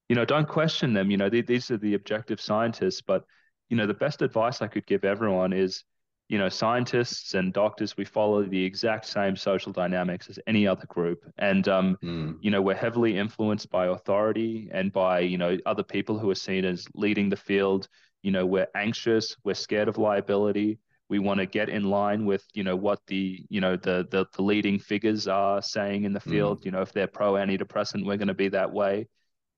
you 0.09 0.17
know 0.17 0.25
don't 0.25 0.49
question 0.49 0.93
them 0.93 1.11
you 1.11 1.17
know 1.17 1.29
they, 1.29 1.43
these 1.43 1.71
are 1.71 1.77
the 1.77 1.95
objective 1.95 2.41
scientists 2.41 3.03
but 3.03 3.25
you 3.69 3.77
know 3.77 3.87
the 3.87 3.95
best 3.95 4.23
advice 4.23 4.63
i 4.63 4.67
could 4.67 4.87
give 4.87 5.05
everyone 5.05 5.53
is 5.53 5.85
you 6.29 6.39
know 6.39 6.49
scientists 6.49 7.35
and 7.35 7.53
doctors 7.53 7.97
we 7.97 8.05
follow 8.05 8.43
the 8.43 8.65
exact 8.65 9.07
same 9.07 9.37
social 9.37 9.73
dynamics 9.73 10.29
as 10.29 10.39
any 10.47 10.67
other 10.67 10.87
group 10.87 11.21
and 11.39 11.69
um, 11.69 11.97
mm. 12.03 12.37
you 12.41 12.51
know 12.51 12.61
we're 12.61 12.75
heavily 12.75 13.17
influenced 13.17 13.71
by 13.71 13.87
authority 13.87 14.69
and 14.73 14.93
by 14.93 15.21
you 15.21 15.39
know 15.39 15.57
other 15.67 15.85
people 15.85 16.19
who 16.19 16.29
are 16.29 16.35
seen 16.35 16.65
as 16.65 16.87
leading 16.95 17.29
the 17.29 17.37
field 17.37 17.87
you 18.27 18.33
know 18.33 18.45
we're 18.45 18.67
anxious 18.75 19.37
we're 19.45 19.55
scared 19.55 19.87
of 19.87 19.99
liability 19.99 20.81
we 21.09 21.21
want 21.21 21.39
to 21.39 21.47
get 21.47 21.69
in 21.69 21.85
line 21.85 22.27
with 22.27 22.45
you 22.55 22.65
know 22.65 22.75
what 22.75 22.99
the 23.07 23.41
you 23.49 23.61
know 23.61 23.77
the 23.77 24.05
the, 24.11 24.27
the 24.35 24.43
leading 24.43 24.81
figures 24.81 25.29
are 25.29 25.63
saying 25.63 26.03
in 26.03 26.13
the 26.13 26.19
mm. 26.19 26.31
field 26.31 26.61
mm. 26.61 26.65
you 26.65 26.71
know 26.73 26.81
if 26.81 26.93
they're 26.93 27.07
pro 27.07 27.35
antidepressant 27.35 28.05
we're 28.05 28.17
going 28.17 28.27
to 28.27 28.35
be 28.35 28.49
that 28.49 28.73
way 28.73 29.07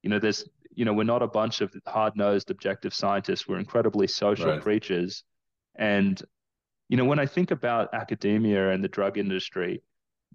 you 0.02 0.10
know 0.10 0.18
there's 0.18 0.44
you 0.74 0.84
know 0.84 0.92
we're 0.92 1.02
not 1.02 1.22
a 1.22 1.26
bunch 1.26 1.62
of 1.62 1.72
hard-nosed 1.86 2.50
objective 2.50 2.92
scientists 2.92 3.48
we're 3.48 3.58
incredibly 3.58 4.06
social 4.06 4.50
right. 4.50 4.60
creatures 4.60 5.24
and 5.76 6.22
you 6.90 6.98
know 6.98 7.06
when 7.06 7.18
i 7.18 7.24
think 7.24 7.50
about 7.50 7.88
academia 7.94 8.70
and 8.72 8.84
the 8.84 8.88
drug 8.88 9.16
industry 9.16 9.82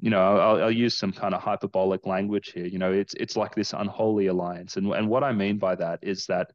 you 0.01 0.09
know 0.09 0.19
I'll, 0.19 0.63
I'll 0.63 0.71
use 0.71 0.97
some 0.97 1.13
kind 1.13 1.35
of 1.35 1.43
hyperbolic 1.43 2.07
language 2.07 2.51
here 2.55 2.65
you 2.65 2.79
know 2.79 2.91
it's 2.91 3.13
it's 3.13 3.37
like 3.37 3.53
this 3.53 3.73
unholy 3.73 4.25
alliance 4.25 4.75
and 4.75 4.91
and 4.91 5.07
what 5.07 5.23
i 5.23 5.31
mean 5.31 5.59
by 5.59 5.75
that 5.75 5.99
is 6.01 6.25
that 6.25 6.49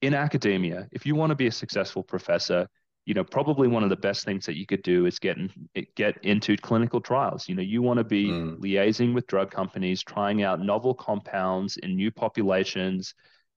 in 0.00 0.14
academia, 0.14 0.88
if 0.92 1.06
you 1.06 1.14
want 1.14 1.30
to 1.30 1.36
be 1.36 1.46
a 1.46 1.52
successful 1.52 2.02
professor, 2.02 2.68
you 3.04 3.14
know, 3.14 3.24
probably 3.24 3.68
one 3.68 3.82
of 3.82 3.88
the 3.88 3.96
best 3.96 4.24
things 4.24 4.44
that 4.44 4.58
you 4.58 4.66
could 4.66 4.82
do 4.82 5.06
is 5.06 5.18
get 5.18 5.38
in, 5.38 5.50
get 5.94 6.22
into 6.24 6.58
clinical 6.58 7.00
trials. 7.00 7.48
You 7.48 7.54
know, 7.54 7.62
you 7.62 7.80
want 7.80 7.96
to 7.96 8.04
be 8.04 8.26
mm. 8.26 8.58
liaising 8.58 9.14
with 9.14 9.26
drug 9.26 9.50
companies, 9.50 10.02
trying 10.02 10.42
out 10.42 10.60
novel 10.60 10.92
compounds 10.92 11.78
in 11.78 11.96
new 11.96 12.10
populations, 12.10 13.14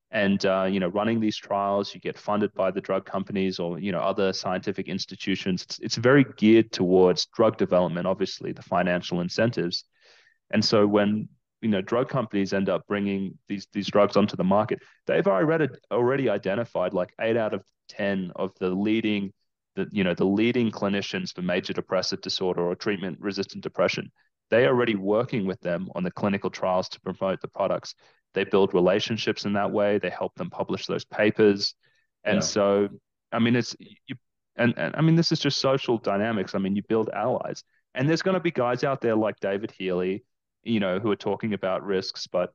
and 0.09 0.45
uh, 0.45 0.67
you 0.71 0.79
know, 0.79 0.87
running 0.87 1.19
these 1.19 1.35
trials. 1.35 1.93
You 1.93 1.99
get 1.99 2.17
funded 2.17 2.53
by 2.53 2.71
the 2.71 2.79
drug 2.79 3.05
companies 3.05 3.59
or 3.59 3.77
you 3.77 3.91
know 3.91 3.99
other 3.99 4.31
scientific 4.31 4.87
institutions. 4.87 5.63
It's, 5.63 5.79
it's 5.79 5.95
very 5.97 6.25
geared 6.37 6.71
towards 6.71 7.25
drug 7.25 7.57
development. 7.57 8.07
Obviously, 8.07 8.53
the 8.53 8.63
financial 8.63 9.19
incentives, 9.19 9.83
and 10.51 10.63
so 10.63 10.87
when 10.87 11.27
you 11.61 11.69
know 11.69 11.81
drug 11.81 12.09
companies 12.09 12.53
end 12.53 12.69
up 12.69 12.85
bringing 12.87 13.37
these 13.47 13.67
these 13.71 13.87
drugs 13.87 14.17
onto 14.17 14.35
the 14.35 14.43
market. 14.43 14.79
They've 15.07 15.27
already 15.27 15.69
already 15.91 16.29
identified 16.29 16.93
like 16.93 17.13
8 17.19 17.37
out 17.37 17.53
of 17.53 17.63
10 17.89 18.31
of 18.35 18.51
the 18.59 18.69
leading 18.69 19.31
the 19.75 19.87
you 19.91 20.03
know 20.03 20.13
the 20.13 20.25
leading 20.25 20.71
clinicians 20.71 21.33
for 21.33 21.41
major 21.41 21.73
depressive 21.73 22.21
disorder 22.21 22.61
or 22.61 22.75
treatment 22.75 23.19
resistant 23.19 23.63
depression. 23.63 24.11
They 24.49 24.65
are 24.65 24.69
already 24.69 24.95
working 24.95 25.45
with 25.45 25.61
them 25.61 25.89
on 25.95 26.03
the 26.03 26.11
clinical 26.11 26.49
trials 26.49 26.89
to 26.89 26.99
promote 26.99 27.39
the 27.41 27.47
products. 27.47 27.95
They 28.33 28.43
build 28.43 28.73
relationships 28.73 29.45
in 29.45 29.53
that 29.53 29.71
way. 29.71 29.97
They 29.97 30.09
help 30.09 30.35
them 30.35 30.49
publish 30.49 30.87
those 30.87 31.05
papers. 31.05 31.75
And 32.23 32.37
yeah. 32.37 32.41
so 32.41 32.89
i 33.31 33.39
mean 33.39 33.55
it's 33.55 33.75
you 33.79 34.15
and, 34.57 34.73
and 34.77 34.95
i 34.95 35.01
mean 35.01 35.15
this 35.15 35.31
is 35.31 35.39
just 35.39 35.59
social 35.59 35.97
dynamics. 35.99 36.55
I 36.55 36.57
mean 36.57 36.75
you 36.75 36.81
build 36.89 37.09
allies. 37.09 37.63
And 37.93 38.07
there's 38.07 38.21
going 38.21 38.35
to 38.35 38.41
be 38.41 38.51
guys 38.51 38.83
out 38.83 39.01
there 39.01 39.15
like 39.15 39.39
david 39.39 39.71
healy 39.71 40.23
you 40.63 40.79
know, 40.79 40.99
who 40.99 41.11
are 41.11 41.15
talking 41.15 41.53
about 41.53 41.85
risks, 41.85 42.27
but 42.27 42.53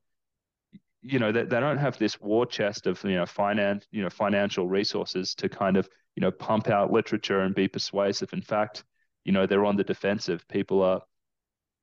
you 1.02 1.18
know, 1.20 1.30
they, 1.30 1.44
they 1.44 1.60
don't 1.60 1.78
have 1.78 1.98
this 1.98 2.20
war 2.20 2.44
chest 2.44 2.86
of, 2.86 3.02
you 3.04 3.14
know, 3.14 3.26
finance, 3.26 3.86
you 3.92 4.02
know, 4.02 4.10
financial 4.10 4.66
resources 4.66 5.34
to 5.36 5.48
kind 5.48 5.76
of, 5.76 5.88
you 6.16 6.20
know, 6.20 6.32
pump 6.32 6.68
out 6.68 6.90
literature 6.90 7.40
and 7.40 7.54
be 7.54 7.68
persuasive. 7.68 8.32
In 8.32 8.42
fact, 8.42 8.82
you 9.24 9.32
know, 9.32 9.46
they're 9.46 9.64
on 9.64 9.76
the 9.76 9.84
defensive. 9.84 10.46
People 10.48 10.82
are, 10.82 11.00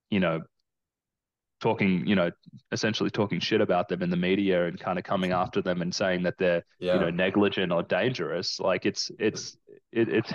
you 0.10 0.20
know, 0.20 0.42
talking, 1.62 2.06
you 2.06 2.16
know, 2.16 2.32
essentially 2.74 3.10
talking 3.10 3.40
shit 3.40 3.62
about 3.62 3.88
them 3.88 4.02
in 4.02 4.10
the 4.10 4.18
media 4.18 4.66
and 4.66 4.78
kind 4.78 5.00
of 5.00 5.06
coming 5.06 5.32
after 5.32 5.62
them 5.62 5.82
and 5.82 5.96
saying 5.96 6.24
that 6.24 6.38
they're, 6.38 6.66
yeah. 6.80 6.96
you 6.96 7.00
know, 7.00 7.10
negligent 7.10 7.72
or 7.72 7.84
dangerous. 7.84 8.60
Like 8.60 8.86
it's, 8.86 9.10
it's, 9.20 9.58
it, 9.94 10.10
it's, 10.10 10.34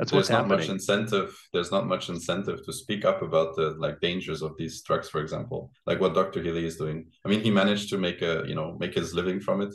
that's 0.00 0.12
there's 0.12 0.30
not 0.30 0.44
happening. 0.44 0.58
much 0.60 0.68
incentive. 0.70 1.38
There's 1.52 1.70
not 1.70 1.86
much 1.86 2.08
incentive 2.08 2.64
to 2.64 2.72
speak 2.72 3.04
up 3.04 3.20
about 3.20 3.54
the 3.54 3.76
like 3.78 4.00
dangers 4.00 4.40
of 4.40 4.56
these 4.56 4.80
drugs, 4.80 5.10
for 5.10 5.20
example, 5.20 5.72
like 5.86 6.00
what 6.00 6.14
Dr. 6.14 6.42
Healy 6.42 6.64
is 6.64 6.76
doing. 6.76 7.06
I 7.24 7.28
mean, 7.28 7.42
he 7.42 7.50
managed 7.50 7.90
to 7.90 7.98
make 7.98 8.22
a 8.22 8.44
you 8.46 8.54
know 8.54 8.78
make 8.80 8.94
his 8.94 9.12
living 9.14 9.40
from 9.40 9.60
it, 9.60 9.74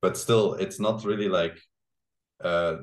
but 0.00 0.16
still, 0.16 0.54
it's 0.54 0.78
not 0.78 1.04
really 1.04 1.28
like 1.28 1.58
uh, 2.44 2.76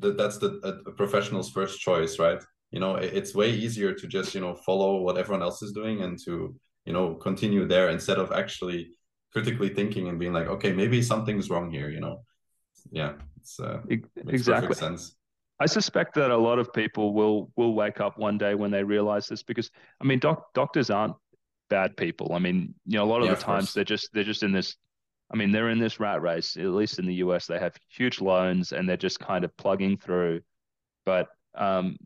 that. 0.00 0.18
That's 0.18 0.38
the 0.38 0.60
a, 0.64 0.90
a 0.90 0.92
professional's 0.94 1.50
first 1.50 1.78
choice, 1.78 2.18
right? 2.18 2.42
You 2.72 2.80
know, 2.80 2.96
it, 2.96 3.14
it's 3.14 3.32
way 3.32 3.52
easier 3.52 3.92
to 3.92 4.06
just 4.08 4.34
you 4.34 4.40
know 4.40 4.56
follow 4.66 5.02
what 5.02 5.18
everyone 5.18 5.42
else 5.42 5.62
is 5.62 5.70
doing 5.70 6.02
and 6.02 6.18
to 6.24 6.56
you 6.86 6.92
know 6.92 7.14
continue 7.14 7.68
there 7.68 7.90
instead 7.90 8.18
of 8.18 8.32
actually 8.32 8.90
critically 9.32 9.68
thinking 9.68 10.08
and 10.08 10.18
being 10.18 10.32
like, 10.32 10.48
okay, 10.48 10.72
maybe 10.72 11.02
something's 11.02 11.50
wrong 11.50 11.70
here. 11.70 11.88
You 11.88 12.00
know, 12.00 12.24
yeah, 12.90 13.12
it's 13.40 13.60
uh, 13.60 13.78
exactly 14.26 14.74
sense. 14.74 15.15
I 15.58 15.66
suspect 15.66 16.14
that 16.14 16.30
a 16.30 16.36
lot 16.36 16.58
of 16.58 16.72
people 16.72 17.14
will 17.14 17.50
will 17.56 17.74
wake 17.74 18.00
up 18.00 18.18
one 18.18 18.38
day 18.38 18.54
when 18.54 18.70
they 18.70 18.84
realize 18.84 19.26
this 19.26 19.42
because 19.42 19.70
I 20.00 20.04
mean 20.04 20.18
doc, 20.18 20.52
doctors 20.54 20.90
aren't 20.90 21.14
bad 21.70 21.96
people. 21.96 22.32
I 22.34 22.38
mean, 22.38 22.74
you 22.84 22.98
know, 22.98 23.04
a 23.04 23.06
lot 23.06 23.22
of 23.22 23.28
yeah, 23.28 23.34
the 23.34 23.40
times 23.40 23.72
they're 23.72 23.84
just 23.84 24.10
they're 24.12 24.24
just 24.24 24.42
in 24.42 24.52
this 24.52 24.76
I 25.32 25.36
mean, 25.36 25.50
they're 25.50 25.70
in 25.70 25.80
this 25.80 25.98
rat 25.98 26.22
race. 26.22 26.56
At 26.56 26.66
least 26.66 26.98
in 26.98 27.06
the 27.06 27.14
US, 27.14 27.46
they 27.46 27.58
have 27.58 27.74
huge 27.88 28.20
loans 28.20 28.72
and 28.72 28.88
they're 28.88 28.96
just 28.96 29.18
kind 29.18 29.44
of 29.44 29.56
plugging 29.56 29.96
through. 29.96 30.40
But 31.04 31.28
um, 31.54 31.96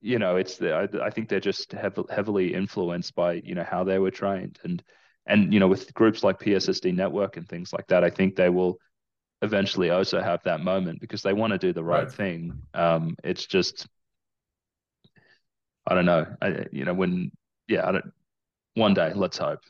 you 0.00 0.18
know, 0.18 0.36
it's 0.36 0.56
the, 0.56 0.74
I, 0.74 1.06
I 1.06 1.10
think 1.10 1.28
they're 1.28 1.40
just 1.40 1.72
hev- 1.72 2.10
heavily 2.10 2.54
influenced 2.54 3.14
by 3.14 3.34
you 3.44 3.54
know 3.54 3.64
how 3.64 3.84
they 3.84 3.98
were 3.98 4.10
trained 4.10 4.58
and 4.64 4.82
and 5.26 5.52
you 5.52 5.60
know 5.60 5.68
with 5.68 5.92
groups 5.94 6.22
like 6.24 6.40
PSSD 6.40 6.94
Network 6.94 7.36
and 7.36 7.48
things 7.48 7.72
like 7.72 7.86
that, 7.88 8.04
I 8.04 8.10
think 8.10 8.36
they 8.36 8.48
will 8.48 8.78
eventually 9.42 9.90
also 9.90 10.20
have 10.22 10.42
that 10.44 10.60
moment 10.60 11.00
because 11.00 11.22
they 11.22 11.32
want 11.32 11.52
to 11.52 11.58
do 11.58 11.72
the 11.72 11.84
right, 11.84 12.04
right. 12.04 12.12
thing. 12.12 12.62
Um, 12.72 13.16
it's 13.22 13.44
just, 13.46 13.86
I 15.86 15.94
don't 15.94 16.06
know. 16.06 16.26
I, 16.40 16.66
you 16.72 16.84
know, 16.84 16.94
when, 16.94 17.32
yeah, 17.68 17.86
I 17.86 17.92
don't, 17.92 18.12
one 18.74 18.94
day, 18.94 19.12
let's 19.14 19.36
hope. 19.36 19.60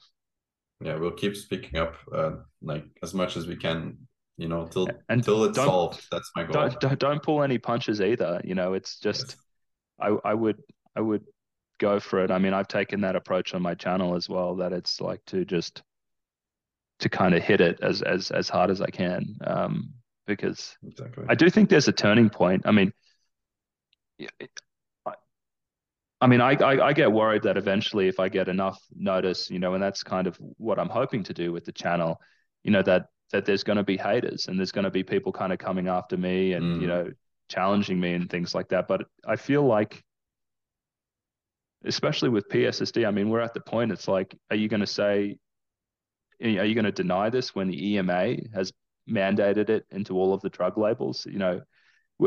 Yeah, 0.81 0.97
we'll 0.97 1.13
keep 1.13 1.37
speaking 1.37 1.79
up, 1.79 1.95
uh, 2.15 2.33
like 2.61 2.85
as 3.03 3.15
much 3.15 3.37
as 3.37 3.47
we 3.47 3.57
can, 3.57 3.97
you 4.37 4.49
know, 4.49 4.67
till 4.67 4.89
until 5.09 5.45
it's 5.45 5.57
solved. 5.57 6.05
That's 6.11 6.31
my 6.35 6.43
goal. 6.43 6.55
Don't, 6.55 6.81
don't, 6.81 6.99
don't 6.99 7.23
pull 7.23 7.43
any 7.43 7.59
punches 7.59 8.01
either. 8.01 8.41
You 8.43 8.55
know, 8.57 8.73
it's 8.73 8.99
just 8.99 9.37
yes. 10.01 10.17
I 10.25 10.31
I 10.31 10.35
would 10.35 10.61
I 10.97 11.01
would 11.01 11.25
go 11.79 12.01
for 12.01 12.25
it. 12.25 12.33
I 12.33 12.39
mean, 12.39 12.53
I've 12.53 12.67
taken 12.67 13.03
that 13.03 13.15
approach 13.15 13.55
on 13.55 13.63
my 13.63 13.75
channel 13.75 14.17
as 14.17 14.29
well. 14.29 14.57
That 14.57 14.73
it's 14.73 15.01
like 15.01 15.25
to 15.27 15.45
just 15.45 15.83
to 17.03 17.09
kind 17.09 17.35
of 17.35 17.43
hit 17.43 17.61
it 17.61 17.79
as 17.83 18.03
as 18.03 18.31
as 18.31 18.49
hard 18.49 18.71
as 18.71 18.81
I 18.81 18.89
can, 18.89 19.37
um, 19.45 19.91
because 20.27 20.77
exactly. 20.87 21.25
I 21.29 21.35
do 21.35 21.51
think 21.51 21.69
there's 21.69 21.89
a 21.89 21.93
turning 21.93 22.31
point. 22.31 22.63
I 22.65 22.71
mean, 22.71 22.93
I, 25.05 25.15
I 26.21 26.27
mean, 26.27 26.41
I, 26.41 26.53
I 26.55 26.87
I 26.87 26.93
get 26.93 27.11
worried 27.11 27.43
that 27.43 27.57
eventually, 27.57 28.09
if 28.09 28.21
I 28.21 28.29
get 28.29 28.49
enough 28.49 28.81
notice, 28.95 29.51
you 29.51 29.59
know, 29.59 29.75
and 29.75 29.83
that's 29.83 30.03
kind 30.03 30.27
of 30.27 30.37
what 30.59 30.79
I'm 30.79 30.89
hoping 30.89 31.25
to 31.25 31.35
do 31.35 31.53
with 31.53 31.65
the 31.65 31.73
channel, 31.73 32.21
you 32.63 32.71
know, 32.71 32.83
that 32.83 33.07
that 33.33 33.45
there's 33.45 33.65
going 33.65 33.79
to 33.79 33.85
be 33.85 33.97
haters 33.97 34.47
and 34.47 34.59
there's 34.59 34.73
going 34.73 34.85
to 34.85 34.91
be 34.91 35.03
people 35.03 35.33
kind 35.33 35.53
of 35.53 35.59
coming 35.59 35.89
after 35.89 36.17
me 36.17 36.53
and 36.53 36.77
mm. 36.77 36.81
you 36.81 36.87
know 36.87 37.11
challenging 37.49 37.99
me 37.99 38.15
and 38.15 38.31
things 38.31 38.55
like 38.55 38.69
that. 38.69 38.87
But 38.87 39.07
I 39.27 39.37
feel 39.37 39.65
like 39.65 40.03
especially 41.85 42.29
with 42.29 42.49
PSSD, 42.49 43.07
I 43.07 43.11
mean, 43.11 43.29
we're 43.29 43.41
at 43.41 43.55
the 43.55 43.61
point, 43.61 43.93
it's 43.93 44.09
like, 44.09 44.37
are 44.51 44.57
you 44.57 44.69
going 44.69 44.81
to 44.81 44.87
say, 44.87 45.37
are 46.43 46.65
you 46.65 46.75
going 46.75 46.85
to 46.85 46.93
deny 46.93 47.31
this 47.31 47.55
when 47.55 47.69
the 47.69 47.95
EMA 47.95 48.37
has 48.55 48.73
mandated 49.09 49.69
it 49.69 49.87
into 49.91 50.17
all 50.17 50.35
of 50.35 50.41
the 50.41 50.51
drug 50.51 50.79
labels? 50.79 51.27
You 51.29 51.39
know, 51.39 51.61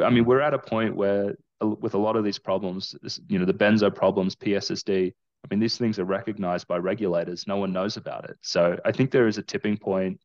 I 0.04 0.10
mean, 0.10 0.26
we're 0.26 0.42
at 0.42 0.54
a 0.54 0.60
point 0.60 0.96
where 0.96 1.36
with 1.62 1.94
a 1.94 1.98
lot 1.98 2.16
of 2.16 2.24
these 2.24 2.40
problems, 2.40 2.96
you 3.28 3.40
know, 3.40 3.46
the 3.46 3.54
benzo 3.54 3.94
problems, 3.94 4.36
PSSD, 4.36 5.08
I 5.08 5.48
mean, 5.50 5.60
these 5.60 5.78
things 5.78 6.00
are 6.00 6.06
recognized 6.06 6.68
by 6.68 6.78
regulators. 6.78 7.46
No 7.48 7.58
one 7.58 7.72
knows 7.72 7.98
about 7.98 8.30
it. 8.30 8.38
So 8.42 8.78
I 8.84 8.92
think 8.92 9.12
there 9.12 9.28
is 9.28 9.38
a 9.38 9.44
tipping 9.44 9.78
point 9.78 10.20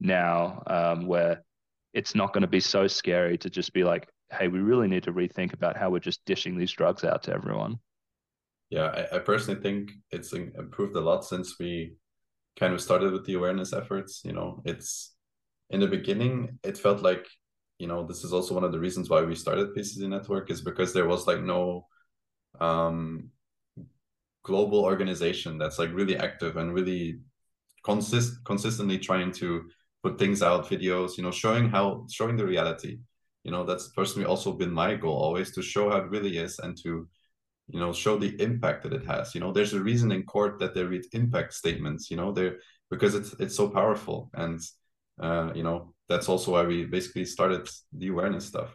now 0.00 0.62
um, 0.66 1.06
where 1.06 1.42
it's 1.94 2.14
not 2.14 2.32
going 2.32 2.42
to 2.42 2.48
be 2.48 2.60
so 2.60 2.86
scary 2.86 3.38
to 3.38 3.48
just 3.48 3.72
be 3.72 3.84
like, 3.84 4.08
hey, 4.30 4.48
we 4.48 4.58
really 4.58 4.86
need 4.86 5.04
to 5.04 5.12
rethink 5.12 5.54
about 5.54 5.76
how 5.76 5.90
we're 5.90 5.98
just 5.98 6.24
dishing 6.26 6.58
these 6.58 6.72
drugs 6.72 7.04
out 7.04 7.22
to 7.24 7.32
everyone 7.32 7.78
yeah 8.70 9.06
I, 9.12 9.16
I 9.16 9.18
personally 9.20 9.60
think 9.60 9.92
it's 10.10 10.32
improved 10.32 10.96
a 10.96 11.00
lot 11.00 11.24
since 11.24 11.56
we 11.58 11.94
kind 12.58 12.72
of 12.72 12.80
started 12.80 13.12
with 13.12 13.24
the 13.26 13.34
awareness 13.34 13.72
efforts 13.72 14.22
you 14.24 14.32
know 14.32 14.62
it's 14.64 15.14
in 15.70 15.80
the 15.80 15.86
beginning 15.86 16.58
it 16.64 16.78
felt 16.78 17.02
like 17.02 17.26
you 17.78 17.86
know 17.86 18.06
this 18.06 18.24
is 18.24 18.32
also 18.32 18.54
one 18.54 18.64
of 18.64 18.72
the 18.72 18.78
reasons 18.78 19.10
why 19.10 19.22
we 19.22 19.34
started 19.34 19.74
PSSD 19.74 20.08
network 20.08 20.50
is 20.50 20.62
because 20.62 20.92
there 20.92 21.06
was 21.06 21.26
like 21.26 21.42
no 21.42 21.86
um 22.60 23.30
global 24.42 24.84
organization 24.84 25.58
that's 25.58 25.78
like 25.78 25.92
really 25.92 26.16
active 26.16 26.56
and 26.56 26.72
really 26.72 27.18
consist 27.84 28.44
consistently 28.44 28.98
trying 28.98 29.32
to 29.32 29.68
put 30.02 30.18
things 30.18 30.42
out 30.42 30.68
videos 30.68 31.16
you 31.16 31.22
know 31.22 31.30
showing 31.32 31.68
how 31.68 32.06
showing 32.10 32.36
the 32.36 32.46
reality. 32.46 32.98
You 33.44 33.52
know 33.52 33.64
that's 33.64 33.88
personally 33.88 34.26
also 34.26 34.52
been 34.52 34.72
my 34.72 34.94
goal 34.94 35.16
always 35.16 35.52
to 35.52 35.62
show 35.62 35.90
how 35.90 35.98
it 35.98 36.10
really 36.10 36.38
is 36.38 36.58
and 36.58 36.76
to 36.82 37.08
you 37.68 37.80
know 37.80 37.92
show 37.92 38.16
the 38.18 38.40
impact 38.40 38.82
that 38.84 38.92
it 38.92 39.06
has. 39.06 39.34
You 39.34 39.40
know 39.40 39.52
there's 39.52 39.74
a 39.74 39.80
reason 39.80 40.12
in 40.12 40.22
court 40.22 40.58
that 40.60 40.74
they 40.74 40.84
read 40.84 41.04
impact 41.12 41.54
statements 41.54 42.10
you 42.10 42.16
know 42.16 42.32
they're 42.32 42.56
because 42.90 43.14
it's 43.14 43.32
it's 43.38 43.56
so 43.56 43.68
powerful. 43.68 44.30
And 44.34 44.60
uh, 45.20 45.52
you 45.54 45.62
know 45.62 45.94
that's 46.08 46.28
also 46.28 46.52
why 46.52 46.64
we 46.64 46.84
basically 46.84 47.24
started 47.24 47.68
the 47.92 48.08
awareness 48.08 48.46
stuff. 48.46 48.70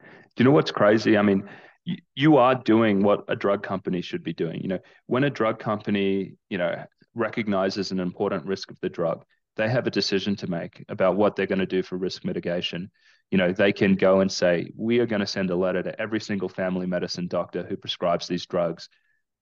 Do 0.00 0.08
you 0.38 0.44
know 0.44 0.52
what's 0.52 0.70
crazy? 0.70 1.16
I 1.16 1.22
mean 1.22 1.48
you, 1.84 1.96
you 2.14 2.36
are 2.36 2.54
doing 2.54 3.02
what 3.02 3.24
a 3.28 3.36
drug 3.36 3.62
company 3.62 4.00
should 4.00 4.22
be 4.22 4.32
doing. 4.32 4.60
You 4.62 4.68
know 4.68 4.78
when 5.06 5.24
a 5.24 5.30
drug 5.30 5.58
company 5.58 6.34
you 6.48 6.58
know 6.58 6.84
recognizes 7.14 7.90
an 7.92 8.00
important 8.00 8.46
risk 8.46 8.70
of 8.70 8.80
the 8.80 8.88
drug 8.88 9.24
they 9.56 9.68
have 9.68 9.86
a 9.86 9.90
decision 9.90 10.34
to 10.36 10.46
make 10.46 10.82
about 10.88 11.16
what 11.16 11.36
they're 11.36 11.46
going 11.46 11.58
to 11.58 11.66
do 11.66 11.82
for 11.82 11.98
risk 11.98 12.24
mitigation 12.24 12.90
you 13.32 13.38
know, 13.38 13.50
they 13.50 13.72
can 13.72 13.94
go 13.94 14.20
and 14.20 14.30
say, 14.30 14.70
we 14.76 14.98
are 14.98 15.06
going 15.06 15.20
to 15.20 15.26
send 15.26 15.48
a 15.48 15.56
letter 15.56 15.82
to 15.82 15.98
every 15.98 16.20
single 16.20 16.50
family 16.50 16.84
medicine 16.84 17.28
doctor 17.28 17.62
who 17.62 17.78
prescribes 17.78 18.28
these 18.28 18.44
drugs. 18.44 18.90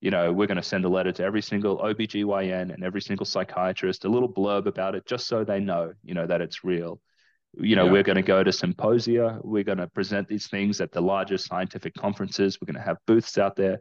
You 0.01 0.13
know, 0.13 0.33
we're 0.33 0.47
going 0.47 0.59
to 0.59 0.63
send 0.63 0.85
a 0.85 0.89
letter 0.89 1.11
to 1.11 1.25
every 1.25 1.43
single 1.43 1.79
OBGYN 1.79 2.73
and 2.73 2.85
every 2.85 3.01
single 3.01 3.27
psychiatrist, 3.27 4.05
a 4.05 4.09
little 4.09 4.33
blurb 4.33 4.67
about 4.67 4.95
it, 4.95 5.07
just 5.07 5.27
so 5.27 5.43
they 5.43 5.59
know, 5.59 5.93
you 6.05 6.15
know, 6.15 6.25
that 6.25 6.41
it's 6.41 6.63
real. 6.63 7.01
You 7.59 7.75
know, 7.75 7.87
yeah. 7.87 7.91
we're 7.91 8.05
going 8.05 8.15
to 8.15 8.23
go 8.23 8.45
to 8.45 8.53
symposia. 8.53 9.41
We're 9.43 9.65
going 9.65 9.79
to 9.79 9.89
present 9.89 10.29
these 10.29 10.47
things 10.47 10.81
at 10.81 10.93
the 10.93 11.03
largest 11.03 11.49
scientific 11.49 11.95
conferences. 11.95 12.61
We're 12.61 12.73
going 12.73 12.81
to 12.81 12.89
have 12.89 12.99
booths 13.09 13.39
out 13.39 13.57
there. 13.57 13.81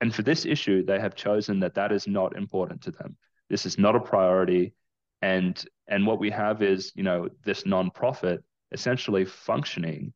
And 0.00 0.12
for 0.12 0.22
this 0.22 0.46
issue, 0.46 0.84
they 0.84 0.98
have 0.98 1.14
chosen 1.14 1.60
that 1.60 1.76
that 1.76 1.92
is 1.92 2.08
not 2.08 2.36
important 2.36 2.82
to 2.82 2.90
them. 2.90 3.16
This 3.48 3.66
is 3.66 3.78
not 3.78 3.94
a 3.94 4.00
priority. 4.00 4.74
And 5.22 5.64
and 5.86 6.08
what 6.08 6.18
we 6.18 6.30
have 6.30 6.60
is, 6.60 6.90
you 6.96 7.04
know, 7.04 7.28
this 7.44 7.62
nonprofit 7.62 8.40
essentially 8.72 9.24
functioning 9.24 10.12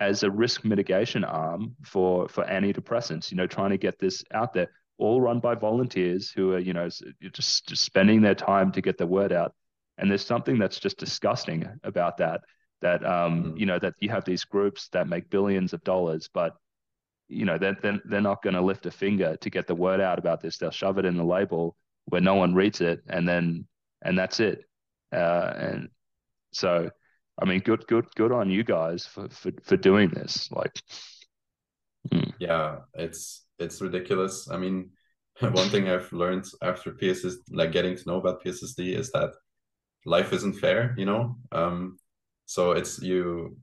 as 0.00 0.22
a 0.22 0.30
risk 0.30 0.64
mitigation 0.64 1.24
arm 1.24 1.76
for 1.84 2.28
for 2.28 2.44
antidepressants 2.44 3.30
you 3.30 3.36
know 3.36 3.46
trying 3.46 3.70
to 3.70 3.78
get 3.78 3.98
this 3.98 4.24
out 4.32 4.52
there 4.52 4.68
all 4.98 5.20
run 5.20 5.40
by 5.40 5.54
volunteers 5.54 6.30
who 6.30 6.52
are 6.52 6.58
you 6.58 6.72
know 6.72 6.88
just, 7.32 7.66
just 7.66 7.84
spending 7.84 8.22
their 8.22 8.34
time 8.34 8.72
to 8.72 8.80
get 8.80 8.98
the 8.98 9.06
word 9.06 9.32
out. 9.32 9.54
And 9.98 10.10
there's 10.10 10.24
something 10.24 10.58
that's 10.58 10.80
just 10.80 10.98
disgusting 10.98 11.68
about 11.84 12.18
that 12.18 12.42
that 12.82 13.04
um 13.04 13.44
mm. 13.44 13.60
you 13.60 13.66
know 13.66 13.78
that 13.78 13.94
you 14.00 14.10
have 14.10 14.24
these 14.24 14.44
groups 14.44 14.88
that 14.88 15.08
make 15.08 15.30
billions 15.30 15.72
of 15.72 15.82
dollars 15.84 16.28
but 16.34 16.56
you 17.28 17.44
know 17.44 17.56
they're, 17.56 17.76
they're, 17.80 18.00
they're 18.04 18.20
not 18.20 18.42
going 18.42 18.54
to 18.54 18.60
lift 18.60 18.86
a 18.86 18.90
finger 18.90 19.36
to 19.40 19.50
get 19.50 19.66
the 19.66 19.74
word 19.74 20.00
out 20.00 20.18
about 20.18 20.40
this. 20.40 20.58
They'll 20.58 20.70
shove 20.70 20.98
it 20.98 21.04
in 21.04 21.16
the 21.16 21.24
label 21.24 21.76
where 22.06 22.20
no 22.20 22.34
one 22.34 22.54
reads 22.54 22.80
it 22.80 23.00
and 23.08 23.26
then 23.26 23.66
and 24.02 24.18
that's 24.18 24.40
it. 24.40 24.64
Uh, 25.12 25.52
and 25.56 25.88
so 26.52 26.90
I 27.40 27.44
mean, 27.44 27.60
good, 27.60 27.86
good, 27.86 28.06
good 28.14 28.32
on 28.32 28.50
you 28.50 28.64
guys 28.64 29.06
for 29.06 29.28
for, 29.28 29.50
for 29.62 29.76
doing 29.76 30.10
this. 30.10 30.50
Like, 30.52 30.80
hmm. 32.12 32.30
yeah, 32.38 32.78
it's 32.94 33.44
it's 33.58 33.80
ridiculous. 33.80 34.48
I 34.50 34.56
mean, 34.56 34.90
one 35.40 35.68
thing 35.68 35.88
I've 35.88 36.12
learned 36.12 36.46
after 36.62 36.92
PSSD, 36.92 37.36
like 37.50 37.72
getting 37.72 37.96
to 37.96 38.02
know 38.06 38.18
about 38.18 38.44
PSSD, 38.44 38.96
is 38.96 39.10
that 39.12 39.30
life 40.06 40.32
isn't 40.32 40.54
fair. 40.54 40.94
You 40.96 41.06
know, 41.06 41.36
um, 41.52 41.98
so 42.46 42.72
it's 42.72 43.00
you. 43.02 43.56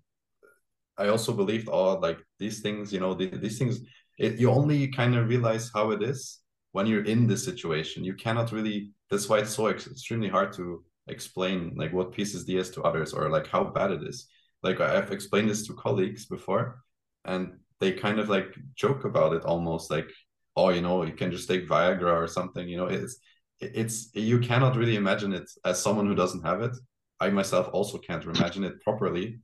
I 0.97 1.07
also 1.07 1.33
believed 1.33 1.69
all 1.69 1.99
like 1.99 2.19
these 2.39 2.61
things. 2.61 2.91
You 2.91 2.99
know, 2.99 3.13
the, 3.13 3.27
these 3.27 3.57
things. 3.57 3.79
It, 4.19 4.37
you 4.37 4.51
only 4.51 4.89
kind 4.89 5.15
of 5.15 5.29
realize 5.29 5.71
how 5.73 5.91
it 5.91 6.03
is 6.03 6.41
when 6.73 6.85
you're 6.85 7.05
in 7.05 7.25
this 7.25 7.45
situation. 7.45 8.03
You 8.03 8.15
cannot 8.15 8.51
really. 8.51 8.91
That's 9.09 9.29
why 9.29 9.39
it's 9.39 9.55
so 9.55 9.67
ex- 9.67 9.87
extremely 9.87 10.29
hard 10.29 10.53
to 10.53 10.83
explain 11.11 11.73
like 11.75 11.93
what 11.93 12.13
PSSD 12.13 12.59
is 12.59 12.69
to 12.71 12.83
others 12.83 13.13
or 13.13 13.29
like 13.29 13.47
how 13.47 13.63
bad 13.63 13.91
it 13.91 14.03
is. 14.03 14.27
Like 14.63 14.79
I've 14.79 15.11
explained 15.11 15.49
this 15.49 15.65
to 15.67 15.73
colleagues 15.73 16.25
before, 16.25 16.83
and 17.25 17.53
they 17.79 17.91
kind 17.91 18.19
of 18.19 18.29
like 18.29 18.55
joke 18.75 19.05
about 19.05 19.33
it 19.33 19.43
almost 19.43 19.89
like, 19.91 20.09
oh, 20.55 20.69
you 20.69 20.81
know, 20.81 21.03
you 21.03 21.13
can 21.13 21.31
just 21.31 21.47
take 21.47 21.67
Viagra 21.67 22.13
or 22.13 22.27
something. 22.27 22.67
You 22.67 22.77
know, 22.77 22.85
it's 22.85 23.17
it's 23.59 24.09
you 24.13 24.39
cannot 24.39 24.75
really 24.75 24.95
imagine 24.95 25.33
it 25.33 25.49
as 25.65 25.81
someone 25.81 26.07
who 26.07 26.15
doesn't 26.15 26.45
have 26.45 26.61
it. 26.61 26.75
I 27.19 27.29
myself 27.29 27.69
also 27.73 27.97
can't 27.97 28.23
imagine 28.23 28.63
it 28.63 28.81
properly, 28.81 29.39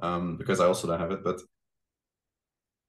um, 0.00 0.36
because 0.36 0.60
I 0.60 0.66
also 0.66 0.86
don't 0.86 1.00
have 1.00 1.12
it. 1.12 1.24
But 1.24 1.40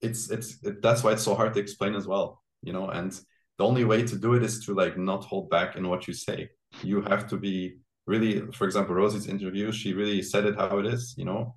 it's 0.01 0.29
it's 0.29 0.63
it, 0.63 0.81
that's 0.81 1.03
why 1.03 1.13
it's 1.13 1.23
so 1.23 1.35
hard 1.35 1.53
to 1.53 1.59
explain 1.59 1.95
as 1.95 2.07
well. 2.07 2.41
You 2.63 2.73
know, 2.73 2.89
and 2.89 3.11
the 3.57 3.65
only 3.65 3.85
way 3.85 4.03
to 4.03 4.17
do 4.17 4.33
it 4.33 4.43
is 4.43 4.65
to 4.65 4.73
like 4.73 4.97
not 4.97 5.23
hold 5.23 5.49
back 5.49 5.75
in 5.75 5.87
what 5.87 6.07
you 6.07 6.13
say. 6.13 6.49
You 6.83 7.01
have 7.01 7.27
to 7.29 7.37
be 7.37 7.77
really, 8.05 8.51
for 8.51 8.65
example, 8.65 8.95
Rosie's 8.95 9.27
interview, 9.27 9.71
she 9.71 9.93
really 9.93 10.21
said 10.21 10.45
it 10.45 10.55
how 10.55 10.79
it 10.79 10.85
is. 10.85 11.15
You 11.17 11.25
know, 11.25 11.55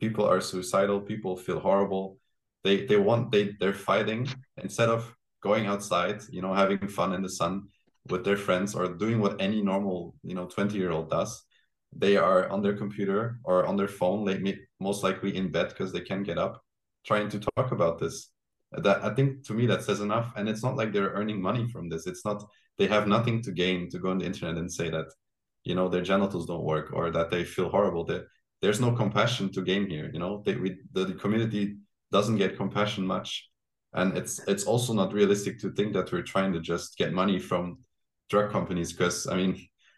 people 0.00 0.24
are 0.24 0.40
suicidal. 0.40 1.00
People 1.00 1.36
feel 1.36 1.60
horrible. 1.60 2.18
They 2.64 2.86
they 2.86 2.96
want 2.96 3.32
they 3.32 3.54
they're 3.60 3.72
fighting 3.72 4.28
instead 4.62 4.88
of 4.88 5.14
going 5.42 5.66
outside. 5.66 6.22
You 6.30 6.42
know, 6.42 6.54
having 6.54 6.88
fun 6.88 7.12
in 7.12 7.22
the 7.22 7.28
sun 7.28 7.68
with 8.10 8.24
their 8.24 8.36
friends 8.36 8.74
or 8.74 8.88
doing 8.88 9.20
what 9.20 9.40
any 9.40 9.62
normal 9.62 10.14
you 10.22 10.34
know 10.34 10.46
20 10.46 10.76
year 10.76 10.90
old 10.90 11.10
does 11.10 11.44
they 11.92 12.16
are 12.16 12.48
on 12.50 12.62
their 12.62 12.76
computer 12.76 13.38
or 13.44 13.66
on 13.66 13.76
their 13.76 13.88
phone 13.88 14.24
may, 14.24 14.58
most 14.80 15.02
likely 15.02 15.36
in 15.36 15.50
bed 15.50 15.68
because 15.68 15.92
they 15.92 16.00
can't 16.00 16.26
get 16.26 16.38
up 16.38 16.62
trying 17.04 17.28
to 17.28 17.38
talk 17.38 17.72
about 17.72 17.98
this 17.98 18.30
that 18.72 19.02
i 19.04 19.14
think 19.14 19.44
to 19.44 19.54
me 19.54 19.66
that 19.66 19.82
says 19.82 20.00
enough 20.00 20.32
and 20.36 20.48
it's 20.48 20.62
not 20.62 20.76
like 20.76 20.92
they're 20.92 21.10
earning 21.10 21.40
money 21.40 21.68
from 21.68 21.88
this 21.88 22.06
it's 22.06 22.24
not 22.24 22.44
they 22.78 22.86
have 22.86 23.06
nothing 23.06 23.40
to 23.42 23.52
gain 23.52 23.88
to 23.88 23.98
go 23.98 24.10
on 24.10 24.18
the 24.18 24.26
internet 24.26 24.56
and 24.56 24.70
say 24.70 24.90
that 24.90 25.06
you 25.66 25.74
know 25.74 25.88
their 25.88 26.02
genitals 26.02 26.46
don't 26.46 26.64
work 26.64 26.90
or 26.92 27.10
that 27.10 27.30
they 27.30 27.44
feel 27.44 27.68
horrible 27.68 28.04
that 28.04 28.26
there's 28.62 28.80
no 28.80 28.92
compassion 28.92 29.52
to 29.52 29.62
gain 29.62 29.88
here 29.88 30.10
you 30.12 30.18
know? 30.18 30.42
They 30.44 30.54
we, 30.54 30.78
the 30.92 31.14
community 31.14 31.76
doesn't 32.12 32.36
get 32.36 32.56
compassion 32.56 33.06
much. 33.06 33.48
And 33.92 34.16
it's 34.16 34.40
it's 34.46 34.64
also 34.64 34.92
not 34.92 35.12
realistic 35.12 35.58
to 35.60 35.72
think 35.72 35.92
that 35.94 36.12
we're 36.12 36.22
trying 36.22 36.52
to 36.52 36.60
just 36.60 36.96
get 36.98 37.12
money 37.12 37.38
from 37.38 37.78
drug 38.28 38.50
companies 38.50 38.92
because 38.92 39.26
i 39.28 39.36
mean 39.36 39.52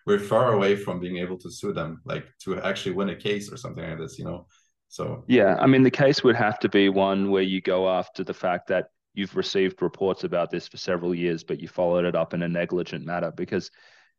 we're 0.07 0.19
far 0.19 0.53
away 0.53 0.77
from 0.77 1.01
being 1.01 1.17
able 1.17 1.39
to 1.39 1.51
sue 1.51 1.73
them 1.73 2.01
like 2.05 2.27
to 2.45 2.61
actually 2.61 2.95
win 2.95 3.09
a 3.11 3.17
case 3.17 3.51
or 3.53 3.57
something 3.57 3.85
like 3.89 3.99
this 3.99 4.19
you 4.19 4.25
know? 4.25 4.47
So 4.89 5.25
yeah 5.29 5.57
i 5.61 5.67
mean 5.67 5.83
the 5.83 5.91
case 5.91 6.23
would 6.23 6.37
have 6.37 6.59
to 6.61 6.69
be 6.69 6.89
one 6.89 7.31
where 7.31 7.43
you 7.43 7.61
go 7.61 7.89
after 7.89 8.23
the 8.23 8.35
fact 8.35 8.69
that 8.69 8.91
you've 9.15 9.37
received 9.37 9.83
reports 9.83 10.25
about 10.25 10.51
this 10.51 10.69
for 10.69 10.77
several 10.77 11.15
years 11.15 11.43
but 11.43 11.61
you 11.61 11.69
followed 11.69 12.05
it 12.05 12.15
up 12.15 12.35
in 12.35 12.43
a 12.43 12.49
negligent 12.49 13.05
manner 13.05 13.33
because 13.33 13.71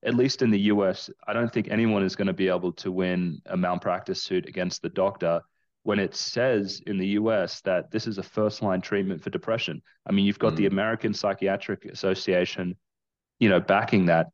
at 0.04 0.16
least 0.16 0.41
in 0.41 0.50
the 0.50 0.60
US, 0.60 1.10
I 1.28 1.34
don't 1.34 1.52
think 1.52 1.68
anyone 1.70 2.04
is 2.04 2.16
going 2.16 2.28
to 2.28 2.34
be 2.34 2.47
able 2.47 2.72
to 2.74 2.91
win 2.91 3.41
a 3.45 3.58
malpractice 3.58 4.24
suit 4.24 4.47
against 4.47 4.82
the 4.82 4.89
doctor 4.89 5.41
when 5.84 6.00
it 6.00 6.16
says 6.16 6.82
in 6.86 6.97
the 6.97 7.08
US 7.08 7.62
that 7.62 7.91
this 7.91 8.08
is 8.08 8.18
a 8.18 8.24
first 8.24 8.62
line 8.62 8.82
treatment 8.82 9.22
for 9.24 9.30
depression. 9.30 9.82
I 10.08 10.12
mean, 10.12 10.26
you've 10.26 10.39
got 10.39 10.54
mm. 10.54 10.58
the 10.58 10.66
American 10.68 11.14
Psychiatric 11.14 11.86
Association, 11.86 12.78
you 13.39 13.50
know, 13.50 13.60
backing 13.60 14.06
that. 14.08 14.28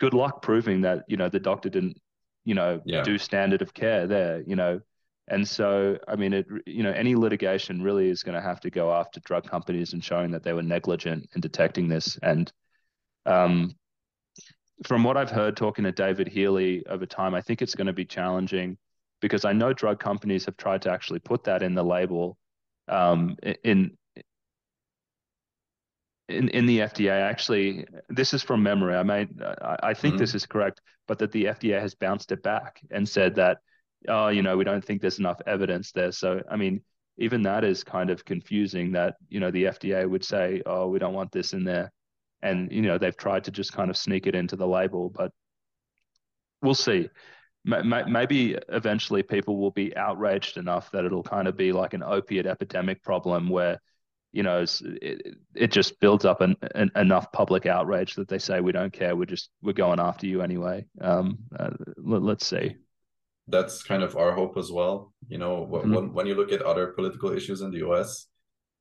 Good 0.00 0.14
luck 0.14 0.42
proving 0.42 0.82
that, 0.82 1.04
you 1.08 1.16
know, 1.16 1.28
the 1.28 1.40
doctor 1.40 1.68
didn't, 1.68 2.00
you 2.44 2.54
know, 2.54 2.80
yeah. 2.84 3.02
do 3.02 3.18
standard 3.18 3.62
of 3.62 3.74
care 3.74 4.06
there, 4.06 4.42
you 4.46 4.56
know. 4.56 4.80
And 5.26 5.46
so, 5.46 5.98
I 6.08 6.16
mean, 6.16 6.32
it, 6.32 6.46
you 6.64 6.82
know, 6.82 6.92
any 6.92 7.14
litigation 7.14 7.82
really 7.82 8.08
is 8.08 8.22
going 8.22 8.36
to 8.36 8.40
have 8.40 8.60
to 8.60 8.70
go 8.70 8.92
after 8.92 9.20
drug 9.20 9.48
companies 9.48 9.92
and 9.92 10.02
showing 10.02 10.30
that 10.30 10.42
they 10.42 10.52
were 10.52 10.62
negligent 10.62 11.28
in 11.34 11.40
detecting 11.40 11.88
this. 11.88 12.18
And 12.22 12.50
um, 13.26 13.74
from 14.84 15.02
what 15.02 15.16
I've 15.16 15.30
heard 15.30 15.56
talking 15.56 15.84
to 15.84 15.92
David 15.92 16.28
Healy 16.28 16.86
over 16.86 17.06
time, 17.06 17.34
I 17.34 17.40
think 17.40 17.62
it's 17.62 17.74
going 17.74 17.86
to 17.86 17.92
be 17.92 18.04
challenging 18.04 18.78
because 19.20 19.44
I 19.44 19.52
know 19.52 19.72
drug 19.72 19.98
companies 19.98 20.44
have 20.44 20.56
tried 20.56 20.82
to 20.82 20.90
actually 20.90 21.18
put 21.18 21.44
that 21.44 21.62
in 21.62 21.74
the 21.74 21.84
label 21.84 22.38
um, 22.86 23.36
in 23.64 23.96
in 26.28 26.48
in 26.48 26.66
the 26.66 26.80
FDA. 26.80 27.20
Actually, 27.20 27.86
this 28.08 28.32
is 28.32 28.42
from 28.42 28.62
memory. 28.62 28.94
I 28.94 29.02
may 29.02 29.26
I, 29.42 29.76
I 29.82 29.94
think 29.94 30.14
mm-hmm. 30.14 30.20
this 30.20 30.34
is 30.34 30.46
correct, 30.46 30.80
but 31.06 31.18
that 31.18 31.32
the 31.32 31.46
FDA 31.46 31.80
has 31.80 31.94
bounced 31.94 32.30
it 32.32 32.42
back 32.42 32.80
and 32.90 33.08
said 33.08 33.34
that 33.36 33.58
oh, 34.06 34.28
you 34.28 34.42
know, 34.42 34.56
we 34.56 34.62
don't 34.62 34.84
think 34.84 35.00
there's 35.00 35.18
enough 35.18 35.40
evidence 35.46 35.90
there. 35.90 36.12
So 36.12 36.40
I 36.48 36.56
mean, 36.56 36.82
even 37.16 37.42
that 37.42 37.64
is 37.64 37.82
kind 37.82 38.10
of 38.10 38.24
confusing. 38.24 38.92
That 38.92 39.16
you 39.28 39.40
know 39.40 39.50
the 39.50 39.64
FDA 39.64 40.08
would 40.08 40.24
say, 40.24 40.62
oh, 40.66 40.86
we 40.86 41.00
don't 41.00 41.14
want 41.14 41.32
this 41.32 41.52
in 41.52 41.64
there 41.64 41.90
and 42.42 42.70
you 42.72 42.82
know 42.82 42.98
they've 42.98 43.16
tried 43.16 43.44
to 43.44 43.50
just 43.50 43.72
kind 43.72 43.90
of 43.90 43.96
sneak 43.96 44.26
it 44.26 44.34
into 44.34 44.56
the 44.56 44.66
label, 44.66 45.10
but 45.10 45.32
we'll 46.62 46.74
see. 46.74 47.08
Maybe 47.64 48.56
eventually 48.68 49.22
people 49.22 49.58
will 49.58 49.72
be 49.72 49.94
outraged 49.94 50.56
enough 50.56 50.90
that 50.92 51.04
it'll 51.04 51.24
kind 51.24 51.48
of 51.48 51.56
be 51.56 51.72
like 51.72 51.92
an 51.92 52.02
opiate 52.02 52.46
epidemic 52.46 53.02
problem 53.02 53.50
where 53.50 53.78
you 54.32 54.42
know 54.42 54.64
it, 55.02 55.36
it 55.54 55.72
just 55.72 55.98
builds 56.00 56.24
up 56.24 56.40
an, 56.40 56.56
an, 56.74 56.90
enough 56.96 57.30
public 57.32 57.66
outrage 57.66 58.14
that 58.14 58.28
they 58.28 58.38
say 58.38 58.60
we 58.60 58.72
don't 58.72 58.92
care 58.92 59.16
we're 59.16 59.24
just 59.24 59.50
we're 59.62 59.72
going 59.72 59.98
after 59.98 60.26
you 60.26 60.42
anyway 60.42 60.84
um, 61.00 61.38
uh, 61.58 61.70
let, 61.96 62.36
us 62.36 62.46
see 62.46 62.76
that's 63.48 63.82
kind 63.82 64.02
of 64.02 64.16
our 64.16 64.32
hope 64.32 64.56
as 64.56 64.70
well 64.70 65.12
you 65.28 65.38
know 65.38 65.66
mm-hmm. 65.70 65.92
when, 65.92 66.12
when 66.12 66.26
you 66.26 66.34
look 66.34 66.52
at 66.52 66.62
other 66.62 66.88
political 66.88 67.32
issues 67.32 67.62
in 67.62 67.70
the 67.70 67.78
us 67.78 68.26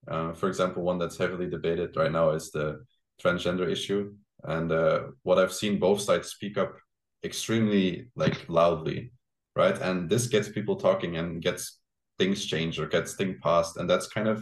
uh, 0.09 0.33
for 0.33 0.47
example 0.47 0.83
one 0.83 0.97
that's 0.97 1.17
heavily 1.17 1.49
debated 1.49 1.95
right 1.95 2.11
now 2.11 2.31
is 2.31 2.51
the 2.51 2.79
transgender 3.23 3.69
issue. 3.69 4.13
And 4.43 4.71
uh, 4.71 4.99
what 5.23 5.39
i've 5.39 5.53
seen 5.53 5.79
both 5.79 5.99
sides 5.99 6.29
speak 6.29 6.57
up 6.57 6.75
extremely 7.23 8.11
like 8.15 8.45
loudly 8.47 9.11
right? 9.57 9.81
And 9.81 10.07
this 10.07 10.27
gets 10.27 10.47
people 10.47 10.75
talking 10.75 11.17
and 11.17 11.41
gets 11.41 11.79
things 12.19 12.45
changed 12.45 12.79
or 12.79 12.87
gets 12.87 13.15
things 13.15 13.37
passed. 13.41 13.77
And 13.77 13.89
that's 13.89 14.07
kind 14.07 14.29
of 14.29 14.41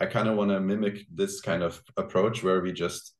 i 0.00 0.04
kind 0.04 0.28
of 0.28 0.36
want 0.36 0.50
to 0.50 0.60
mimic 0.60 1.06
this 1.14 1.40
kind 1.40 1.62
of 1.62 1.80
approach 1.96 2.42
where 2.42 2.60
we 2.60 2.72
just 2.72 3.14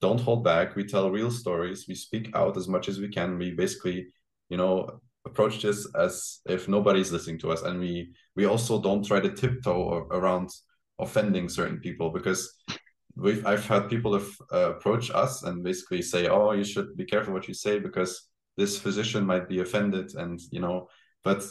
don't 0.00 0.20
hold 0.20 0.44
back. 0.44 0.76
We 0.76 0.84
tell 0.84 1.10
real 1.10 1.30
stories. 1.30 1.86
We 1.88 1.94
speak 1.94 2.30
out 2.34 2.56
as 2.56 2.68
much 2.68 2.88
as 2.88 2.98
we 2.98 3.08
can. 3.08 3.38
We 3.38 3.52
basically 3.52 4.08
you 4.50 4.56
know 4.56 5.00
approach 5.24 5.62
this 5.62 5.86
as 5.94 6.40
if 6.46 6.68
nobody's 6.68 7.12
listening 7.12 7.38
to 7.40 7.52
us. 7.52 7.62
And 7.62 7.78
we 7.80 8.12
we 8.36 8.46
also 8.46 8.80
don't 8.80 9.06
try 9.06 9.20
to 9.20 9.32
tiptoe 9.32 10.08
around 10.10 10.50
offending 10.98 11.48
certain 11.48 11.78
people 11.78 12.10
because 12.10 12.40
we've 13.16 13.44
I've 13.46 13.66
had 13.66 13.88
people 13.88 14.14
have, 14.14 14.28
uh, 14.52 14.70
approach 14.74 15.10
us 15.10 15.42
and 15.42 15.62
basically 15.62 16.02
say, 16.02 16.28
"Oh, 16.28 16.52
you 16.52 16.64
should 16.64 16.96
be 16.96 17.04
careful 17.04 17.34
what 17.34 17.48
you 17.48 17.54
say 17.54 17.78
because 17.78 18.28
this 18.56 18.78
physician 18.78 19.24
might 19.24 19.48
be 19.48 19.60
offended," 19.60 20.14
and 20.14 20.40
you 20.50 20.60
know. 20.60 20.88
But 21.24 21.44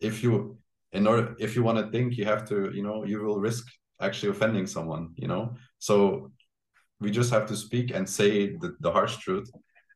if 0.00 0.22
you, 0.22 0.58
in 0.92 1.06
order, 1.06 1.34
if 1.38 1.56
you 1.56 1.62
want 1.62 1.78
to 1.78 1.90
think, 1.90 2.16
you 2.16 2.24
have 2.24 2.46
to, 2.48 2.70
you 2.72 2.82
know, 2.82 3.04
you 3.04 3.20
will 3.20 3.40
risk 3.40 3.66
actually 4.00 4.30
offending 4.30 4.66
someone, 4.66 5.14
you 5.16 5.28
know. 5.28 5.56
So 5.78 6.30
we 7.00 7.10
just 7.10 7.30
have 7.30 7.46
to 7.46 7.56
speak 7.56 7.90
and 7.92 8.08
say 8.08 8.56
the, 8.56 8.76
the 8.80 8.92
harsh 8.92 9.16
truth, 9.16 9.50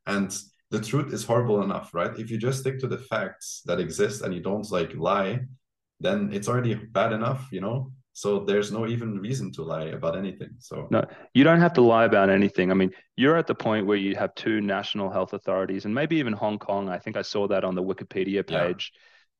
and 0.06 0.36
the 0.70 0.80
truth 0.80 1.12
is 1.12 1.24
horrible 1.24 1.62
enough, 1.62 1.92
right? 1.94 2.18
If 2.18 2.30
you 2.30 2.38
just 2.38 2.60
stick 2.60 2.78
to 2.80 2.88
the 2.88 2.98
facts 2.98 3.62
that 3.66 3.80
exist 3.80 4.22
and 4.22 4.32
you 4.34 4.40
don't 4.40 4.70
like 4.70 4.94
lie, 4.94 5.40
then 6.00 6.30
it's 6.32 6.48
already 6.48 6.74
bad 6.74 7.12
enough, 7.12 7.48
you 7.52 7.60
know 7.60 7.92
so 8.20 8.40
there's 8.40 8.70
no 8.70 8.86
even 8.86 9.18
reason 9.18 9.50
to 9.50 9.62
lie 9.62 9.86
about 9.98 10.14
anything 10.14 10.50
so 10.58 10.86
no 10.90 11.02
you 11.32 11.42
don't 11.42 11.60
have 11.60 11.72
to 11.72 11.80
lie 11.80 12.04
about 12.04 12.28
anything 12.28 12.70
i 12.70 12.74
mean 12.74 12.90
you're 13.16 13.36
at 13.36 13.46
the 13.46 13.54
point 13.54 13.86
where 13.86 13.96
you 13.96 14.14
have 14.14 14.34
two 14.34 14.60
national 14.60 15.10
health 15.10 15.32
authorities 15.32 15.86
and 15.86 15.94
maybe 15.94 16.16
even 16.16 16.34
hong 16.34 16.58
kong 16.58 16.90
i 16.90 16.98
think 16.98 17.16
i 17.16 17.22
saw 17.22 17.48
that 17.48 17.64
on 17.64 17.74
the 17.74 17.82
wikipedia 17.82 18.46
page 18.46 18.92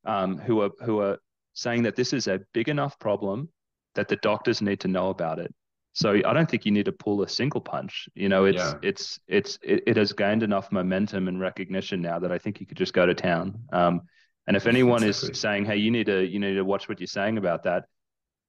yeah. 0.07 0.23
um, 0.23 0.39
who 0.39 0.63
are 0.63 0.71
who 0.81 1.01
are 1.01 1.19
saying 1.53 1.83
that 1.83 1.95
this 1.95 2.15
is 2.15 2.27
a 2.27 2.41
big 2.55 2.71
enough 2.71 2.99
problem 2.99 3.51
that 3.97 4.09
the 4.09 4.17
doctors 4.17 4.63
need 4.63 4.81
to 4.81 4.89
know 4.89 5.11
about 5.11 5.39
it 5.39 5.53
so 5.93 6.15
i 6.15 6.33
don't 6.33 6.51
think 6.51 6.65
you 6.65 6.73
need 6.73 6.87
to 6.87 6.93
pull 6.93 7.21
a 7.21 7.29
single 7.29 7.61
punch 7.61 8.09
you 8.15 8.31
know 8.31 8.47
it's 8.47 8.57
yeah. 8.57 8.75
it's 8.83 9.21
it's 9.29 9.59
it, 9.63 9.83
it, 9.87 9.97
has 9.99 10.15
gained 10.15 10.43
enough 10.43 10.73
momentum 10.73 11.29
and 11.29 11.39
recognition 11.39 12.01
now 12.01 12.19
that 12.19 12.33
i 12.33 12.39
think 12.39 12.61
you 12.61 12.67
could 12.67 12.79
just 12.79 12.95
go 12.95 13.05
to 13.05 13.15
town 13.15 13.59
um, 13.75 14.01
and 14.47 14.57
if 14.57 14.67
anyone 14.67 15.03
exactly. 15.03 15.33
is 15.33 15.39
saying 15.39 15.67
hey 15.67 15.77
you 15.77 15.91
need 15.91 16.07
to 16.07 16.25
you 16.25 16.39
need 16.39 16.55
to 16.55 16.65
watch 16.65 16.89
what 16.89 16.99
you're 16.99 17.07
saying 17.07 17.37
about 17.37 17.65
that 17.65 17.85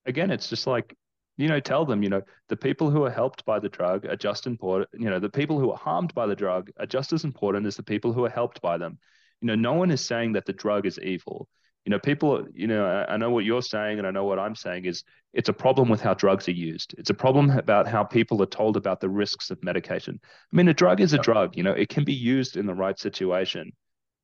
again, 0.05 0.31
it's 0.31 0.49
just 0.49 0.67
like, 0.67 0.95
you 1.37 1.47
know, 1.47 1.59
tell 1.59 1.85
them, 1.85 2.03
you 2.03 2.09
know, 2.09 2.21
the 2.49 2.57
people 2.57 2.89
who 2.89 3.03
are 3.03 3.09
helped 3.11 3.45
by 3.45 3.59
the 3.59 3.69
drug 3.69 4.05
are 4.05 4.15
just 4.15 4.45
important. 4.47 4.89
You 4.93 5.09
know, 5.09 5.19
the 5.19 5.29
people 5.29 5.59
who 5.59 5.71
are 5.71 5.77
harmed 5.77 6.13
by 6.13 6.27
the 6.27 6.35
drug 6.35 6.69
are 6.79 6.85
just 6.85 7.13
as 7.13 7.23
important 7.23 7.65
as 7.65 7.75
the 7.75 7.83
people 7.83 8.13
who 8.13 8.25
are 8.25 8.29
helped 8.29 8.61
by 8.61 8.77
them. 8.77 8.99
You 9.41 9.47
know, 9.47 9.55
no 9.55 9.73
one 9.73 9.91
is 9.91 10.05
saying 10.05 10.33
that 10.33 10.45
the 10.45 10.53
drug 10.53 10.85
is 10.85 10.99
evil. 10.99 11.47
You 11.85 11.89
know, 11.89 11.99
people, 11.99 12.45
you 12.53 12.67
know, 12.67 12.85
I, 12.85 13.13
I 13.13 13.17
know 13.17 13.31
what 13.31 13.43
you're 13.43 13.63
saying 13.63 13.97
and 13.97 14.05
I 14.05 14.11
know 14.11 14.25
what 14.25 14.37
I'm 14.37 14.55
saying 14.55 14.85
is 14.85 15.03
it's 15.33 15.49
a 15.49 15.53
problem 15.53 15.89
with 15.89 15.99
how 15.99 16.13
drugs 16.13 16.47
are 16.47 16.51
used. 16.51 16.93
It's 16.99 17.09
a 17.09 17.15
problem 17.15 17.49
about 17.49 17.87
how 17.87 18.03
people 18.03 18.41
are 18.43 18.47
told 18.47 18.77
about 18.77 18.99
the 18.99 19.09
risks 19.09 19.49
of 19.49 19.63
medication. 19.63 20.19
I 20.23 20.55
mean, 20.55 20.67
a 20.67 20.75
drug 20.75 21.01
is 21.01 21.13
a 21.13 21.17
drug, 21.17 21.57
you 21.57 21.63
know, 21.63 21.71
it 21.71 21.89
can 21.89 22.03
be 22.03 22.13
used 22.13 22.55
in 22.55 22.67
the 22.67 22.75
right 22.75 22.99
situation, 22.99 23.71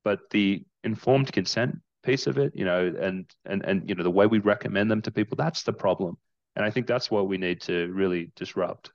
but 0.04 0.20
the 0.30 0.66
informed 0.84 1.32
consent 1.32 1.80
piece 2.08 2.26
of 2.26 2.38
it, 2.38 2.54
you 2.56 2.66
know, 2.66 2.82
and 3.00 3.26
and 3.46 3.64
and 3.66 3.88
you 3.88 3.94
know 3.96 4.04
the 4.04 4.18
way 4.20 4.26
we 4.26 4.40
recommend 4.40 4.90
them 4.90 5.02
to 5.04 5.12
people. 5.12 5.36
That's 5.36 5.64
the 5.64 5.74
problem, 5.74 6.18
and 6.56 6.66
I 6.66 6.72
think 6.72 6.88
that's 6.88 7.12
what 7.12 7.28
we 7.28 7.38
need 7.38 7.62
to 7.62 7.92
really 7.94 8.32
disrupt. 8.36 8.92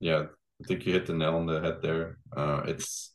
Yeah, 0.00 0.22
I 0.62 0.64
think 0.66 0.86
you 0.86 0.92
hit 0.92 1.06
the 1.06 1.14
nail 1.14 1.36
on 1.36 1.46
the 1.46 1.60
head 1.60 1.78
there. 1.82 2.18
Uh, 2.36 2.62
it's 2.66 3.14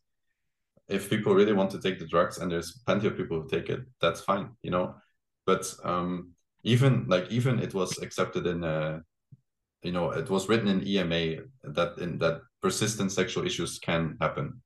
if 0.88 1.10
people 1.10 1.34
really 1.34 1.54
want 1.54 1.72
to 1.72 1.82
take 1.82 2.00
the 2.00 2.08
drugs, 2.08 2.38
and 2.38 2.52
there's 2.52 2.80
plenty 2.86 3.08
of 3.08 3.18
people 3.18 3.42
who 3.42 3.50
take 3.50 3.70
it, 3.70 3.82
that's 4.00 4.22
fine, 4.22 4.52
you 4.62 4.72
know. 4.72 4.96
But 5.46 5.66
um, 5.84 6.32
even 6.64 7.06
like 7.08 7.32
even 7.32 7.60
it 7.60 7.74
was 7.74 7.98
accepted 7.98 8.46
in 8.46 8.64
uh, 8.64 9.00
you 9.84 9.92
know, 9.92 10.12
it 10.12 10.30
was 10.30 10.48
written 10.48 10.68
in 10.68 10.88
EMA 10.88 11.42
that 11.64 11.98
in 11.98 12.20
that 12.20 12.42
persistent 12.62 13.12
sexual 13.12 13.46
issues 13.46 13.80
can 13.80 14.18
happen, 14.22 14.62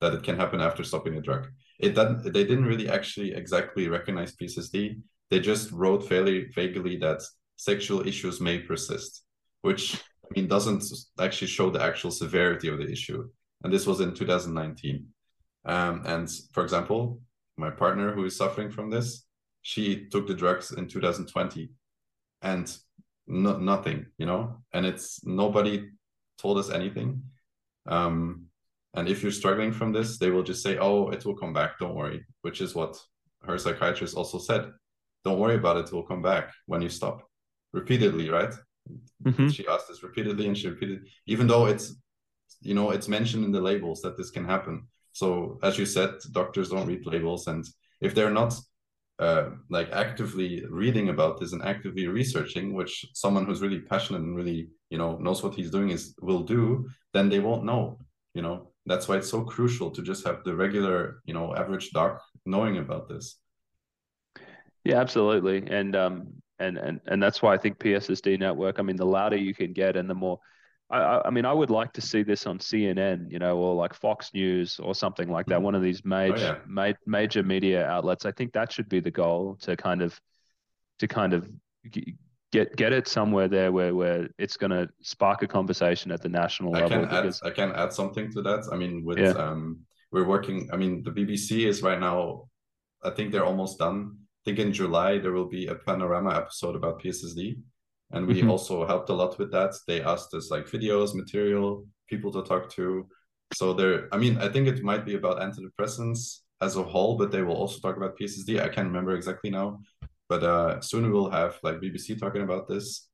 that 0.00 0.14
it 0.14 0.22
can 0.22 0.36
happen 0.36 0.60
after 0.60 0.84
stopping 0.84 1.16
a 1.16 1.20
drug 1.20 1.48
it 1.78 1.94
doesn't 1.94 2.32
they 2.32 2.44
didn't 2.44 2.64
really 2.64 2.88
actually 2.88 3.34
exactly 3.34 3.88
recognize 3.88 4.34
PSSD. 4.36 5.00
They 5.30 5.40
just 5.40 5.70
wrote 5.72 6.08
fairly 6.08 6.46
vaguely 6.54 6.96
that 6.98 7.22
sexual 7.56 8.06
issues 8.06 8.40
may 8.40 8.58
persist, 8.58 9.24
which 9.62 9.96
I 9.96 10.28
mean 10.34 10.48
doesn't 10.48 10.84
actually 11.20 11.48
show 11.48 11.70
the 11.70 11.82
actual 11.82 12.10
severity 12.10 12.68
of 12.68 12.78
the 12.78 12.90
issue. 12.90 13.28
And 13.62 13.72
this 13.72 13.86
was 13.86 14.00
in 14.00 14.14
2019. 14.14 15.06
Um, 15.64 16.02
and 16.06 16.30
for 16.52 16.62
example, 16.62 17.20
my 17.56 17.70
partner 17.70 18.12
who 18.12 18.24
is 18.24 18.36
suffering 18.36 18.70
from 18.70 18.90
this, 18.90 19.24
she 19.62 20.06
took 20.10 20.26
the 20.26 20.34
drugs 20.34 20.72
in 20.72 20.86
2020 20.86 21.70
and 22.42 22.76
no, 23.26 23.58
nothing, 23.58 24.06
you 24.18 24.26
know, 24.26 24.62
and 24.72 24.86
it's 24.86 25.24
nobody 25.24 25.88
told 26.38 26.58
us 26.58 26.70
anything. 26.70 27.22
Um, 27.86 28.45
and 28.96 29.08
if 29.08 29.22
you're 29.22 29.30
struggling 29.30 29.72
from 29.72 29.92
this, 29.92 30.18
they 30.18 30.30
will 30.30 30.42
just 30.42 30.62
say, 30.62 30.78
oh, 30.78 31.10
it 31.10 31.24
will 31.24 31.36
come 31.36 31.52
back. 31.52 31.78
Don't 31.78 31.94
worry, 31.94 32.24
which 32.40 32.62
is 32.62 32.74
what 32.74 32.98
her 33.44 33.58
psychiatrist 33.58 34.16
also 34.16 34.38
said. 34.38 34.72
Don't 35.22 35.38
worry 35.38 35.56
about 35.56 35.76
it. 35.76 35.88
It 35.88 35.92
will 35.92 36.02
come 36.02 36.22
back 36.22 36.50
when 36.64 36.80
you 36.80 36.88
stop 36.88 37.22
repeatedly, 37.74 38.30
right? 38.30 38.54
Mm-hmm. 39.22 39.48
She 39.48 39.68
asked 39.68 39.88
this 39.88 40.02
repeatedly 40.02 40.46
and 40.46 40.56
she 40.56 40.68
repeated, 40.68 41.06
even 41.26 41.46
though 41.46 41.66
it's, 41.66 41.94
you 42.62 42.72
know, 42.72 42.90
it's 42.90 43.06
mentioned 43.06 43.44
in 43.44 43.52
the 43.52 43.60
labels 43.60 44.00
that 44.00 44.16
this 44.16 44.30
can 44.30 44.46
happen. 44.46 44.88
So 45.12 45.58
as 45.62 45.78
you 45.78 45.84
said, 45.84 46.14
doctors 46.32 46.70
don't 46.70 46.86
read 46.86 47.04
labels. 47.04 47.48
And 47.48 47.66
if 48.00 48.14
they're 48.14 48.30
not 48.30 48.58
uh, 49.18 49.50
like 49.68 49.90
actively 49.92 50.64
reading 50.70 51.10
about 51.10 51.38
this 51.38 51.52
and 51.52 51.62
actively 51.62 52.06
researching, 52.06 52.72
which 52.72 53.04
someone 53.12 53.44
who's 53.44 53.60
really 53.60 53.80
passionate 53.80 54.22
and 54.22 54.36
really, 54.36 54.70
you 54.88 54.96
know, 54.96 55.18
knows 55.18 55.42
what 55.42 55.54
he's 55.54 55.70
doing 55.70 55.90
is 55.90 56.14
will 56.22 56.44
do, 56.44 56.88
then 57.12 57.28
they 57.28 57.40
won't 57.40 57.64
know, 57.64 57.98
you 58.32 58.40
know 58.40 58.70
that's 58.86 59.08
why 59.08 59.16
it's 59.16 59.28
so 59.28 59.42
crucial 59.42 59.90
to 59.90 60.02
just 60.02 60.24
have 60.26 60.42
the 60.44 60.54
regular 60.54 61.20
you 61.26 61.34
know 61.34 61.54
average 61.54 61.90
doc 61.90 62.22
knowing 62.44 62.78
about 62.78 63.08
this 63.08 63.36
yeah 64.84 65.00
absolutely 65.00 65.66
and 65.68 65.94
um 65.96 66.28
and 66.58 66.78
and 66.78 67.00
and 67.06 67.22
that's 67.22 67.42
why 67.42 67.52
i 67.52 67.58
think 67.58 67.78
pssd 67.78 68.38
network 68.38 68.78
i 68.78 68.82
mean 68.82 68.96
the 68.96 69.04
louder 69.04 69.36
you 69.36 69.54
can 69.54 69.72
get 69.72 69.96
and 69.96 70.08
the 70.08 70.14
more 70.14 70.38
I, 70.88 71.22
I 71.24 71.30
mean, 71.30 71.44
I 71.44 71.52
would 71.52 71.70
like 71.70 71.92
to 71.94 72.00
see 72.00 72.22
this 72.22 72.46
on 72.46 72.58
CNN, 72.58 73.30
you 73.30 73.38
know, 73.38 73.56
or 73.56 73.74
like 73.74 73.92
Fox 73.92 74.30
News 74.32 74.78
or 74.80 74.94
something 74.94 75.28
like 75.28 75.46
that. 75.46 75.60
One 75.60 75.74
of 75.74 75.82
these 75.82 76.04
major, 76.04 76.34
oh, 76.36 76.38
yeah. 76.38 76.58
ma- 76.66 76.92
major 77.06 77.42
media 77.42 77.84
outlets. 77.86 78.24
I 78.24 78.30
think 78.30 78.52
that 78.52 78.70
should 78.70 78.88
be 78.88 79.00
the 79.00 79.10
goal 79.10 79.58
to 79.62 79.76
kind 79.76 80.00
of, 80.00 80.18
to 81.00 81.08
kind 81.08 81.32
of 81.32 81.48
get 82.56 82.76
get 82.76 82.92
it 82.92 83.06
somewhere 83.08 83.48
there 83.48 83.70
where 83.76 83.94
where 83.94 84.28
it's 84.38 84.56
going 84.56 84.74
to 84.78 84.88
spark 85.02 85.42
a 85.42 85.48
conversation 85.58 86.10
at 86.10 86.20
the 86.22 86.28
national 86.28 86.74
I 86.74 86.80
level. 86.80 86.90
Can 86.90 87.00
because... 87.02 87.40
add, 87.42 87.48
I 87.48 87.50
can 87.60 87.70
add 87.72 87.92
something 87.92 88.30
to 88.32 88.42
that. 88.42 88.62
I 88.72 88.76
mean, 88.76 89.04
with 89.04 89.18
yeah. 89.18 89.30
um, 89.46 89.80
we're 90.12 90.28
working. 90.34 90.68
I 90.72 90.76
mean, 90.76 91.02
the 91.02 91.14
BBC 91.18 91.66
is 91.66 91.82
right 91.82 92.00
now. 92.00 92.48
I 93.02 93.10
think 93.10 93.30
they're 93.30 93.50
almost 93.52 93.78
done. 93.78 93.98
I 94.16 94.42
think 94.46 94.58
in 94.58 94.72
July 94.72 95.18
there 95.18 95.32
will 95.32 95.50
be 95.58 95.66
a 95.66 95.74
panorama 95.74 96.32
episode 96.42 96.76
about 96.76 97.02
PSSD 97.02 97.56
and 98.12 98.26
we 98.26 98.40
mm-hmm. 98.40 98.50
also 98.50 98.86
helped 98.86 99.10
a 99.10 99.12
lot 99.12 99.38
with 99.38 99.50
that 99.50 99.74
they 99.86 100.02
asked 100.02 100.32
us 100.34 100.50
like 100.50 100.66
videos 100.66 101.14
material 101.14 101.84
people 102.08 102.32
to 102.32 102.42
talk 102.42 102.70
to 102.70 103.06
so 103.54 103.72
there 103.72 104.08
i 104.12 104.16
mean 104.16 104.38
i 104.38 104.48
think 104.48 104.68
it 104.68 104.82
might 104.82 105.04
be 105.04 105.14
about 105.14 105.40
antidepressants 105.40 106.40
as 106.60 106.76
a 106.76 106.82
whole 106.82 107.16
but 107.16 107.30
they 107.30 107.42
will 107.42 107.56
also 107.56 107.80
talk 107.80 107.96
about 107.96 108.16
pssd 108.18 108.60
i 108.60 108.68
can't 108.68 108.88
remember 108.88 109.14
exactly 109.14 109.50
now 109.50 109.78
but 110.28 110.42
uh, 110.42 110.80
soon 110.80 111.04
we 111.04 111.12
will 111.12 111.30
have 111.30 111.58
like 111.62 111.76
bbc 111.76 112.18
talking 112.18 112.42
about 112.42 112.68
this 112.68 113.08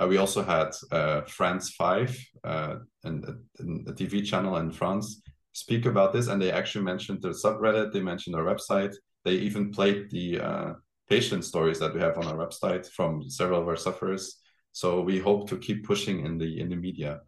uh, 0.00 0.06
we 0.06 0.16
also 0.16 0.42
had 0.42 0.70
uh, 0.90 1.20
france 1.22 1.70
5 1.70 2.18
uh, 2.44 2.76
and, 3.04 3.24
and 3.58 3.88
a 3.88 3.92
tv 3.92 4.24
channel 4.24 4.56
in 4.56 4.70
france 4.70 5.22
speak 5.52 5.86
about 5.86 6.12
this 6.12 6.28
and 6.28 6.40
they 6.40 6.50
actually 6.50 6.84
mentioned 6.84 7.20
the 7.20 7.28
subreddit 7.28 7.92
they 7.92 8.00
mentioned 8.00 8.34
our 8.34 8.44
website 8.44 8.94
they 9.24 9.34
even 9.34 9.70
played 9.70 10.10
the 10.10 10.40
uh, 10.40 10.72
patient 11.08 11.44
stories 11.44 11.78
that 11.78 11.94
we 11.94 12.00
have 12.00 12.16
on 12.18 12.26
our 12.26 12.38
website 12.46 12.86
from 12.90 13.28
several 13.28 13.60
of 13.60 13.68
our 13.68 13.76
sufferers. 13.76 14.40
So 14.72 15.02
we 15.02 15.18
hope 15.18 15.48
to 15.50 15.58
keep 15.58 15.84
pushing 15.84 16.24
in 16.26 16.38
the 16.38 16.60
in 16.60 16.68
the 16.70 16.76
media 16.76 17.20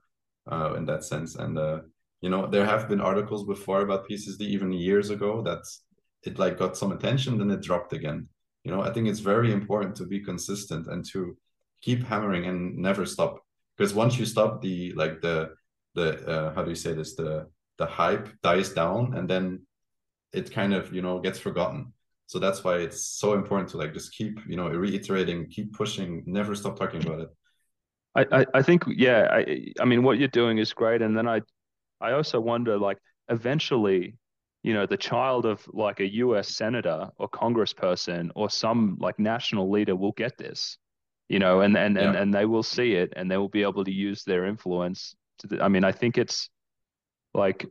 uh, 0.51 0.74
in 0.78 0.85
that 0.87 1.05
sense. 1.05 1.37
And 1.37 1.59
uh, 1.59 1.80
you 2.20 2.30
know, 2.30 2.47
there 2.47 2.64
have 2.64 2.89
been 2.89 3.01
articles 3.01 3.45
before 3.45 3.82
about 3.82 4.09
PSSD 4.09 4.41
even 4.41 4.72
years 4.72 5.11
ago 5.11 5.43
that 5.43 5.62
it 6.22 6.39
like 6.39 6.59
got 6.59 6.76
some 6.76 6.93
attention, 6.93 7.39
then 7.39 7.51
it 7.51 7.61
dropped 7.61 7.93
again. 7.93 8.28
You 8.65 8.73
know, 8.73 8.81
I 8.81 8.91
think 8.93 9.09
it's 9.09 9.21
very 9.21 9.53
important 9.53 9.95
to 9.97 10.07
be 10.07 10.21
consistent 10.21 10.87
and 10.87 11.05
to 11.12 11.37
keep 11.83 12.03
hammering 12.03 12.47
and 12.47 12.77
never 12.77 13.05
stop. 13.07 13.41
Because 13.77 13.95
once 13.95 14.19
you 14.19 14.25
stop, 14.25 14.62
the 14.62 14.93
like 14.95 15.21
the 15.21 15.55
the 15.95 16.27
uh, 16.27 16.55
how 16.55 16.62
do 16.62 16.71
you 16.71 16.77
say 16.77 16.95
this? 16.95 17.15
The 17.15 17.47
the 17.79 17.87
hype 17.87 18.29
dies 18.43 18.71
down 18.71 19.15
and 19.17 19.29
then 19.29 19.67
it 20.33 20.53
kind 20.53 20.75
of 20.75 20.93
you 20.93 21.03
know 21.03 21.21
gets 21.21 21.39
forgotten. 21.39 21.93
So 22.27 22.39
that's 22.39 22.65
why 22.65 22.79
it's 22.79 23.05
so 23.05 23.35
important 23.35 23.69
to 23.71 23.77
like 23.77 23.93
just 23.93 24.15
keep 24.15 24.41
you 24.49 24.57
know 24.57 24.69
reiterating 24.69 25.49
keep 25.51 25.73
pushing 25.73 26.23
never 26.27 26.55
stop 26.55 26.79
talking 26.79 27.05
about 27.05 27.21
it. 27.21 27.29
I 28.17 28.41
i, 28.41 28.47
I 28.55 28.62
think 28.62 28.85
yeah 28.87 29.29
i 29.31 29.67
i 29.81 29.85
mean 29.85 30.03
what 30.03 30.19
you're 30.19 30.29
doing 30.29 30.59
is 30.59 30.73
great. 30.73 31.03
And 31.03 31.17
then 31.17 31.29
i 31.29 31.41
i 32.01 32.12
also 32.12 32.41
wonder 32.41 32.79
like 32.79 32.99
eventually 33.29 34.17
you 34.65 34.75
know 34.75 34.87
the 34.87 34.97
child 34.97 35.47
of 35.47 35.62
like 35.73 36.01
a 36.01 36.07
us 36.07 36.49
senator 36.49 37.09
or 37.19 37.29
congressperson 37.29 38.31
or 38.35 38.51
some 38.51 38.97
like 38.99 39.19
national 39.19 39.71
leader 39.71 39.95
will 39.95 40.12
get 40.12 40.37
this 40.37 40.79
you 41.29 41.39
know 41.39 41.61
and 41.61 41.77
and 41.77 41.97
yeah. 41.97 42.09
and, 42.09 42.17
and 42.17 42.35
they 42.35 42.47
will 42.47 42.65
see 42.65 42.95
it 42.95 43.12
and 43.15 43.31
they 43.31 43.37
will 43.37 43.49
be 43.49 43.62
able 43.62 43.85
to 43.85 43.93
use 43.93 44.25
their 44.25 44.47
influence 44.47 45.15
to 45.39 45.47
the, 45.47 45.62
i 45.62 45.69
mean 45.69 45.85
i 45.85 45.93
think 45.93 46.19
it's 46.19 46.49
like 47.35 47.67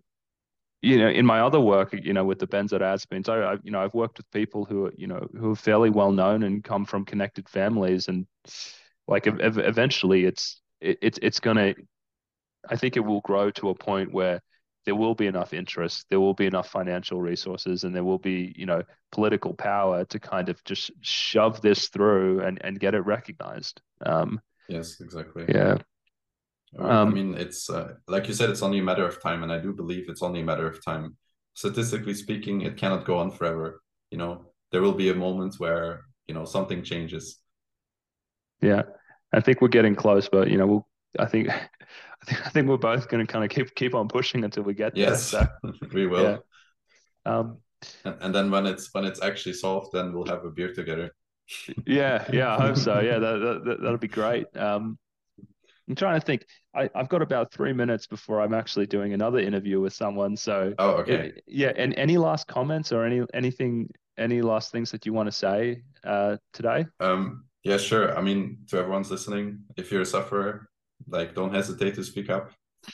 you 0.84 0.98
know, 0.98 1.08
in 1.08 1.26
my 1.26 1.40
other 1.40 1.62
work, 1.62 1.96
you 2.04 2.12
know, 2.12 2.26
with 2.26 2.40
the 2.40 2.48
benzodiazepines, 2.48 3.30
I, 3.30 3.54
I, 3.54 3.58
you 3.64 3.72
know, 3.72 3.82
I've 3.82 3.94
worked 3.94 4.18
with 4.18 4.30
people 4.32 4.66
who 4.66 4.88
are, 4.88 4.94
you 4.98 5.08
know, 5.08 5.26
who 5.40 5.52
are 5.52 5.56
fairly 5.56 5.90
well 5.90 6.12
known 6.12 6.44
and 6.44 6.62
come 6.62 6.84
from 6.84 7.06
connected 7.06 7.48
families, 7.48 8.10
and 8.10 8.28
like 9.08 9.26
ev- 9.26 9.58
eventually, 9.58 10.26
it's 10.26 10.60
it, 10.82 10.98
it's 11.02 11.20
it's 11.22 11.40
gonna, 11.40 11.74
I 12.70 12.76
think 12.76 12.98
it 12.98 13.00
will 13.00 13.22
grow 13.22 13.50
to 13.52 13.70
a 13.70 13.76
point 13.76 14.12
where 14.12 14.42
there 14.86 14.96
will 14.96 15.16
be 15.16 15.28
enough 15.28 15.54
interest, 15.54 16.06
there 16.10 16.20
will 16.20 16.34
be 16.34 16.46
enough 16.46 16.70
financial 16.70 17.22
resources, 17.22 17.84
and 17.84 17.96
there 17.96 18.04
will 18.04 18.20
be, 18.20 18.54
you 18.58 18.66
know, 18.66 18.84
political 19.12 19.54
power 19.54 20.06
to 20.06 20.20
kind 20.20 20.50
of 20.50 20.64
just 20.64 20.92
shove 21.02 21.62
this 21.62 21.90
through 21.90 22.42
and 22.42 22.60
and 22.64 22.80
get 22.80 22.94
it 22.94 23.06
recognized. 23.06 23.82
Um, 24.06 24.42
yes, 24.68 25.00
exactly. 25.02 25.46
Yeah. 25.48 25.78
Um, 26.78 27.10
I 27.10 27.12
mean, 27.12 27.36
it's 27.36 27.70
uh, 27.70 27.94
like 28.08 28.28
you 28.28 28.34
said, 28.34 28.50
it's 28.50 28.64
only 28.64 28.80
a 28.80 28.84
matter 28.84 29.06
of 29.06 29.22
time, 29.22 29.44
and 29.44 29.52
I 29.52 29.60
do 29.60 29.74
believe 29.74 30.10
it's 30.10 30.24
only 30.24 30.42
a 30.42 30.46
matter 30.46 30.68
of 30.68 30.84
time. 30.84 31.18
Statistically 31.54 32.16
speaking, 32.16 32.62
it 32.62 32.78
cannot 32.78 33.06
go 33.06 33.20
on 33.20 33.30
forever. 33.30 33.82
You 34.10 34.18
know, 34.18 34.48
there 34.72 34.82
will 34.82 34.94
be 34.94 35.10
a 35.10 35.16
moment 35.16 35.56
where 35.60 36.02
you 36.28 36.34
know 36.34 36.46
something 36.46 36.84
changes. 36.84 37.40
Yeah, 38.62 38.84
I 39.32 39.40
think 39.40 39.62
we're 39.62 39.68
getting 39.68 39.96
close, 39.96 40.28
but 40.30 40.50
you 40.50 40.58
know, 40.58 40.68
we'll. 40.68 40.88
I 41.20 41.26
think, 41.26 41.50
I 41.50 42.26
think, 42.26 42.46
I 42.46 42.50
think 42.50 42.68
we're 42.68 42.78
both 42.78 43.08
going 43.10 43.26
to 43.26 43.32
kind 43.32 43.44
of 43.44 43.52
keep 43.52 43.74
keep 43.76 43.96
on 43.96 44.08
pushing 44.08 44.44
until 44.44 44.64
we 44.64 44.74
get 44.74 44.96
there. 44.96 45.10
Yes, 45.10 45.24
so, 45.24 45.46
we 45.94 46.08
will. 46.08 46.24
Yeah. 47.26 47.32
Um, 47.32 47.58
and, 48.06 48.16
and 48.22 48.36
then 48.36 48.52
when 48.52 48.66
it's 48.66 48.90
when 48.94 49.06
it's 49.06 49.22
actually 49.22 49.54
solved, 49.54 49.92
then 49.94 50.14
we'll 50.14 50.26
have 50.28 50.46
a 50.46 50.50
beer 50.50 50.74
together. 50.74 51.12
yeah, 51.86 52.26
yeah, 52.32 52.56
I 52.56 52.62
hope 52.62 52.78
so. 52.78 53.00
Yeah, 53.00 53.20
that, 53.20 53.62
that 53.66 53.78
that'll 53.82 53.98
be 53.98 54.08
great. 54.08 54.46
Um, 54.56 54.98
I'm 55.88 55.96
trying 55.96 56.20
to 56.20 56.26
think. 56.26 56.46
I, 56.76 56.90
have 56.96 57.10
got 57.10 57.22
about 57.22 57.52
three 57.52 57.74
minutes 57.74 58.08
before 58.08 58.42
I'm 58.42 58.54
actually 58.54 58.88
doing 58.88 59.14
another 59.14 59.38
interview 59.38 59.80
with 59.80 59.94
someone. 59.94 60.36
So, 60.36 60.74
oh, 60.80 60.92
okay, 60.92 61.34
yeah. 61.46 61.72
And 61.76 61.94
any 61.98 62.18
last 62.18 62.48
comments 62.48 62.92
or 62.92 63.06
any 63.06 63.22
anything, 63.34 63.90
any 64.18 64.42
last 64.42 64.72
things 64.72 64.90
that 64.92 65.06
you 65.06 65.14
want 65.14 65.28
to 65.28 65.32
say 65.32 65.84
uh, 66.04 66.38
today? 66.54 66.86
Um, 67.00 67.46
yeah, 67.64 67.78
sure. 67.78 68.18
I 68.18 68.22
mean, 68.22 68.60
to 68.70 68.78
everyone's 68.78 69.12
listening, 69.12 69.60
if 69.78 69.92
you're 69.92 70.02
a 70.02 70.06
sufferer, 70.06 70.68
like, 71.14 71.34
don't 71.34 71.54
hesitate 71.54 71.96
to 71.96 72.04
speak 72.04 72.30
up. 72.30 72.52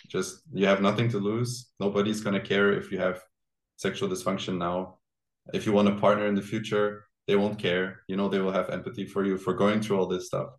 Just 0.07 0.41
you 0.53 0.67
have 0.67 0.82
nothing 0.82 1.09
to 1.09 1.17
lose. 1.17 1.72
Nobody's 1.80 2.22
gonna 2.22 2.39
care 2.39 2.72
if 2.74 2.91
you 2.91 2.99
have 2.99 3.24
sexual 3.78 4.09
dysfunction 4.09 4.57
now. 4.57 4.99
If 5.53 5.65
you 5.65 5.72
want 5.74 5.88
a 5.88 5.95
partner 5.95 6.28
in 6.28 6.36
the 6.36 6.43
future, 6.43 7.05
they 7.28 7.36
won't 7.36 7.57
care. 7.57 8.01
You 8.07 8.17
know, 8.17 8.28
they 8.30 8.39
will 8.39 8.51
have 8.51 8.70
empathy 8.70 9.05
for 9.05 9.26
you 9.26 9.38
for 9.38 9.53
going 9.53 9.82
through 9.82 9.97
all 9.99 10.05
this 10.07 10.28
stuff 10.28 10.49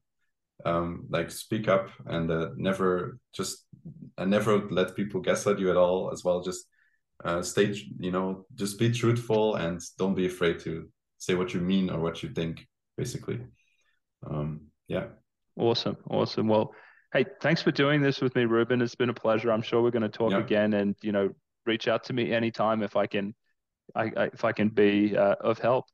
um, 0.64 1.06
like 1.08 1.30
speak 1.30 1.68
up 1.68 1.88
and 2.06 2.30
uh, 2.30 2.50
never 2.56 3.18
just 3.32 3.66
and 4.18 4.30
never 4.30 4.68
let 4.70 4.96
people 4.96 5.20
guess 5.20 5.46
at 5.46 5.58
you 5.58 5.70
at 5.70 5.76
all 5.76 6.10
as 6.12 6.24
well 6.24 6.42
just 6.42 6.66
uh, 7.24 7.42
stay 7.42 7.74
you 7.98 8.10
know 8.10 8.44
just 8.54 8.78
be 8.78 8.90
truthful 8.90 9.56
and 9.56 9.80
don't 9.98 10.14
be 10.14 10.26
afraid 10.26 10.58
to 10.60 10.88
say 11.18 11.34
what 11.34 11.54
you 11.54 11.60
mean 11.60 11.90
or 11.90 12.00
what 12.00 12.22
you 12.22 12.30
think 12.30 12.66
basically 12.96 13.40
um, 14.28 14.60
yeah 14.88 15.06
awesome 15.56 15.96
awesome 16.08 16.48
well 16.48 16.72
hey 17.12 17.24
thanks 17.40 17.60
for 17.62 17.70
doing 17.70 18.00
this 18.00 18.20
with 18.20 18.34
me 18.34 18.44
ruben 18.44 18.80
it's 18.80 18.94
been 18.94 19.10
a 19.10 19.14
pleasure 19.14 19.50
i'm 19.50 19.62
sure 19.62 19.82
we're 19.82 19.90
going 19.90 20.02
to 20.02 20.08
talk 20.08 20.32
yeah. 20.32 20.38
again 20.38 20.74
and 20.74 20.94
you 21.02 21.12
know 21.12 21.30
reach 21.66 21.88
out 21.88 22.04
to 22.04 22.12
me 22.12 22.32
anytime 22.32 22.82
if 22.82 22.96
i 22.96 23.06
can 23.06 23.34
I, 23.94 24.12
I 24.16 24.24
if 24.32 24.44
i 24.44 24.52
can 24.52 24.68
be 24.68 25.16
uh, 25.16 25.36
of 25.40 25.58
help 25.58 25.86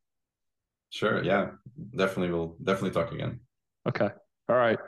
sure 0.91 1.23
yeah 1.23 1.51
definitely 1.97 2.33
we'll 2.33 2.57
definitely 2.63 2.91
talk 2.91 3.13
again 3.13 3.41
okay 3.89 4.11
all 4.49 4.57
right. 4.57 4.79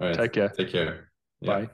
All 0.00 0.08
right. 0.08 0.16
Take 0.16 0.32
care. 0.32 0.48
Take 0.48 0.70
care. 0.70 1.10
Yeah. 1.40 1.66
Bye. 1.66 1.70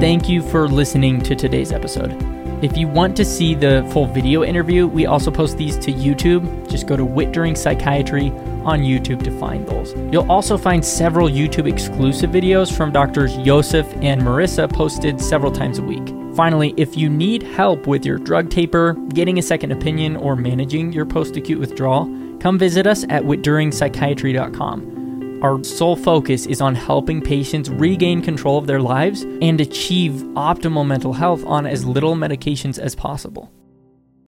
Thank 0.00 0.28
you 0.28 0.42
for 0.42 0.68
listening 0.68 1.20
to 1.22 1.34
today's 1.34 1.72
episode. 1.72 2.16
If 2.62 2.76
you 2.76 2.86
want 2.86 3.16
to 3.16 3.24
see 3.24 3.54
the 3.54 3.88
full 3.92 4.06
video 4.06 4.44
interview, 4.44 4.86
we 4.86 5.06
also 5.06 5.30
post 5.30 5.58
these 5.58 5.76
to 5.78 5.92
YouTube. 5.92 6.70
Just 6.70 6.86
go 6.86 6.96
to 6.96 7.04
Witt-Doerring 7.04 7.56
Psychiatry 7.56 8.32
on 8.64 8.80
YouTube 8.80 9.22
to 9.24 9.38
find 9.38 9.66
those. 9.66 9.94
You'll 10.12 10.30
also 10.30 10.56
find 10.56 10.84
several 10.84 11.28
YouTube 11.28 11.68
exclusive 11.68 12.30
videos 12.30 12.74
from 12.74 12.92
doctors 12.92 13.36
Josef 13.38 13.86
and 14.02 14.22
Marissa 14.22 14.72
posted 14.72 15.20
several 15.20 15.52
times 15.52 15.78
a 15.78 15.82
week. 15.82 16.08
Finally, 16.34 16.72
if 16.76 16.96
you 16.96 17.10
need 17.10 17.42
help 17.42 17.86
with 17.86 18.06
your 18.06 18.18
drug 18.18 18.48
taper, 18.48 18.94
getting 19.14 19.38
a 19.38 19.42
second 19.42 19.70
opinion, 19.70 20.16
or 20.16 20.34
managing 20.34 20.92
your 20.92 21.04
post 21.04 21.36
acute 21.36 21.60
withdrawal, 21.60 22.06
come 22.40 22.58
visit 22.58 22.86
us 22.86 23.04
at 23.10 23.22
wittdoerringpsychiatry.com. 23.22 25.40
Our 25.42 25.62
sole 25.64 25.96
focus 25.96 26.46
is 26.46 26.60
on 26.60 26.74
helping 26.74 27.20
patients 27.20 27.68
regain 27.68 28.22
control 28.22 28.58
of 28.58 28.68
their 28.68 28.80
lives 28.80 29.22
and 29.42 29.60
achieve 29.60 30.12
optimal 30.34 30.86
mental 30.86 31.12
health 31.12 31.44
on 31.44 31.66
as 31.66 31.84
little 31.84 32.14
medications 32.14 32.78
as 32.78 32.94
possible. 32.94 33.52